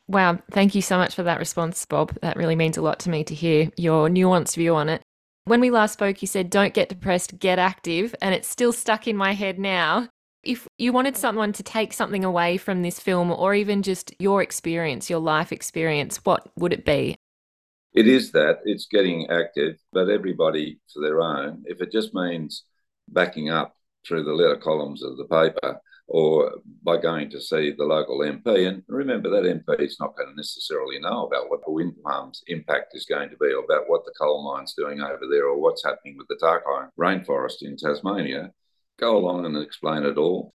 Wow, 0.07 0.39
thank 0.51 0.75
you 0.75 0.81
so 0.81 0.97
much 0.97 1.15
for 1.15 1.23
that 1.23 1.39
response, 1.39 1.85
Bob. 1.85 2.17
That 2.21 2.35
really 2.35 2.55
means 2.55 2.77
a 2.77 2.81
lot 2.81 2.99
to 3.01 3.09
me 3.09 3.23
to 3.25 3.35
hear 3.35 3.69
your 3.77 4.09
nuanced 4.09 4.55
view 4.55 4.75
on 4.75 4.89
it. 4.89 5.01
When 5.45 5.61
we 5.61 5.71
last 5.71 5.93
spoke, 5.93 6.21
you 6.21 6.27
said, 6.27 6.49
don't 6.49 6.73
get 6.73 6.89
depressed, 6.89 7.39
get 7.39 7.59
active, 7.59 8.13
and 8.21 8.35
it's 8.35 8.47
still 8.47 8.73
stuck 8.73 9.07
in 9.07 9.15
my 9.15 9.33
head 9.33 9.57
now. 9.57 10.09
If 10.43 10.67
you 10.77 10.91
wanted 10.91 11.17
someone 11.17 11.53
to 11.53 11.63
take 11.63 11.93
something 11.93 12.25
away 12.25 12.57
from 12.57 12.81
this 12.81 12.99
film, 12.99 13.31
or 13.31 13.53
even 13.53 13.83
just 13.83 14.13
your 14.19 14.41
experience, 14.41 15.09
your 15.09 15.19
life 15.19 15.51
experience, 15.51 16.17
what 16.23 16.49
would 16.57 16.73
it 16.73 16.83
be? 16.83 17.15
It 17.93 18.07
is 18.07 18.31
that 18.31 18.59
it's 18.65 18.87
getting 18.87 19.29
active, 19.29 19.77
but 19.93 20.09
everybody 20.09 20.79
for 20.91 21.01
their 21.01 21.21
own. 21.21 21.63
If 21.65 21.81
it 21.81 21.91
just 21.91 22.13
means 22.13 22.63
backing 23.07 23.49
up 23.49 23.75
through 24.07 24.23
the 24.23 24.33
letter 24.33 24.55
columns 24.57 25.03
of 25.03 25.17
the 25.17 25.25
paper, 25.25 25.79
or 26.07 26.55
by 26.83 26.97
going 26.97 27.29
to 27.29 27.39
see 27.39 27.71
the 27.71 27.85
local 27.85 28.19
MP. 28.19 28.67
And 28.67 28.83
remember, 28.87 29.29
that 29.29 29.43
MP 29.43 29.79
is 29.79 29.97
not 29.99 30.17
going 30.17 30.29
to 30.29 30.35
necessarily 30.35 30.99
know 30.99 31.25
about 31.25 31.49
what 31.49 31.63
the 31.65 31.71
wind 31.71 31.93
farm's 32.03 32.43
impact 32.47 32.95
is 32.95 33.05
going 33.05 33.29
to 33.29 33.37
be, 33.37 33.53
or 33.53 33.63
about 33.63 33.87
what 33.87 34.03
the 34.05 34.13
coal 34.19 34.43
mine's 34.43 34.73
doing 34.73 35.01
over 35.01 35.25
there, 35.29 35.45
or 35.45 35.59
what's 35.59 35.85
happening 35.85 36.17
with 36.17 36.27
the 36.27 36.35
Tarkine 36.35 36.89
rainforest 36.99 37.61
in 37.61 37.77
Tasmania. 37.77 38.51
Go 39.01 39.17
along 39.17 39.45
and 39.45 39.57
explain 39.57 40.03
it 40.03 40.17
all. 40.17 40.53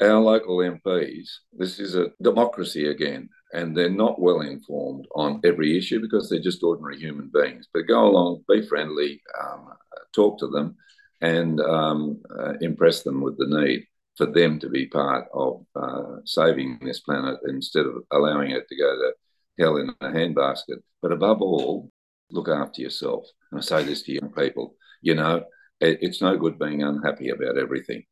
Our 0.00 0.18
local 0.18 0.56
MPs, 0.56 1.28
this 1.52 1.78
is 1.78 1.94
a 1.94 2.10
democracy 2.22 2.88
again, 2.88 3.28
and 3.52 3.76
they're 3.76 3.90
not 3.90 4.20
well 4.20 4.40
informed 4.40 5.06
on 5.14 5.40
every 5.44 5.76
issue 5.76 6.00
because 6.00 6.28
they're 6.28 6.40
just 6.40 6.62
ordinary 6.62 6.98
human 6.98 7.30
beings. 7.32 7.68
But 7.72 7.82
go 7.82 8.06
along, 8.06 8.44
be 8.48 8.62
friendly, 8.66 9.20
um, 9.42 9.68
talk 10.14 10.38
to 10.38 10.48
them, 10.48 10.76
and 11.20 11.60
um, 11.60 12.22
uh, 12.38 12.54
impress 12.60 13.02
them 13.02 13.20
with 13.20 13.36
the 13.38 13.46
need 13.46 13.84
for 14.16 14.26
them 14.26 14.58
to 14.60 14.68
be 14.70 14.86
part 14.86 15.26
of 15.34 15.64
uh, 15.76 16.16
saving 16.24 16.78
this 16.82 17.00
planet 17.00 17.38
instead 17.46 17.86
of 17.86 18.02
allowing 18.10 18.50
it 18.50 18.66
to 18.68 18.76
go 18.76 18.96
to 18.96 19.12
hell 19.58 19.76
in 19.76 19.90
a 20.00 20.08
handbasket. 20.08 20.78
But 21.02 21.12
above 21.12 21.42
all, 21.42 21.90
look 22.30 22.48
after 22.48 22.80
yourself. 22.80 23.26
And 23.52 23.60
I 23.60 23.62
say 23.62 23.84
this 23.84 24.02
to 24.04 24.12
young 24.12 24.32
people 24.32 24.76
you 25.02 25.14
know, 25.14 25.44
it's 25.80 26.20
no 26.20 26.36
good 26.36 26.58
being 26.58 26.82
unhappy 26.82 27.30
about 27.30 27.58
everything. 27.58 28.04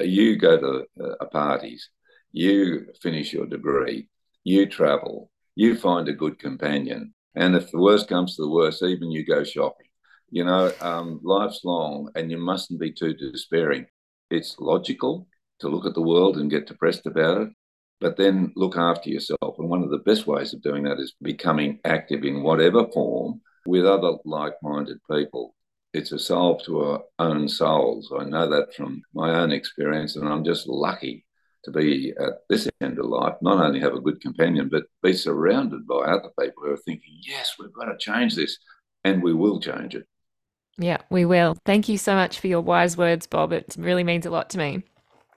You 0.00 0.36
go 0.36 0.58
to 0.58 1.04
uh, 1.04 1.24
parties, 1.26 1.90
you 2.32 2.86
finish 3.02 3.32
your 3.32 3.46
degree, 3.46 4.08
you 4.44 4.66
travel, 4.66 5.30
you 5.54 5.76
find 5.76 6.08
a 6.08 6.14
good 6.14 6.38
companion. 6.38 7.14
And 7.34 7.54
if 7.54 7.70
the 7.70 7.78
worst 7.80 8.08
comes 8.08 8.36
to 8.36 8.42
the 8.42 8.50
worst, 8.50 8.82
even 8.82 9.10
you 9.10 9.24
go 9.24 9.44
shopping. 9.44 9.86
You 10.30 10.44
know, 10.44 10.72
um, 10.80 11.20
life's 11.22 11.64
long 11.64 12.10
and 12.14 12.30
you 12.30 12.38
mustn't 12.38 12.80
be 12.80 12.92
too 12.92 13.14
despairing. 13.14 13.86
It's 14.30 14.56
logical, 14.58 15.26
to 15.60 15.68
look 15.68 15.86
at 15.86 15.94
the 15.94 16.02
world 16.02 16.36
and 16.36 16.50
get 16.50 16.66
depressed 16.66 17.06
about 17.06 17.42
it, 17.42 17.48
but 18.00 18.16
then 18.16 18.52
look 18.56 18.76
after 18.76 19.10
yourself. 19.10 19.58
And 19.58 19.68
one 19.68 19.82
of 19.82 19.90
the 19.90 19.98
best 19.98 20.26
ways 20.26 20.52
of 20.52 20.62
doing 20.62 20.84
that 20.84 20.98
is 20.98 21.14
becoming 21.22 21.80
active 21.84 22.24
in 22.24 22.42
whatever 22.42 22.86
form 22.92 23.40
with 23.66 23.86
other 23.86 24.14
like 24.24 24.54
minded 24.62 24.98
people. 25.10 25.54
It's 25.92 26.12
a 26.12 26.18
salve 26.18 26.62
to 26.64 26.80
our 26.80 27.02
own 27.18 27.48
souls. 27.48 28.12
I 28.16 28.24
know 28.24 28.48
that 28.48 28.74
from 28.74 29.02
my 29.14 29.40
own 29.40 29.52
experience, 29.52 30.16
and 30.16 30.28
I'm 30.28 30.44
just 30.44 30.68
lucky 30.68 31.24
to 31.64 31.70
be 31.70 32.12
at 32.18 32.34
this 32.48 32.68
end 32.80 32.98
of 32.98 33.06
life, 33.06 33.34
not 33.42 33.62
only 33.62 33.80
have 33.80 33.94
a 33.94 34.00
good 34.00 34.20
companion, 34.20 34.68
but 34.70 34.84
be 35.02 35.12
surrounded 35.12 35.86
by 35.86 35.96
other 35.96 36.30
people 36.38 36.62
who 36.64 36.72
are 36.72 36.76
thinking, 36.78 37.18
yes, 37.22 37.56
we've 37.58 37.72
got 37.72 37.86
to 37.86 37.98
change 37.98 38.34
this, 38.34 38.58
and 39.04 39.22
we 39.22 39.34
will 39.34 39.60
change 39.60 39.94
it. 39.94 40.06
Yeah, 40.78 40.98
we 41.10 41.24
will. 41.24 41.58
Thank 41.66 41.88
you 41.88 41.98
so 41.98 42.14
much 42.14 42.40
for 42.40 42.46
your 42.46 42.62
wise 42.62 42.96
words, 42.96 43.26
Bob. 43.26 43.52
It 43.52 43.74
really 43.78 44.04
means 44.04 44.24
a 44.24 44.30
lot 44.30 44.48
to 44.50 44.58
me. 44.58 44.84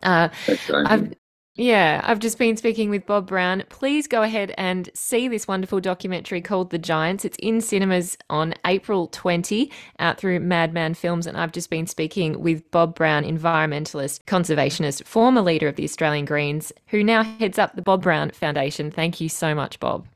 Uh, 0.01 0.29
I've, 0.69 1.13
yeah, 1.55 2.01
I've 2.03 2.17
just 2.17 2.39
been 2.39 2.57
speaking 2.57 2.89
with 2.89 3.05
Bob 3.05 3.27
Brown. 3.27 3.63
Please 3.69 4.07
go 4.07 4.23
ahead 4.23 4.55
and 4.57 4.89
see 4.95 5.27
this 5.27 5.47
wonderful 5.47 5.79
documentary 5.79 6.41
called 6.41 6.71
The 6.71 6.79
Giants. 6.79 7.25
It's 7.25 7.37
in 7.37 7.61
cinemas 7.61 8.17
on 8.27 8.55
April 8.65 9.07
20 9.07 9.71
out 9.99 10.17
through 10.17 10.39
Madman 10.39 10.95
Films. 10.95 11.27
And 11.27 11.37
I've 11.37 11.51
just 11.51 11.69
been 11.69 11.85
speaking 11.85 12.41
with 12.41 12.69
Bob 12.71 12.95
Brown, 12.95 13.23
environmentalist, 13.23 14.23
conservationist, 14.23 15.03
former 15.05 15.41
leader 15.41 15.67
of 15.67 15.75
the 15.75 15.83
Australian 15.83 16.25
Greens, 16.25 16.73
who 16.87 17.03
now 17.03 17.21
heads 17.21 17.59
up 17.59 17.75
the 17.75 17.83
Bob 17.83 18.01
Brown 18.01 18.31
Foundation. 18.31 18.89
Thank 18.89 19.21
you 19.21 19.29
so 19.29 19.53
much, 19.53 19.79
Bob. 19.79 20.07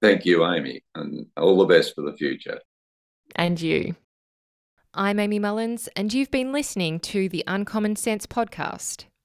Thank 0.00 0.24
you, 0.24 0.46
Amy, 0.46 0.84
and 0.94 1.26
all 1.36 1.58
the 1.58 1.66
best 1.66 1.96
for 1.96 2.02
the 2.02 2.16
future. 2.16 2.60
And 3.34 3.60
you. 3.60 3.96
I'm 4.94 5.18
Amy 5.18 5.40
Mullins, 5.40 5.88
and 5.96 6.12
you've 6.12 6.30
been 6.30 6.52
listening 6.52 7.00
to 7.00 7.28
the 7.28 7.42
Uncommon 7.48 7.96
Sense 7.96 8.26
podcast. 8.26 9.06